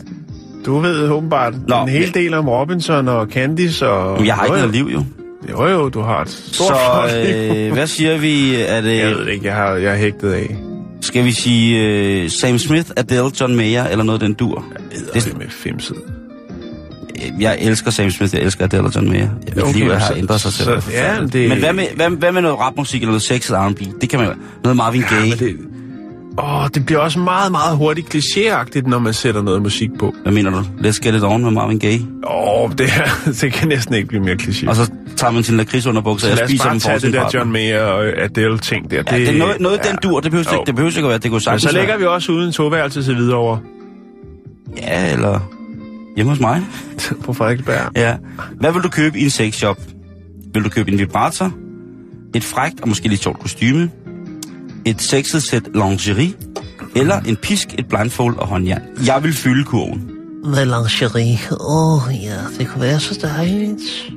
du 0.66 0.78
ved 0.78 1.08
åbenbart 1.10 1.54
Nå, 1.68 1.82
en 1.82 1.88
hel 1.88 2.14
del 2.14 2.34
om 2.34 2.48
Robinson 2.48 3.08
og 3.08 3.26
Candice 3.26 3.88
og... 3.88 4.16
Men 4.18 4.26
jeg 4.26 4.34
har 4.34 4.44
ikke 4.44 4.56
noget 4.56 4.72
liv, 4.74 4.88
jo. 4.92 5.04
Jo, 5.50 5.66
jo, 5.68 5.88
du 5.88 6.00
har 6.00 6.22
et 6.22 6.28
stort 6.52 6.68
Så 7.10 7.18
øh, 7.18 7.72
hvad 7.72 7.86
siger 7.86 8.18
vi? 8.18 8.54
Er 8.54 8.80
det, 8.80 8.98
Jeg 8.98 9.10
ved 9.10 9.28
ikke, 9.28 9.46
jeg, 9.46 9.54
har, 9.54 9.70
jeg 9.74 9.92
er 9.92 9.96
hægtet 9.96 10.32
af. 10.32 10.56
Skal 11.00 11.24
vi 11.24 11.32
sige 11.32 11.80
øh, 12.22 12.30
Sam 12.30 12.58
Smith, 12.58 12.90
Adele, 12.96 13.30
John 13.40 13.56
Mayer, 13.56 13.84
eller 13.84 14.04
noget 14.04 14.20
den 14.20 14.34
dur? 14.34 14.64
Det 15.14 15.26
er 15.26 15.38
med 15.38 15.46
femsid. 15.50 15.96
Jeg 17.40 17.58
elsker 17.60 17.90
Sam 17.90 18.10
Smith, 18.10 18.34
jeg 18.34 18.42
elsker 18.42 18.64
Adele 18.64 18.82
og 18.82 18.94
John 18.94 19.08
Mayer. 19.08 19.28
Mit 19.44 19.62
Okay, 19.64 19.72
liv 19.74 19.90
har 19.92 20.14
ændret 20.16 20.40
sig 20.40 20.52
til. 20.52 20.64
så- 20.64 20.82
ja, 20.92 21.16
det- 21.32 21.48
Men 21.48 21.58
hvad 21.58 21.72
med, 21.72 21.84
hvad, 21.96 22.10
hvad 22.10 22.32
med 22.32 22.42
noget 22.42 22.58
rapmusik 22.58 23.00
eller 23.02 23.10
noget 23.10 23.22
sexet 23.22 23.56
R&B? 23.56 23.80
Det 24.00 24.08
kan 24.08 24.18
man 24.18 24.28
jo. 24.28 24.34
Noget 24.64 24.76
Marvin 24.76 25.02
Gaye. 25.10 25.20
Men 25.30 25.38
det, 25.38 25.56
åh, 26.38 26.68
det 26.74 26.86
bliver 26.86 26.98
også 27.00 27.18
meget, 27.18 27.52
meget 27.52 27.76
hurtigt 27.76 28.14
klichéagtigt, 28.14 28.88
når 28.88 28.98
man 28.98 29.14
sætter 29.14 29.42
noget 29.42 29.62
musik 29.62 29.90
på. 29.98 30.14
Hvad 30.22 30.32
mener 30.32 30.50
du? 30.50 30.56
Let's 30.58 30.98
Get 31.02 31.14
It 31.14 31.22
On 31.24 31.42
med 31.42 31.50
Marvin 31.50 31.78
Gaye. 31.78 32.00
Åh, 32.30 32.70
det, 32.78 32.90
her, 32.90 33.06
det 33.40 33.52
kan 33.52 33.68
næsten 33.68 33.94
ikke 33.94 34.08
blive 34.08 34.22
mere 34.22 34.34
kliché. 34.34 34.68
Og 34.68 34.76
så 34.76 34.90
tager 35.16 35.30
man 35.30 35.42
sin 35.42 35.56
lakridsunderbukser, 35.56 36.32
og 36.32 36.38
spiser 36.48 36.70
dem 36.70 36.80
for 36.80 36.98
sin 36.98 37.12
det 37.12 37.20
der. 37.20 37.30
John 37.34 37.52
Mayer 37.52 37.82
og 37.82 38.04
Adele-ting 38.22 38.90
der. 38.90 39.02
Ja, 39.10 39.16
det 39.18 39.28
er 39.28 39.38
noget, 39.38 39.60
noget 39.60 39.80
ja. 39.84 39.90
den 39.90 39.98
dur. 40.02 40.20
Det 40.20 40.30
behøver, 40.30 40.52
ikke, 40.52 40.66
det 40.66 40.74
behøver 40.74 40.90
ikke 40.90 41.00
at 41.06 41.08
være, 41.08 41.18
det 41.18 41.30
Men 41.30 41.40
sagtens 41.40 41.62
så 41.62 41.68
være- 41.68 41.76
lægger 41.76 41.96
vi 41.98 42.04
også 42.04 42.32
uden 42.32 42.52
toværelse 42.52 43.02
til 43.02 43.16
videre 43.16 43.36
over 43.36 43.58
Ja, 44.76 45.12
eller 45.12 45.40
hjemme 46.16 46.30
hos 46.32 46.40
mig. 46.40 46.62
på 47.24 47.32
Frederiksberg. 47.32 47.96
Ja. 47.96 48.16
Hvad 48.60 48.72
vil 48.72 48.82
du 48.82 48.88
købe 48.88 49.18
i 49.18 49.24
en 49.24 49.30
sexshop? 49.30 49.76
Vil 50.54 50.64
du 50.64 50.68
købe 50.68 50.92
en 50.92 50.98
vibrator? 50.98 51.52
Et 52.34 52.44
frækt 52.44 52.80
og 52.80 52.88
måske 52.88 53.08
lidt 53.08 53.22
sjovt 53.22 53.38
kostyme? 53.40 53.90
Et 54.86 55.02
sexet 55.02 55.42
sæt 55.42 55.62
lingerie? 55.74 56.34
Eller 56.96 57.20
en 57.20 57.36
pisk, 57.36 57.68
et 57.78 57.86
blindfold 57.88 58.36
og 58.36 58.46
håndjern? 58.46 58.82
Jeg 59.06 59.22
vil 59.22 59.32
fylde 59.32 59.64
kurven. 59.64 60.10
Med 60.44 60.66
lingerie. 60.66 61.38
Åh, 61.60 61.94
oh, 61.94 62.14
ja, 62.22 62.36
det 62.58 62.68
kunne 62.68 62.82
være 62.82 63.00
så 63.00 63.18
dejligt. 63.22 64.12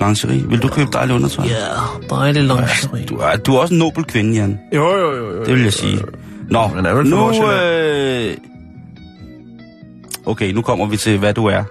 Lingerie. 0.00 0.48
Vil 0.48 0.62
du 0.62 0.68
købe 0.68 0.90
dejligt 0.92 1.16
undertøj? 1.16 1.44
Ja, 1.44 2.16
dejlig 2.16 2.42
lingerie. 2.42 3.06
Du 3.06 3.16
er, 3.16 3.36
du 3.36 3.54
er 3.54 3.58
også 3.58 3.74
en 3.74 3.78
nobel 3.78 4.04
kvinde, 4.04 4.34
Jan. 4.34 4.58
Jo, 4.74 4.96
jo, 4.96 5.16
jo. 5.16 5.36
jo 5.36 5.44
Det 5.44 5.54
vil 5.54 5.62
jeg 5.62 5.72
sige. 5.72 5.98
Nå, 6.50 6.60
er 6.60 7.02
nu... 7.02 7.52
Øh... 7.52 8.36
Okay, 10.26 10.52
nu 10.52 10.62
kommer 10.62 10.86
vi 10.86 10.96
til, 10.96 11.18
hvad 11.18 11.34
du 11.34 11.46
er. 11.46 11.64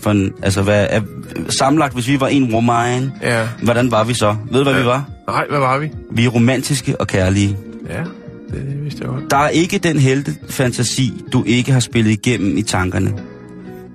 For 0.00 0.10
en, 0.10 0.32
altså, 0.42 0.62
hvad 0.62 0.86
er, 0.90 1.00
sammenlagt, 1.48 1.94
hvis 1.94 2.08
vi 2.08 2.20
var 2.20 2.28
en 2.28 2.54
woman, 2.54 3.12
Ja. 3.22 3.48
hvordan 3.62 3.90
var 3.90 4.04
vi 4.04 4.14
så? 4.14 4.36
Ved 4.50 4.58
du, 4.58 4.62
hvad 4.62 4.72
ja. 4.72 4.80
vi 4.80 4.86
var? 4.86 5.04
Nej, 5.28 5.44
hvad 5.50 5.58
var 5.58 5.78
vi? 5.78 5.90
Vi 6.10 6.24
er 6.24 6.28
romantiske 6.28 7.00
og 7.00 7.06
kærlige. 7.06 7.56
Ja, 7.90 8.02
det 8.50 8.84
vidste 8.84 9.00
jeg 9.02 9.08
godt. 9.08 9.30
Der 9.30 9.36
er 9.36 9.48
ikke 9.48 9.78
den 9.78 9.98
helte 9.98 10.34
fantasi, 10.50 11.12
du 11.32 11.44
ikke 11.46 11.72
har 11.72 11.80
spillet 11.80 12.10
igennem 12.10 12.56
i 12.58 12.62
tankerne. 12.62 13.14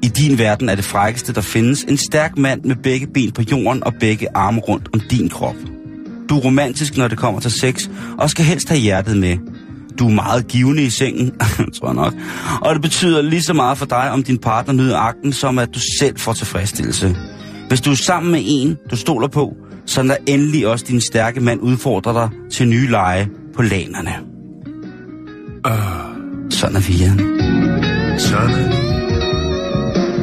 I 0.04 0.08
din 0.08 0.38
verden 0.38 0.70
er 0.70 0.76
det 0.76 0.84
frækkeste, 0.86 1.34
der 1.34 1.42
findes, 1.42 1.84
en 1.84 1.98
stærk 1.98 2.38
mand 2.38 2.64
med 2.64 2.76
begge 2.76 3.08
ben 3.08 3.32
på 3.32 3.42
jorden 3.52 3.84
og 3.84 3.94
begge 4.00 4.28
arme 4.36 4.60
rundt 4.60 4.90
om 4.94 5.00
din 5.00 5.30
krop. 5.30 5.56
Du 6.30 6.38
er 6.38 6.42
romantisk, 6.42 6.98
når 6.98 7.08
det 7.08 7.18
kommer 7.18 7.40
til 7.40 7.52
sex, 7.52 7.90
og 8.18 8.30
skal 8.30 8.46
helst 8.46 8.70
have 8.70 8.80
hjertet 8.80 9.18
med. 9.18 9.38
Du 10.00 10.08
er 10.08 10.14
meget 10.14 10.48
givende 10.48 10.84
i 10.84 10.90
sengen, 10.90 11.32
tror 11.80 11.88
jeg 11.88 11.96
nok. 11.96 12.14
Og 12.62 12.74
det 12.74 12.82
betyder 12.82 13.22
lige 13.22 13.42
så 13.42 13.54
meget 13.54 13.78
for 13.78 13.86
dig, 13.86 14.12
om 14.12 14.24
din 14.24 14.38
partner 14.38 14.74
nyder 14.74 14.98
akten, 14.98 15.34
som 15.34 15.60
at 15.60 15.70
du 15.76 15.80
selv 16.00 16.18
får 16.18 16.34
tilfredsstillelse. 16.34 17.16
Hvis 17.68 17.82
du 17.82 17.92
er 17.92 17.96
sammen 17.96 18.32
med 18.32 18.42
en, 18.46 18.78
du 18.92 18.96
stoler 18.96 19.28
på, 19.28 19.54
så 19.86 20.04
lad 20.04 20.16
endelig 20.28 20.68
også 20.68 20.86
din 20.88 21.02
stærke 21.02 21.40
mand 21.40 21.62
udfordre 21.62 22.14
dig 22.14 22.30
til 22.52 22.68
nye 22.68 22.88
lege 22.90 23.30
på 23.56 23.62
lanerne. 23.62 24.14
Sådan 26.50 26.76
er 26.76 26.80
vi, 26.80 26.94
Jan. 26.94 27.18
Sådan. 28.20 28.74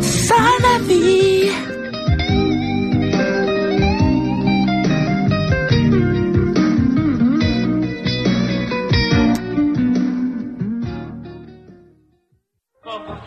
Sådan 0.02 0.64
er 0.74 0.78
vi. 0.88 1.04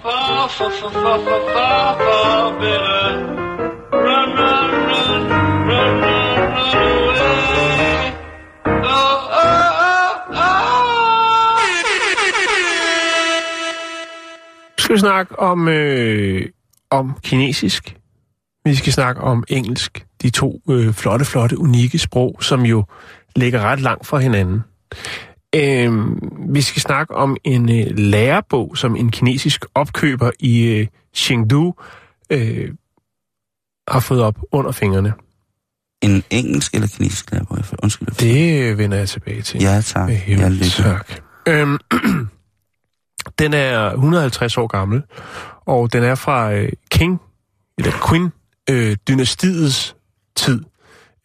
Nu 0.08 0.14
skal 14.78 14.96
vi 14.96 15.00
snakke 15.00 15.40
om, 15.40 15.68
øh, 15.68 16.46
om 16.90 17.18
kinesisk. 17.24 17.98
Vi 18.66 18.76
skal 18.76 18.94
snakke 18.94 19.22
om 19.22 19.44
engelsk. 19.48 20.06
De 20.22 20.30
to 20.30 20.62
øh, 20.70 20.94
flotte, 20.94 21.26
flotte, 21.26 21.58
unikke 21.58 21.98
sprog, 21.98 22.44
som 22.44 22.62
jo 22.62 22.86
ligger 23.36 23.62
ret 23.62 23.82
langt 23.82 24.08
fra 24.08 24.18
hinanden. 24.18 24.64
Øh, 25.58 25.94
vi 26.54 26.62
skal 26.62 26.82
snakke 26.82 27.16
om 27.16 27.38
en 27.44 27.70
øh, 27.70 27.98
lærebog, 27.98 28.78
som 28.78 28.96
en 28.96 29.12
kinesisk 29.12 29.66
opkøber 29.76 30.32
i 30.40 30.64
øh, 30.64 30.88
Chengdu 31.14 31.74
øh, 32.30 32.72
har 33.88 34.00
fået 34.00 34.22
op 34.22 34.40
under 34.52 34.72
fingrene. 34.72 35.14
En 36.02 36.24
engelsk 36.30 36.74
eller 36.74 36.88
kinesisk 36.88 37.32
lærer? 37.32 37.76
Undskyld. 37.84 38.08
Det 38.08 38.62
øh, 38.62 38.78
vender 38.78 38.98
jeg 38.98 39.10
tilbage 39.10 39.42
til. 39.42 39.62
Ja, 39.62 39.82
tak. 39.82 40.10
Jeg 40.10 40.20
himmel, 40.20 40.52
lytter. 40.52 40.84
tak. 40.84 41.22
Øhm, 41.48 41.78
den 43.40 43.54
er 43.54 43.92
150 43.92 44.58
år 44.58 44.68
gammel, 44.68 45.04
og 45.66 45.94
den 45.94 46.04
er 46.04 46.16
fra 46.16 46.54
øh, 46.54 46.70
King, 46.92 47.22
eller 47.78 47.92
Queen, 48.10 48.32
øh, 48.70 48.98
dynastiets. 49.08 49.96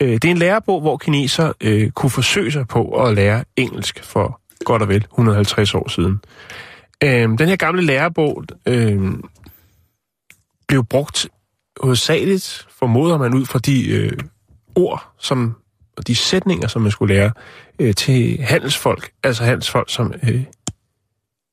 Øh, 0.02 0.12
det 0.12 0.24
er 0.24 0.30
en 0.30 0.38
lærebog, 0.38 0.80
hvor 0.80 0.96
kineser 0.96 1.52
øh, 1.60 1.90
kunne 1.90 2.10
forsøge 2.10 2.52
sig 2.52 2.68
på 2.68 3.04
at 3.04 3.14
lære 3.14 3.44
engelsk 3.56 4.04
for 4.04 4.40
godt 4.64 4.82
og 4.82 4.88
vel 4.88 5.06
150 5.12 5.74
år 5.74 5.88
siden. 5.88 6.20
Øh, 7.02 7.38
den 7.38 7.48
her 7.48 7.56
gamle 7.56 7.82
lærebog 7.82 8.44
øh, 8.66 9.12
blev 10.68 10.84
brugt 10.84 11.28
hovedsageligt, 11.80 12.66
formoder 12.70 13.18
man 13.18 13.34
ud 13.34 13.46
fra 13.46 13.58
de 13.58 13.88
øh, 13.88 14.12
ord, 14.74 15.12
som, 15.18 15.54
og 15.96 16.06
de 16.06 16.14
sætninger, 16.14 16.68
som 16.68 16.82
man 16.82 16.90
skulle 16.90 17.14
lære 17.14 17.32
øh, 17.78 17.94
til 17.94 18.42
handelsfolk, 18.42 19.10
altså 19.22 19.44
handelsfolk, 19.44 19.90
som 19.90 20.14
øh, 20.22 20.44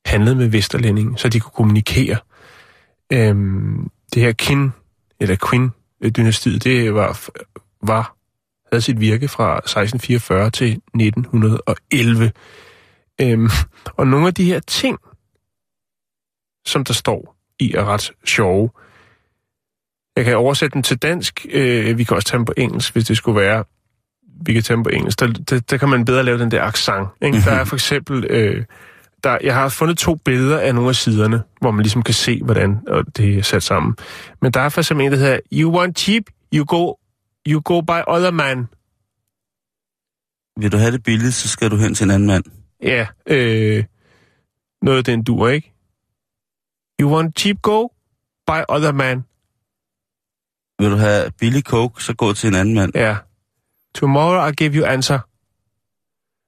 handlede 0.04 0.36
med 0.36 0.48
Vesterlændingen, 0.48 1.16
så 1.16 1.28
de 1.28 1.40
kunne 1.40 1.52
kommunikere. 1.54 2.16
Øhm, 3.12 3.90
det 4.14 4.22
her 4.22 4.32
Kin, 4.32 4.72
eller 5.20 5.36
Quinn-dynastiet, 5.36 6.64
det 6.64 6.94
var, 6.94 7.20
var, 7.82 8.19
havde 8.72 8.82
sit 8.82 9.00
virke 9.00 9.28
fra 9.28 9.58
1644 9.58 10.50
til 10.50 10.80
1911. 10.94 12.32
Øhm, 13.20 13.48
og 13.96 14.06
nogle 14.06 14.26
af 14.26 14.34
de 14.34 14.44
her 14.44 14.60
ting, 14.60 14.98
som 16.66 16.84
der 16.84 16.94
står 16.94 17.36
i, 17.58 17.74
er 17.74 17.84
ret 17.84 18.12
sjove. 18.24 18.70
Jeg 20.16 20.24
kan 20.24 20.36
oversætte 20.36 20.74
dem 20.74 20.82
til 20.82 20.96
dansk. 20.96 21.46
Øh, 21.50 21.98
vi 21.98 22.04
kan 22.04 22.16
også 22.16 22.28
tage 22.28 22.38
dem 22.38 22.44
på 22.44 22.52
engelsk, 22.56 22.92
hvis 22.92 23.04
det 23.04 23.16
skulle 23.16 23.40
være. 23.40 23.64
Vi 24.46 24.52
kan 24.52 24.62
tage 24.62 24.76
dem 24.76 24.82
på 24.84 24.90
engelsk. 24.90 25.20
Der, 25.20 25.26
der, 25.26 25.60
der 25.60 25.76
kan 25.76 25.88
man 25.88 26.04
bedre 26.04 26.22
lave 26.22 26.38
den 26.38 26.50
der 26.50 26.62
accent. 26.62 27.08
Ikke? 27.22 27.40
Der 27.40 27.52
er 27.52 27.64
for 27.64 27.76
eksempel... 27.76 28.26
Øh, 28.30 28.64
der, 29.24 29.38
jeg 29.44 29.54
har 29.54 29.68
fundet 29.68 29.98
to 29.98 30.14
billeder 30.14 30.58
af 30.58 30.74
nogle 30.74 30.88
af 30.88 30.94
siderne, 30.94 31.42
hvor 31.60 31.70
man 31.70 31.82
ligesom 31.82 32.02
kan 32.02 32.14
se, 32.14 32.42
hvordan 32.42 32.78
og 32.86 33.16
det 33.16 33.38
er 33.38 33.42
sat 33.42 33.62
sammen. 33.62 33.96
Men 34.42 34.52
der 34.52 34.60
er 34.60 34.68
for 34.68 34.80
eksempel 34.80 35.06
en, 35.06 35.12
der 35.12 35.18
hedder, 35.18 35.38
You 35.52 35.78
want 35.78 35.98
cheap, 35.98 36.22
you 36.54 36.64
go, 36.64 36.94
you 37.48 37.60
go 37.60 37.80
by 37.80 38.00
other 38.06 38.30
man. 38.30 38.66
Vil 40.62 40.72
du 40.72 40.76
have 40.76 40.92
det 40.92 41.02
billigt, 41.02 41.34
så 41.34 41.48
skal 41.48 41.70
du 41.70 41.76
hen 41.76 41.94
til 41.94 42.04
en 42.04 42.10
anden 42.10 42.26
mand. 42.26 42.44
Ja, 42.82 43.06
øh, 43.26 43.84
noget 44.82 45.06
den 45.06 45.24
dur, 45.24 45.48
ikke? 45.48 45.72
You 47.00 47.14
want 47.14 47.38
cheap, 47.38 47.62
go 47.62 47.88
by 48.46 48.60
other 48.68 48.92
man. 48.92 49.16
Vil 50.82 50.90
du 50.90 50.96
have 50.96 51.30
billig 51.30 51.62
coke, 51.62 52.04
så 52.04 52.14
gå 52.14 52.32
til 52.32 52.48
en 52.48 52.54
anden 52.54 52.74
mand. 52.74 52.92
Ja. 52.94 53.16
Tomorrow 53.94 54.48
I 54.48 54.52
give 54.52 54.72
you 54.74 54.86
answer. 54.86 55.18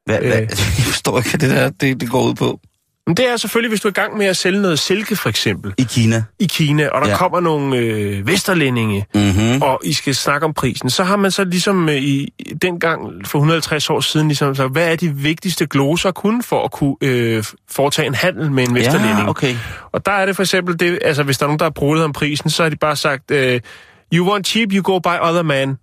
Hvad, 0.05 0.19
Øh. 0.23 0.27
hvad? 0.29 0.41
Jeg 0.79 0.87
forstår 0.87 1.19
ikke, 1.19 1.31
det 1.33 1.51
der 1.51 1.71
det, 1.71 2.01
det 2.01 2.11
går 2.11 2.23
ud 2.29 2.35
på. 2.35 2.61
Men 3.07 3.17
det 3.17 3.29
er 3.29 3.37
selvfølgelig, 3.37 3.69
hvis 3.69 3.81
du 3.81 3.89
er 3.89 3.93
i 3.93 3.95
gang 3.95 4.17
med 4.17 4.27
at 4.27 4.37
sælge 4.37 4.63
noget 4.63 4.79
silke, 4.79 5.17
for 5.17 5.29
eksempel, 5.29 5.75
I 5.79 5.83
Kina. 5.83 6.25
i 6.39 6.47
Kina, 6.47 6.89
og 6.89 7.01
der 7.01 7.07
Ja. 7.07 7.13
ja. 7.13 7.19
kommer 7.19 7.41
nogle 7.41 7.77
øh, 7.77 8.27
vesterlændinge, 8.27 9.07
Mm-hmm. 9.15 9.63
og 9.63 9.81
I 9.85 9.93
skal 9.93 10.15
snakke 10.15 10.45
om 10.47 10.55
prisen, 10.55 10.91
så 10.91 11.05
har 11.05 11.17
man 11.17 11.31
så 11.31 11.45
ligesom 11.45 11.89
øh, 11.89 11.95
i 11.97 12.29
dengang 12.63 13.27
for 13.27 13.39
150 13.39 13.91
år 13.91 14.01
siden, 14.01 14.29
ligesom 14.29 14.55
så, 14.55 14.69
hvad 14.69 14.93
er 14.93 14.97
de 14.97 15.15
vigtigste 15.17 15.67
gloser 15.67 16.11
kun 16.11 16.43
for 16.43 16.65
at 16.65 16.73
kunne 16.73 16.95
øh, 17.01 17.45
foretage 17.71 18.07
en 18.07 18.15
handel 18.15 18.53
med 18.53 18.69
en 18.69 18.75
vesterlænding? 18.75 19.19
Ja, 19.19 19.29
okay. 19.29 19.57
Og 19.93 20.07
der 20.07 20.13
er 20.13 20.27
det 20.27 20.37
for 20.37 20.43
eksempel, 20.43 20.81
det, 20.81 20.99
altså 21.03 21.23
hvis 21.23 21.39
der 21.39 21.45
er 21.45 21.49
nogen, 21.49 21.59
der 21.59 21.65
har 21.65 21.71
brugt 21.71 22.01
om 22.01 22.13
prisen, 22.13 22.51
så 22.51 22.63
har 22.63 22.71
de 22.71 22.77
bare 22.77 22.97
sagt, 22.97 23.31
øh, 23.31 23.61
you 24.15 24.31
want 24.31 24.47
cheap, 24.47 24.69
you 24.73 24.83
go 24.83 24.99
by 24.99 25.19
other 25.23 25.43
man. 25.43 25.79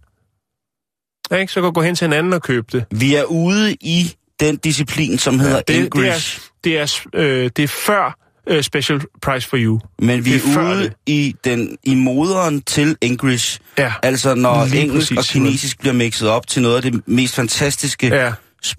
Ja, 1.32 1.36
Ikke? 1.38 1.54
Så 1.54 1.62
kan 1.62 1.64
du 1.64 1.72
gå 1.72 1.82
hen 1.82 1.96
til 1.96 2.06
en 2.06 2.14
anden 2.14 2.34
og 2.34 2.42
købe 2.42 2.68
det. 2.72 2.86
Vi 2.92 3.16
er 3.16 3.24
ude 3.24 3.74
i 3.74 4.14
den 4.40 4.58
disciplin, 4.58 5.18
som 5.18 5.40
hedder 5.40 5.56
det, 5.58 5.68
det, 5.68 5.78
English. 5.86 6.49
Det, 6.64 6.78
er, 6.78 7.00
øh, 7.14 7.50
det 7.56 7.64
er 7.64 7.68
før 7.68 8.18
øh, 8.48 8.64
special 8.64 9.02
price 9.22 9.48
for 9.50 9.58
you. 9.60 9.80
Men 10.00 10.26
vi 10.26 10.34
det 10.34 10.56
er, 10.56 10.60
er 10.60 10.74
ude 10.76 10.84
det. 10.84 10.94
i, 11.06 11.36
den, 11.44 11.78
i 11.84 11.96
moderen 11.96 12.62
til 12.62 12.98
English. 13.02 13.60
Ja. 13.78 13.94
Altså 14.04 14.36
når 14.36 14.66
Lige 14.66 14.82
engelsk 14.82 15.16
præcis, 15.16 15.18
og 15.18 15.34
kinesisk 15.34 15.80
bliver 15.80 15.94
mixet 15.94 16.30
op 16.30 16.48
til 16.48 16.62
noget 16.62 16.76
af 16.76 16.82
det 16.82 17.02
mest 17.08 17.36
fantastiske. 17.36 18.08
Ja. 18.08 18.34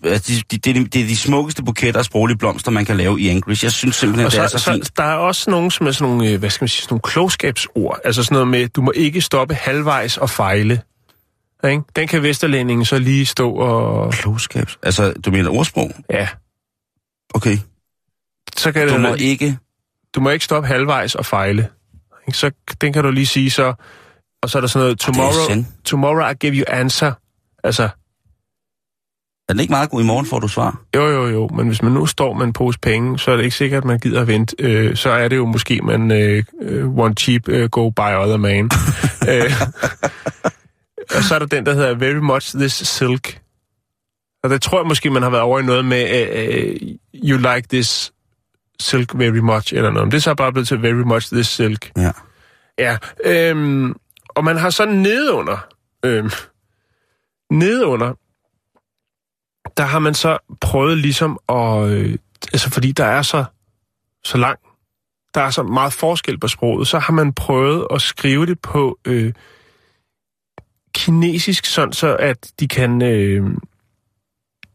Altså, 0.05 0.33
de, 0.33 0.57
de, 0.57 0.59
det, 0.59 0.71
er 0.71 0.75
de, 0.75 0.89
det 0.89 1.03
er 1.03 1.07
de 1.07 1.17
smukkeste 1.17 1.63
buketter 1.65 1.99
af 1.99 2.05
sproglige 2.05 2.39
blomster, 2.39 2.71
man 2.71 2.85
kan 2.85 2.97
lave 2.97 3.21
i 3.21 3.29
English. 3.29 3.65
Jeg 3.65 3.73
synes 3.73 3.97
simpelthen, 3.97 4.27
Og 4.27 4.33
det 4.33 4.39
er 4.39 4.47
så, 4.49 4.59
så, 4.59 4.65
så, 4.65 4.73
fint. 4.73 4.97
der 4.97 5.03
er 5.03 5.15
også 5.15 5.51
nogle, 5.51 5.71
som 5.71 5.87
er 5.87 5.93
sådan 5.93 6.09
nogle, 6.13 6.31
øh, 6.31 6.39
hvad 6.39 6.51
skal 6.51 6.63
man 6.63 6.69
sige, 6.69 6.83
sådan 6.83 6.93
nogle 6.93 7.03
klogskabsord. 7.03 7.99
Altså 8.05 8.23
sådan 8.25 8.35
noget 8.35 8.49
med, 8.49 8.69
du 8.69 8.83
må 8.83 8.93
ikke 8.95 9.21
stoppe 9.21 9.55
halvvejs 9.55 10.17
og 10.17 10.31
fejle. 10.31 10.81
Ikke? 11.65 11.83
Den 11.97 12.09
kan 12.09 12.23
Vesterlændingen 12.23 12.85
så 12.85 12.99
lige 12.99 13.27
stå 13.27 13.51
og... 13.53 14.13
Klogskabs. 14.13 14.79
Altså, 14.83 15.13
du 15.13 15.31
mener 15.31 15.51
ordsprog? 15.51 15.93
Ja, 16.11 16.29
Okay. 17.35 17.59
Så 18.57 18.73
kan 18.73 18.89
Du 18.89 18.93
det, 18.93 19.01
må 19.01 19.15
ikke... 19.15 19.59
du 20.15 20.21
må 20.21 20.31
ikke 20.31 20.45
stoppe 20.45 20.67
halvvejs 20.69 21.15
og 21.15 21.27
fejle. 21.27 21.69
Så 22.33 22.51
den 22.81 22.93
kan 22.93 23.05
du 23.05 23.11
lige 23.11 23.27
sige 23.27 23.51
så... 23.51 23.75
Og 24.43 24.51
så 24.51 24.59
er 24.59 24.61
der 24.61 24.69
sådan 24.69 24.85
noget, 24.85 24.99
tomorrow, 24.99 25.65
tomorrow 25.85 26.31
I 26.31 26.35
give 26.35 26.55
you 26.55 26.65
answer. 26.69 27.13
Altså, 27.65 27.83
Er 29.49 29.53
den 29.53 29.61
ikke 29.61 29.71
meget 29.71 29.91
god? 29.91 30.03
I 30.03 30.05
morgen 30.07 30.27
får 30.27 30.39
du 30.39 30.49
svar. 30.49 30.81
jo 30.95 31.07
jo 31.09 31.27
jo, 31.29 31.49
men 31.49 31.67
hvis 31.67 31.83
man 31.83 31.93
nu 31.93 32.07
står 32.07 32.35
med 32.35 32.45
en 32.47 32.53
pose 32.53 32.79
penge, 32.79 33.19
så 33.19 33.31
er 33.31 33.37
det 33.37 33.45
ikke 33.45 33.57
sikkert, 33.57 33.79
at 33.79 33.85
man 33.85 33.99
gider 33.99 34.21
at 34.21 34.27
vente. 34.27 34.57
Øh, 34.59 34.97
så 34.97 35.11
er 35.11 35.29
det 35.29 35.37
jo 35.37 35.47
måske, 35.47 35.81
man 35.83 36.11
øh, 36.11 36.45
øh, 36.63 36.99
one 36.99 37.15
cheap, 37.15 37.49
øh, 37.49 37.69
go 37.71 37.91
by 37.91 38.01
other 38.01 38.37
man. 38.37 38.71
øh, 39.31 39.53
og 41.17 41.23
så 41.23 41.35
er 41.35 41.39
der 41.39 41.47
den, 41.47 41.67
der 41.67 41.75
hedder 41.75 41.95
Very 41.95 42.15
Much 42.15 42.57
This 42.57 42.73
Silk. 42.73 43.41
Og 44.43 44.51
der 44.51 44.59
tror 44.59 44.79
jeg 44.81 44.87
måske, 44.87 45.11
man 45.11 45.23
har 45.23 45.31
været 45.31 45.43
over 45.43 45.59
i 45.61 45.63
noget 45.63 45.85
med, 45.85 46.29
øh, 46.35 46.77
you 47.15 47.39
like 47.39 47.69
this 47.71 48.13
silk 48.81 49.19
very 49.19 49.39
much, 49.39 49.75
eller 49.75 49.91
noget. 49.91 50.07
Men 50.07 50.11
det 50.11 50.17
er 50.17 50.23
så 50.23 50.35
bare 50.35 50.53
blevet 50.53 50.69
til 50.69 50.83
Very 50.83 50.93
Much 50.93 51.33
This 51.33 51.47
Silk. 51.47 51.93
Ja. 51.97 52.11
Ja, 52.79 52.99
øhm, 53.25 53.97
og 54.29 54.45
man 54.45 54.57
har 54.57 54.71
så 54.71 54.87
nedunder, 54.87 55.67
øhm, 56.05 56.31
nedunder, 57.51 58.15
der 59.77 59.85
har 59.85 59.99
man 59.99 60.15
så 60.15 60.39
prøvet 60.61 60.99
ligesom 60.99 61.39
at, 61.49 61.91
øh, 61.91 62.19
altså 62.53 62.71
fordi 62.71 62.93
der 62.93 63.05
er 63.05 63.23
så, 63.23 63.45
så 64.25 64.39
lang, 64.39 64.59
der 65.35 65.41
er 65.41 65.51
så 65.51 65.63
meget 65.63 65.93
forskel 65.93 66.39
på 66.39 66.49
sproget, 66.49 66.89
så 66.89 66.99
har 66.99 67.13
man 67.13 67.33
prøvet 67.33 67.87
at 67.91 68.03
skrive 68.03 68.47
det 68.47 68.61
på 68.61 68.99
øh, 69.05 69.33
kinesisk, 70.95 71.65
sådan 71.65 71.93
så 71.93 72.17
at 72.17 72.53
de 72.61 72.69
kan, 72.69 73.03
øh, 73.03 73.51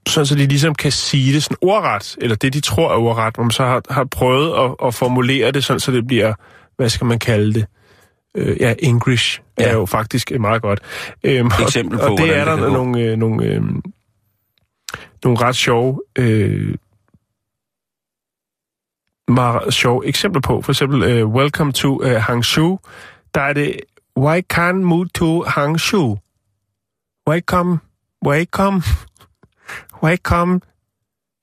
sådan 0.08 0.26
så 0.26 0.36
de 0.36 0.45
ligesom 0.45 0.76
kan 0.76 0.91
sige 0.91 1.34
det 1.34 1.43
sådan 1.43 1.58
ordret, 1.62 2.16
eller 2.22 2.36
det 2.36 2.53
de 2.53 2.60
tror 2.60 2.91
er 2.91 2.97
ordret, 2.97 3.36
hvor 3.36 3.43
man 3.43 3.51
så 3.51 3.64
har, 3.64 3.82
har 3.89 4.03
prøvet 4.03 4.53
at, 4.64 4.88
at 4.88 4.93
formulere 4.93 5.51
det 5.51 5.64
sådan, 5.64 5.80
så 5.80 5.91
det 5.91 6.08
bliver, 6.08 6.34
hvad 6.78 6.89
skal 6.89 7.08
man 7.08 7.20
kalde 7.20 7.53
det, 7.53 7.66
øh, 8.36 8.58
ja, 8.60 8.74
English 8.80 9.41
ja. 9.60 9.64
Er 9.64 9.74
jo 9.74 9.86
faktisk 9.86 10.32
meget 10.39 10.62
godt. 10.62 10.80
Øhm, 11.24 11.51
Eksempel 11.62 12.01
og, 12.01 12.08
på, 12.08 12.14
og 12.14 12.18
det 12.18 12.28
hvordan 12.28 12.47
er 12.47 12.51
det 12.51 12.62
der 12.62 12.68
gå. 12.68 12.74
nogle, 12.74 12.99
øh, 12.99 13.18
nogle, 13.18 13.45
øh, 13.45 13.62
nogle 15.24 15.39
ret 15.41 15.56
sjove, 15.56 16.01
øh, 16.18 16.76
meget 19.28 19.74
sjove 19.74 20.06
eksempler 20.08 20.41
på. 20.41 20.62
For 20.62 20.72
eksempel, 20.72 21.03
øh, 21.03 21.28
Welcome 21.28 21.72
to 21.72 22.03
øh, 22.03 22.16
Hangzhou. 22.16 22.80
Der 23.36 23.41
er 23.41 23.53
det, 23.53 23.80
Why 24.18 24.41
can't 24.53 24.82
move 24.84 25.08
to 25.16 25.43
Hangzhou? 25.43 26.18
Welcome, 27.30 27.80
welcome, 28.26 28.82
welcome 30.04 30.60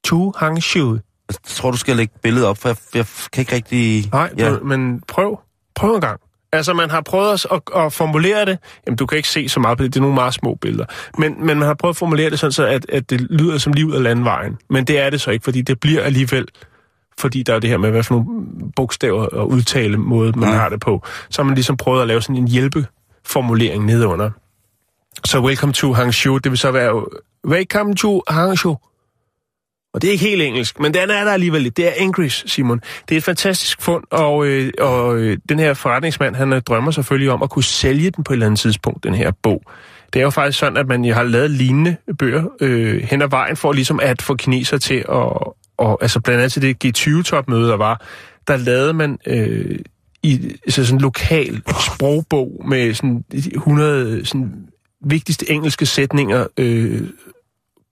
to 0.05 0.33
Hangzhou. 0.37 0.93
Jeg 1.29 1.37
tror, 1.45 1.71
du 1.71 1.77
skal 1.77 1.97
lægge 1.97 2.15
billedet 2.23 2.47
op, 2.49 2.59
for 2.59 2.69
jeg, 2.69 2.77
jeg 2.95 3.07
kan 3.33 3.41
ikke 3.41 3.55
rigtig... 3.55 4.09
Nej, 4.13 4.31
ja. 4.39 4.59
men 4.59 5.03
prøv. 5.09 5.41
Prøv 5.75 5.95
en 5.95 6.01
gang. 6.01 6.21
Altså, 6.53 6.75
man 6.75 6.91
har 6.91 7.01
prøvet 7.01 7.33
at, 7.33 7.47
at, 7.53 7.61
at 7.85 7.93
formulere 7.93 8.45
det. 8.45 8.59
Jamen, 8.87 8.97
du 8.97 9.07
kan 9.07 9.17
ikke 9.17 9.29
se 9.29 9.49
så 9.49 9.61
meget 9.61 9.79
på 9.79 9.85
det. 9.85 9.95
Det 9.95 10.01
er 10.01 10.03
nogle 10.03 10.15
meget 10.15 10.35
små 10.35 10.55
billeder. 10.55 10.85
Men, 11.19 11.47
men 11.47 11.59
man 11.59 11.67
har 11.67 11.75
prøvet 11.75 11.93
at 11.95 11.97
formulere 11.97 12.31
det 12.31 12.39
sådan, 12.39 12.53
så 12.53 12.67
at, 12.67 12.87
at 12.89 13.11
det 13.11 13.21
lyder 13.21 13.59
som 13.59 13.73
liv 13.73 13.93
af 13.95 14.03
landvejen. 14.03 14.59
Men 14.71 14.85
det 14.85 14.99
er 14.99 15.11
det 15.11 15.21
så 15.21 15.31
ikke, 15.31 15.45
fordi 15.45 15.63
det 15.63 15.81
bliver 15.81 16.03
alligevel 16.03 16.49
fordi 17.19 17.43
der 17.43 17.55
er 17.55 17.59
det 17.59 17.71
her 17.71 17.77
med, 17.77 17.91
hvad 17.91 18.03
for 18.03 18.15
nogle 18.15 18.47
bogstaver 18.77 19.27
og 19.27 19.49
udtale 19.49 19.97
måde, 19.97 20.33
man 20.39 20.49
Ja. 20.49 20.55
har 20.55 20.69
det 20.69 20.81
på. 20.81 21.03
Så 21.31 21.43
har 21.43 21.45
man 21.45 21.55
ligesom 21.55 21.77
prøvet 21.77 22.03
at 22.03 22.09
lave 22.09 22.23
sådan 22.23 22.37
en 22.37 22.49
hjælpeformulering 22.49 23.85
nedunder. 23.85 24.31
Så 25.25 25.41
welcome 25.41 25.73
to 25.73 25.93
Hangzhou, 25.93 26.39
det 26.39 26.51
vil 26.53 26.59
så 26.59 26.71
være 26.71 27.05
welcome 27.47 27.95
to 27.95 28.23
Hangzhou. 28.29 28.79
Og 29.95 30.03
det 30.03 30.09
er 30.09 30.13
ikke 30.13 30.25
helt 30.25 30.43
engelsk, 30.43 30.81
men 30.81 30.95
den 30.95 31.11
er 31.11 31.25
der 31.25 31.33
alligevel 31.33 31.63
lidt. 31.63 31.77
Det 31.77 31.89
er 31.89 31.93
English, 31.93 32.47
Simon. 32.47 32.81
Det 33.09 33.15
er 33.15 33.19
et 33.19 33.25
fantastisk 33.25 33.83
fund, 33.83 34.05
og, 34.11 34.47
øh, 34.47 34.73
og 34.81 35.17
øh, 35.17 35.39
den 35.49 35.59
her 35.59 35.75
forretningsmand, 35.75 36.37
han 36.37 36.53
øh, 36.53 36.61
drømmer 36.61 36.91
selvfølgelig 36.91 37.31
om 37.31 37.43
at 37.43 37.51
kunne 37.51 37.65
sælge 37.65 38.11
den 38.11 38.25
på 38.25 38.33
et 38.33 38.35
eller 38.35 38.47
andet 38.47 38.61
tidspunkt, 38.61 39.05
den 39.05 39.15
her 39.15 39.31
bog. 39.43 39.63
Det 40.13 40.19
er 40.19 40.23
jo 40.23 40.31
faktisk 40.31 40.59
sådan, 40.59 40.77
at 40.77 40.87
man 40.87 41.05
har 41.05 41.23
lavet 41.23 41.51
lignende 41.51 41.97
bøger 42.19 42.45
øh, 42.61 43.03
hen 43.03 43.23
ad 43.23 43.29
vejen, 43.29 43.57
for 43.57 43.73
ligesom 43.73 44.01
at 44.03 44.23
få 44.23 44.35
kineser 44.35 44.79
til 44.79 45.05
at... 45.09 45.53
Og, 45.77 45.99
altså 46.01 46.21
blandt 46.21 46.41
andet 46.41 46.53
til 46.53 46.63
det 46.63 46.85
G20-topmøde, 46.85 47.69
der 47.69 47.77
var, 47.77 48.07
der 48.49 48.57
lavede 48.57 48.93
man 48.93 49.19
øh, 49.27 49.79
i 50.23 50.57
så 50.69 50.85
sådan 50.85 50.97
en 50.97 51.01
lokal 51.01 51.63
sprogbog 51.81 52.63
med 52.69 52.95
sådan 52.95 53.25
100 53.33 54.25
sådan 54.25 54.72
vigtigste 55.05 55.51
engelske 55.51 55.87
sætninger 55.87 56.47
øh, 56.57 57.03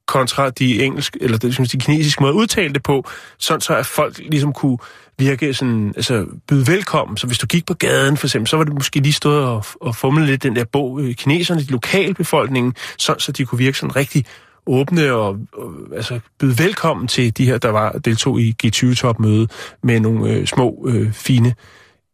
kontra 0.06 0.50
de 0.50 0.82
engelsk, 0.84 1.16
eller 1.20 1.38
det, 1.38 1.54
synes, 1.54 1.70
de 1.70 1.78
kinesiske 1.78 2.22
måde 2.22 2.30
at 2.30 2.36
udtale 2.36 2.74
det 2.74 2.82
på, 2.82 3.08
sådan 3.38 3.60
så 3.60 3.74
at 3.74 3.86
folk 3.86 4.18
ligesom 4.18 4.52
kunne 4.52 4.78
virke 5.18 5.54
sådan, 5.54 5.92
altså 5.96 6.26
byde 6.48 6.66
velkommen. 6.66 7.16
Så 7.16 7.26
hvis 7.26 7.38
du 7.38 7.46
gik 7.46 7.66
på 7.66 7.74
gaden 7.74 8.16
for 8.16 8.26
eksempel, 8.26 8.48
så 8.48 8.56
var 8.56 8.64
det 8.64 8.74
måske 8.74 9.00
lige 9.00 9.12
stået 9.12 9.44
og, 9.44 9.64
og 9.80 9.96
fumlet 9.96 10.28
lidt 10.28 10.42
den 10.42 10.56
der 10.56 10.64
bog, 10.64 11.00
øh, 11.00 11.14
kineserne, 11.14 11.60
de 11.60 11.66
lokalbefolkningen, 11.66 12.74
sådan 12.98 13.20
så 13.20 13.32
de 13.32 13.44
kunne 13.44 13.58
virke 13.58 13.78
sådan 13.78 13.96
rigtig 13.96 14.24
åbne 14.66 15.12
og, 15.12 15.38
og 15.52 15.72
altså 15.96 16.20
byde 16.38 16.58
velkommen 16.58 17.08
til 17.08 17.36
de 17.36 17.44
her, 17.44 17.58
der 17.58 17.70
var 17.70 17.92
deltog 17.92 18.40
i 18.40 18.54
G20-topmøde 18.64 19.46
med 19.82 20.00
nogle 20.00 20.30
øh, 20.30 20.46
små, 20.46 20.86
øh, 20.88 21.12
fine 21.12 21.54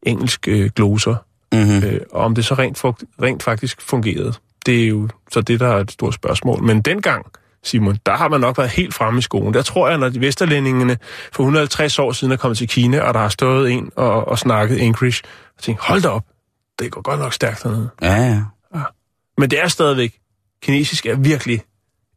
engelsk 0.03 0.49
øh, 0.49 0.71
gloser. 0.75 1.17
Mm-hmm. 1.53 1.85
Øh, 1.85 2.01
og 2.11 2.25
om 2.25 2.35
det 2.35 2.45
så 2.45 2.55
rent, 2.55 2.85
rent 3.23 3.43
faktisk 3.43 3.81
fungerede, 3.81 4.33
det 4.67 4.83
er 4.83 4.89
jo 4.89 5.09
så 5.31 5.41
det, 5.41 5.61
der 5.61 5.69
er 5.69 5.81
et 5.81 5.91
stort 5.91 6.15
spørgsmål. 6.15 6.63
Men 6.63 6.81
dengang, 6.81 7.27
Simon, 7.65 7.99
der 8.07 8.17
har 8.17 8.29
man 8.29 8.41
nok 8.41 8.59
været 8.59 8.71
helt 8.71 8.95
fremme 8.95 9.19
i 9.19 9.23
skolen. 9.23 9.55
Der 9.55 9.63
tror 9.63 9.89
jeg, 9.89 9.99
når 9.99 10.09
de 10.09 10.21
vesterlændingene 10.21 10.99
for 11.33 11.43
150 11.43 11.99
år 11.99 12.13
siden 12.13 12.33
er 12.33 12.37
kommet 12.37 12.59
til 12.59 12.69
Kina, 12.69 13.01
og 13.01 13.15
der 13.15 13.21
har 13.21 13.29
stået 13.29 13.71
en 13.71 13.91
og, 13.97 14.29
og 14.29 14.39
snakket 14.39 14.83
English, 14.83 15.23
og 15.57 15.63
tænkt, 15.63 15.81
hold 15.81 16.03
da 16.03 16.09
op, 16.09 16.25
det 16.79 16.91
går 16.91 17.03
godt 17.03 17.21
nok 17.21 17.33
stærkt 17.33 17.63
dernede. 17.63 17.89
Ja, 18.03 18.43
ja. 18.75 18.83
Men 19.39 19.51
det 19.51 19.63
er 19.63 19.69
stadigvæk, 19.69 20.15
kinesisk 20.63 21.07
er 21.07 21.17
virkelig 21.17 21.63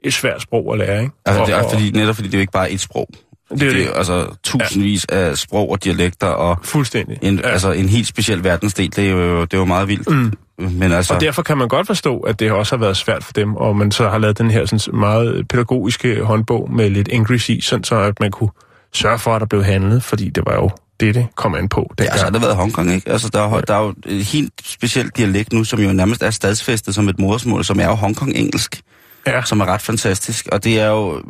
et 0.03 0.13
svært 0.13 0.41
sprog 0.41 0.73
at 0.73 0.79
lære, 0.79 1.01
ikke? 1.01 1.13
Altså, 1.25 1.45
det 1.45 1.53
er 1.53 1.69
fordi, 1.69 1.91
netop 1.91 2.15
fordi 2.15 2.27
det 2.27 2.33
er 2.33 2.37
jo 2.37 2.41
ikke 2.41 2.53
bare 2.53 2.71
et 2.71 2.79
sprog. 2.79 3.07
Det 3.49 3.61
er 3.61 3.65
det. 3.65 3.75
det. 3.75 3.87
er 3.87 3.93
altså 3.93 4.35
tusindvis 4.43 5.05
ja. 5.11 5.15
af 5.15 5.37
sprog 5.37 5.69
og 5.71 5.83
dialekter, 5.83 6.27
og 6.27 6.57
Fuldstændig. 6.63 7.19
en, 7.21 7.39
ja. 7.39 7.47
altså 7.47 7.71
en 7.71 7.89
helt 7.89 8.07
speciel 8.07 8.43
verdensdel, 8.43 8.95
det 8.95 9.07
er 9.07 9.11
jo, 9.11 9.41
det 9.41 9.53
er 9.53 9.57
jo 9.57 9.65
meget 9.65 9.87
vildt. 9.87 10.09
Mm. 10.09 10.33
Men 10.59 10.91
altså, 10.91 11.13
Og 11.13 11.21
derfor 11.21 11.41
kan 11.41 11.57
man 11.57 11.67
godt 11.67 11.87
forstå, 11.87 12.19
at 12.19 12.39
det 12.39 12.51
også 12.51 12.75
har 12.75 12.79
været 12.79 12.97
svært 12.97 13.23
for 13.23 13.33
dem, 13.33 13.55
og 13.55 13.75
man 13.75 13.91
så 13.91 14.09
har 14.09 14.17
lavet 14.17 14.37
den 14.37 14.51
her 14.51 14.65
sådan, 14.65 14.99
meget 14.99 15.47
pædagogiske 15.47 16.23
håndbog 16.23 16.71
med 16.71 16.89
lidt 16.89 17.09
English 17.11 17.51
i, 17.51 17.61
sådan 17.61 17.83
så 17.83 17.95
at 17.95 18.19
man 18.19 18.31
kunne 18.31 18.49
sørge 18.93 19.19
for, 19.19 19.35
at 19.35 19.41
der 19.41 19.47
blev 19.47 19.63
handlet, 19.63 20.03
fordi 20.03 20.29
det 20.29 20.43
var 20.45 20.55
jo 20.55 20.69
det, 20.99 21.15
det 21.15 21.27
kom 21.35 21.55
an 21.55 21.69
på. 21.69 21.93
Ja, 21.99 22.03
altså, 22.03 22.23
har 22.23 22.31
der 22.31 22.39
været 22.39 22.55
Hongkong, 22.55 22.91
ikke? 22.93 23.11
Altså, 23.11 23.29
der, 23.33 23.39
er, 23.39 23.61
der 23.61 23.73
er 23.73 23.83
jo 23.83 23.93
et 24.05 24.25
helt 24.25 24.53
specielt 24.63 25.17
dialekt 25.17 25.53
nu, 25.53 25.63
som 25.63 25.79
jo 25.79 25.93
nærmest 25.93 26.23
er 26.23 26.29
stadsfæstet 26.29 26.95
som 26.95 27.09
et 27.09 27.19
modersmål, 27.19 27.65
som 27.65 27.79
er 27.79 27.85
jo 27.85 27.93
Hongkong-engelsk, 27.93 28.81
ja. 29.27 29.41
som 29.43 29.59
er 29.59 29.65
ret 29.65 29.81
fantastisk. 29.81 30.47
Og 30.51 30.63
det 30.63 30.79
er 30.79 30.87
jo 30.87 31.21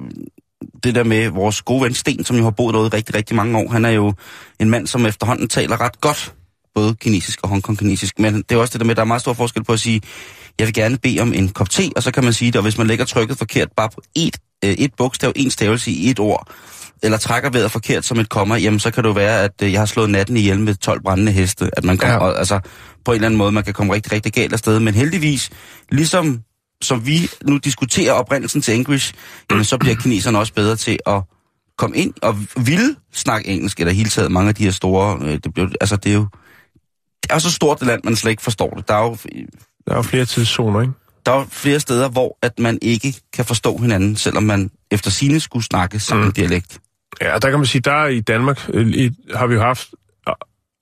det 0.83 0.95
der 0.95 1.03
med 1.03 1.29
vores 1.29 1.61
gode 1.61 1.83
ven 1.83 1.93
Sten, 1.93 2.25
som 2.25 2.37
jo 2.37 2.43
har 2.43 2.51
boet 2.51 2.73
derude 2.73 2.87
i 2.87 2.95
rigtig, 2.95 3.15
rigtig 3.15 3.35
mange 3.35 3.57
år. 3.57 3.69
Han 3.69 3.85
er 3.85 3.89
jo 3.89 4.13
en 4.59 4.69
mand, 4.69 4.87
som 4.87 5.05
efterhånden 5.05 5.47
taler 5.47 5.81
ret 5.81 6.01
godt, 6.01 6.33
både 6.75 6.95
kinesisk 6.95 7.39
og 7.43 7.49
Hongkong-kinesisk. 7.49 8.19
Men 8.19 8.35
det 8.35 8.51
er 8.51 8.57
også 8.57 8.71
det 8.71 8.79
der 8.79 8.85
med, 8.85 8.91
at 8.91 8.97
der 8.97 9.03
er 9.03 9.07
meget 9.07 9.21
stor 9.21 9.33
forskel 9.33 9.63
på 9.63 9.73
at 9.73 9.79
sige, 9.79 10.01
jeg 10.59 10.67
vil 10.67 10.73
gerne 10.73 10.97
bede 10.97 11.19
om 11.19 11.33
en 11.33 11.49
kop 11.49 11.69
te, 11.69 11.89
og 11.95 12.03
så 12.03 12.11
kan 12.11 12.23
man 12.23 12.33
sige 12.33 12.51
det, 12.51 12.55
og 12.55 12.61
hvis 12.63 12.77
man 12.77 12.87
lægger 12.87 13.05
trykket 13.05 13.37
forkert 13.37 13.67
bare 13.77 13.89
på 13.89 14.01
et, 14.15 14.37
øh, 14.65 14.71
et 14.71 14.91
bogstav, 14.97 15.31
en 15.35 15.51
stavelse 15.51 15.91
i 15.91 16.09
et 16.09 16.19
ord, 16.19 16.47
eller 17.03 17.17
trækker 17.17 17.49
vejret 17.49 17.71
forkert 17.71 18.05
som 18.05 18.19
et 18.19 18.29
komma, 18.29 18.55
jamen 18.55 18.79
så 18.79 18.91
kan 18.91 19.03
det 19.03 19.07
jo 19.07 19.13
være, 19.13 19.43
at 19.43 19.51
øh, 19.63 19.71
jeg 19.71 19.81
har 19.81 19.85
slået 19.85 20.09
natten 20.09 20.37
ihjel 20.37 20.59
med 20.59 20.75
12 20.75 21.01
brændende 21.03 21.31
heste. 21.31 21.69
At 21.77 21.83
man 21.83 21.97
kommer, 21.97 22.27
Ja. 22.27 22.37
altså 22.37 22.59
på 23.05 23.11
en 23.11 23.15
eller 23.15 23.25
anden 23.25 23.37
måde, 23.37 23.51
man 23.51 23.63
kan 23.63 23.73
komme 23.73 23.93
rigtig, 23.93 24.11
rigtig 24.11 24.33
galt 24.33 24.53
afsted. 24.53 24.79
Men 24.79 24.93
heldigvis, 24.93 25.49
ligesom 25.91 26.39
som 26.81 27.05
vi 27.05 27.29
nu 27.43 27.57
diskuterer 27.57 28.11
oprindelsen 28.13 28.61
til 28.61 28.75
English, 28.75 29.13
jamen 29.51 29.65
så 29.65 29.77
bliver 29.77 29.95
kineserne 29.95 30.39
også 30.39 30.53
bedre 30.53 30.75
til 30.75 30.97
at 31.07 31.21
komme 31.77 31.97
ind 31.97 32.13
og 32.21 32.37
ville 32.57 32.95
snakke 33.13 33.49
engelsk, 33.49 33.79
eller 33.79 33.93
hele 33.93 34.09
taget 34.09 34.31
mange 34.31 34.49
af 34.49 34.55
de 34.55 34.63
her 34.63 34.71
store, 34.71 35.19
øh, 35.21 35.39
det, 35.43 35.53
blev, 35.53 35.71
altså 35.81 35.95
det 35.95 36.09
er 36.09 36.13
jo, 36.13 36.27
det 37.23 37.31
er 37.31 37.35
jo 37.35 37.39
så 37.39 37.51
stort 37.51 37.81
et 37.81 37.87
land, 37.87 38.01
man 38.03 38.15
slet 38.15 38.31
ikke 38.31 38.43
forstår 38.43 38.69
det. 38.69 38.87
Der 38.87 38.93
er 38.93 39.03
jo 39.03 39.17
Der 39.85 39.91
er 39.91 39.95
jo 39.95 40.01
flere 40.01 40.25
tidszoner, 40.25 40.81
ikke? 40.81 40.93
der 41.25 41.31
er 41.31 41.45
flere 41.49 41.79
steder, 41.79 42.09
hvor 42.09 42.37
at 42.41 42.59
man 42.59 42.79
ikke 42.81 43.13
kan 43.33 43.45
forstå 43.45 43.77
hinanden, 43.77 44.15
selvom 44.15 44.43
man 44.43 44.71
efter 44.91 45.11
sine 45.11 45.39
skulle 45.39 45.65
snakke 45.65 45.99
samme 45.99 46.25
mm. 46.25 46.31
dialekt. 46.31 46.79
Ja, 47.21 47.37
der 47.37 47.49
kan 47.49 47.59
man 47.59 47.65
sige, 47.65 47.81
der 47.81 48.05
i 48.05 48.19
Danmark 48.19 48.69
øh, 48.73 48.87
i, 48.87 49.11
har 49.35 49.47
vi 49.47 49.53
jo 49.53 49.61
haft 49.61 49.89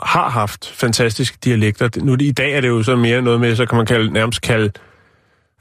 har 0.02 0.30
haft 0.30 0.74
fantastiske 0.76 1.38
dialekter. 1.44 1.90
Nu 2.02 2.18
i 2.20 2.32
dag 2.32 2.54
er 2.54 2.62
det 2.62 2.68
jo 2.68 2.84
så 2.84 2.96
mere 2.96 3.22
noget 3.22 3.40
med, 3.40 3.56
så 3.56 3.66
kan 3.66 3.78
man 3.78 3.86
kalde, 3.86 4.14
nærmest 4.14 4.42
kalde 4.42 4.72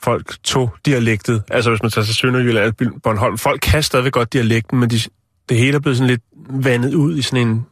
folk 0.03 0.37
to 0.45 0.69
dialektet. 0.87 1.43
Altså 1.51 1.71
hvis 1.71 1.83
man 1.83 1.91
tager 1.91 2.05
til 2.05 2.15
Sønderjylland, 2.15 3.01
Bornholm, 3.03 3.39
folk 3.39 3.61
kan 3.61 3.83
stadigvæk 3.83 4.13
godt 4.13 4.33
dialekten, 4.33 4.79
men 4.79 4.91
de, 4.91 5.01
det 5.49 5.57
hele 5.57 5.75
er 5.75 5.81
blevet 5.81 5.97
sådan 5.97 6.11
lidt 6.11 6.23
vandet 6.51 6.95
ud 6.95 7.17
i 7.17 7.23
sådan 7.23 7.49
en 7.49 7.67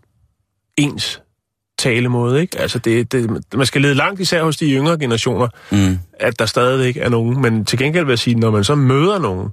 ens 0.76 1.22
talemåde, 1.85 2.41
ikke? 2.41 2.59
Altså 2.59 2.78
det, 2.78 3.12
det, 3.12 3.30
man 3.55 3.66
skal 3.66 3.82
lede 3.82 3.95
langt, 3.95 4.20
især 4.20 4.43
hos 4.45 4.57
de 4.57 4.70
yngre 4.72 4.99
generationer, 4.99 5.49
Mm. 5.70 5.99
at 6.20 6.39
der 6.39 6.47
stadigvæk 6.47 6.97
er 6.97 7.09
nogen. 7.09 7.43
Men 7.43 7.64
til 7.64 7.78
gengæld 7.78 8.05
vil 8.05 8.12
jeg 8.12 8.18
sige, 8.18 8.35
når 8.37 8.51
man 8.51 8.64
så 8.64 8.74
møder 8.74 9.18
nogen 9.18 9.49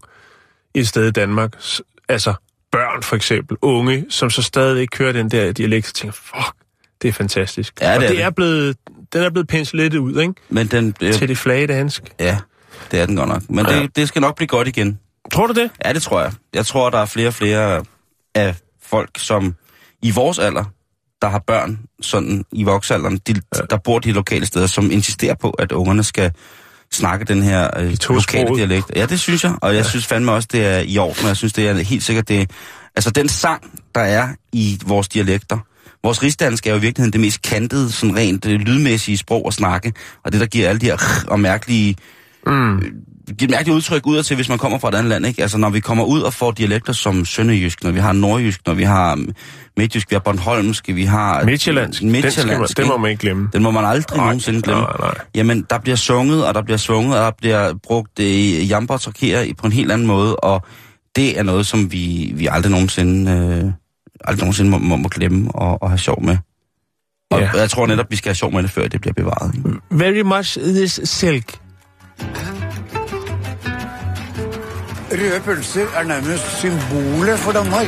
et 0.73 0.87
sted 0.87 1.07
i 1.07 1.11
Danmark, 1.11 1.53
altså 2.09 2.33
børn 2.71 3.03
for 3.03 3.15
eksempel, 3.15 3.57
unge, 3.61 4.05
som 4.09 4.29
så 4.29 4.41
stadigvæk 4.41 4.87
kører 4.91 5.11
den 5.11 5.31
der 5.31 5.51
dialekt, 5.51 5.87
så 5.87 5.93
tænker 5.93 6.13
fuck, 6.13 6.55
det 7.01 7.07
er 7.07 7.11
fantastisk. 7.13 7.73
Ja, 7.81 7.87
det 7.87 7.97
og 7.97 8.03
er 8.03 8.07
det 8.07 8.17
det. 8.17 8.23
er 8.25 8.29
blevet, 8.29 8.77
den 9.13 9.23
er 9.23 9.29
blevet 9.29 9.47
penslet 9.47 9.83
lidt 9.91 9.95
ud, 10.01 10.19
ikke? 10.21 10.33
Men 10.49 10.67
den, 10.67 10.95
øh, 11.01 11.13
Til 11.13 11.27
det 11.27 11.37
flage 11.37 11.67
dansk. 11.67 12.03
ja, 12.19 12.37
det 12.91 12.99
er 13.01 13.05
den 13.05 13.15
godt 13.15 13.29
nok. 13.29 13.41
Men 13.49 13.65
det, 13.65 13.95
det 13.95 14.07
skal 14.07 14.21
nok 14.21 14.35
blive 14.35 14.47
godt 14.47 14.67
igen. 14.67 14.99
Tror 15.33 15.47
du 15.47 15.53
det? 15.53 15.71
Ja, 15.85 15.93
det 15.93 16.01
tror 16.01 16.21
jeg. 16.21 16.31
Jeg 16.53 16.65
tror, 16.65 16.89
der 16.89 16.97
er 16.97 17.05
flere 17.05 17.27
og 17.27 17.33
flere 17.33 17.83
af 18.35 18.55
folk, 18.83 19.09
som 19.17 19.55
i 20.01 20.11
vores 20.11 20.39
alder, 20.39 20.63
der 21.21 21.29
har 21.29 21.43
børn 21.47 21.79
sådan 22.01 22.45
i 22.51 22.63
voksalderen, 22.63 23.17
de, 23.17 23.33
ja. 23.55 23.61
der 23.69 23.77
bor 23.77 23.99
de 23.99 24.11
lokale 24.11 24.45
steder, 24.45 24.67
som 24.67 24.91
insisterer 24.91 25.35
på, 25.35 25.49
at 25.49 25.71
ungerne 25.71 26.03
skal 26.03 26.31
snakke 26.91 27.25
den 27.25 27.43
her 27.43 27.63
øh, 27.77 27.83
lokale 27.83 27.95
tosproget. 27.97 28.57
dialekt. 28.57 28.91
Ja, 28.95 29.05
det 29.05 29.19
synes 29.19 29.43
jeg, 29.43 29.53
og 29.61 29.75
jeg 29.75 29.83
ja. 29.83 29.89
synes 29.89 30.05
fandme 30.05 30.31
også, 30.31 30.47
det 30.51 30.65
er 30.65 30.79
i 30.79 30.97
orden, 30.97 31.21
og 31.23 31.27
jeg 31.27 31.37
synes, 31.37 31.53
det 31.53 31.67
er 31.67 31.73
helt 31.73 32.03
sikkert, 32.03 32.27
det 32.27 32.51
Altså 32.95 33.09
den 33.09 33.29
sang, 33.29 33.81
der 33.95 34.01
er 34.01 34.27
i 34.53 34.79
vores 34.85 35.07
dialekter, 35.07 35.57
vores 36.03 36.23
rigsdansk 36.23 36.67
er 36.67 36.71
jo 36.71 36.77
i 36.77 36.81
virkeligheden 36.81 37.13
det 37.13 37.21
mest 37.21 37.41
kantede, 37.41 37.91
sådan 37.91 38.15
rent 38.15 38.45
øh, 38.45 38.59
lydmæssige 38.59 39.17
sprog 39.17 39.47
at 39.47 39.53
snakke, 39.53 39.93
og 40.23 40.31
det, 40.31 40.41
der 40.41 40.47
giver 40.47 40.69
alle 40.69 40.81
de 40.81 40.85
her 40.85 41.25
og 41.27 41.39
mærkelige 41.39 41.95
Mm. 42.45 42.81
Giver 43.27 43.47
et 43.47 43.49
mærkeligt 43.51 43.75
udtryk 43.75 44.07
ud 44.07 44.23
til, 44.23 44.35
hvis 44.35 44.49
man 44.49 44.57
kommer 44.57 44.77
fra 44.79 44.89
et 44.89 44.95
andet 44.95 45.09
land. 45.09 45.25
Ikke? 45.25 45.41
Altså, 45.41 45.57
når 45.57 45.69
vi 45.69 45.79
kommer 45.79 46.03
ud 46.03 46.21
og 46.21 46.33
får 46.33 46.51
dialekter 46.51 46.93
som 46.93 47.25
sønderjysk, 47.25 47.83
når 47.83 47.91
vi 47.91 47.99
har 47.99 48.13
nordjysk, 48.13 48.61
når 48.67 48.73
vi 48.73 48.83
har 48.83 49.25
midtjysk, 49.77 50.09
vi 50.11 50.15
har 50.15 50.19
Bornholmsk, 50.19 50.87
vi 50.87 51.03
har... 51.03 51.43
Midtjyllandsk. 51.43 52.01
Den, 52.01 52.09
skal 52.11 52.21
man, 52.21 52.21
Midtjyllandsk, 52.23 52.77
den 52.77 52.87
må 52.87 52.97
man 52.97 53.11
ikke 53.11 53.21
glemme. 53.21 53.49
Den 53.53 53.63
må 53.63 53.71
man 53.71 53.85
aldrig 53.85 54.17
Nej, 54.17 54.25
nogensinde 54.25 54.61
glemme. 54.61 54.81
nej, 54.83 54.97
nej. 54.99 55.13
Jamen, 55.35 55.65
der 55.69 55.79
bliver 55.79 55.95
sunget, 55.95 56.47
og 56.47 56.53
der 56.53 56.61
bliver 56.61 56.77
svunget, 56.77 57.17
og 57.17 57.23
der 57.25 57.31
bliver 57.37 57.73
brugt 57.83 58.19
øh, 58.19 58.69
jamper 58.69 58.93
og 58.93 59.01
på 59.57 59.67
en 59.67 59.73
helt 59.73 59.91
anden 59.91 60.07
måde, 60.07 60.35
og 60.35 60.65
det 61.15 61.39
er 61.39 61.43
noget, 61.43 61.67
som 61.67 61.91
vi, 61.91 62.31
vi 62.35 62.47
aldrig 62.51 62.71
nogensinde, 62.71 63.31
øh, 63.31 63.71
aldrig 64.25 64.39
nogensinde 64.43 64.71
må, 64.71 64.77
må, 64.77 64.95
må 64.95 65.09
glemme 65.09 65.51
og, 65.55 65.83
og 65.83 65.89
have 65.89 65.97
sjov 65.97 66.23
med. 66.23 66.37
Og 67.31 67.39
Ja. 67.39 67.49
jeg 67.55 67.69
tror 67.69 67.87
netop, 67.87 68.05
vi 68.09 68.15
skal 68.15 68.29
have 68.29 68.35
sjov 68.35 68.53
med 68.53 68.63
det, 68.63 68.71
før 68.71 68.87
det 68.87 69.01
bliver 69.01 69.13
bevaret. 69.13 69.81
Very 69.91 70.21
much 70.21 70.59
this 70.59 70.99
silk. 71.03 71.57
Røde 75.11 75.41
pølser 75.45 75.87
er 75.95 76.03
nærmest 76.03 76.59
symbolet 76.59 77.39
for 77.39 77.51
Danmark. 77.51 77.87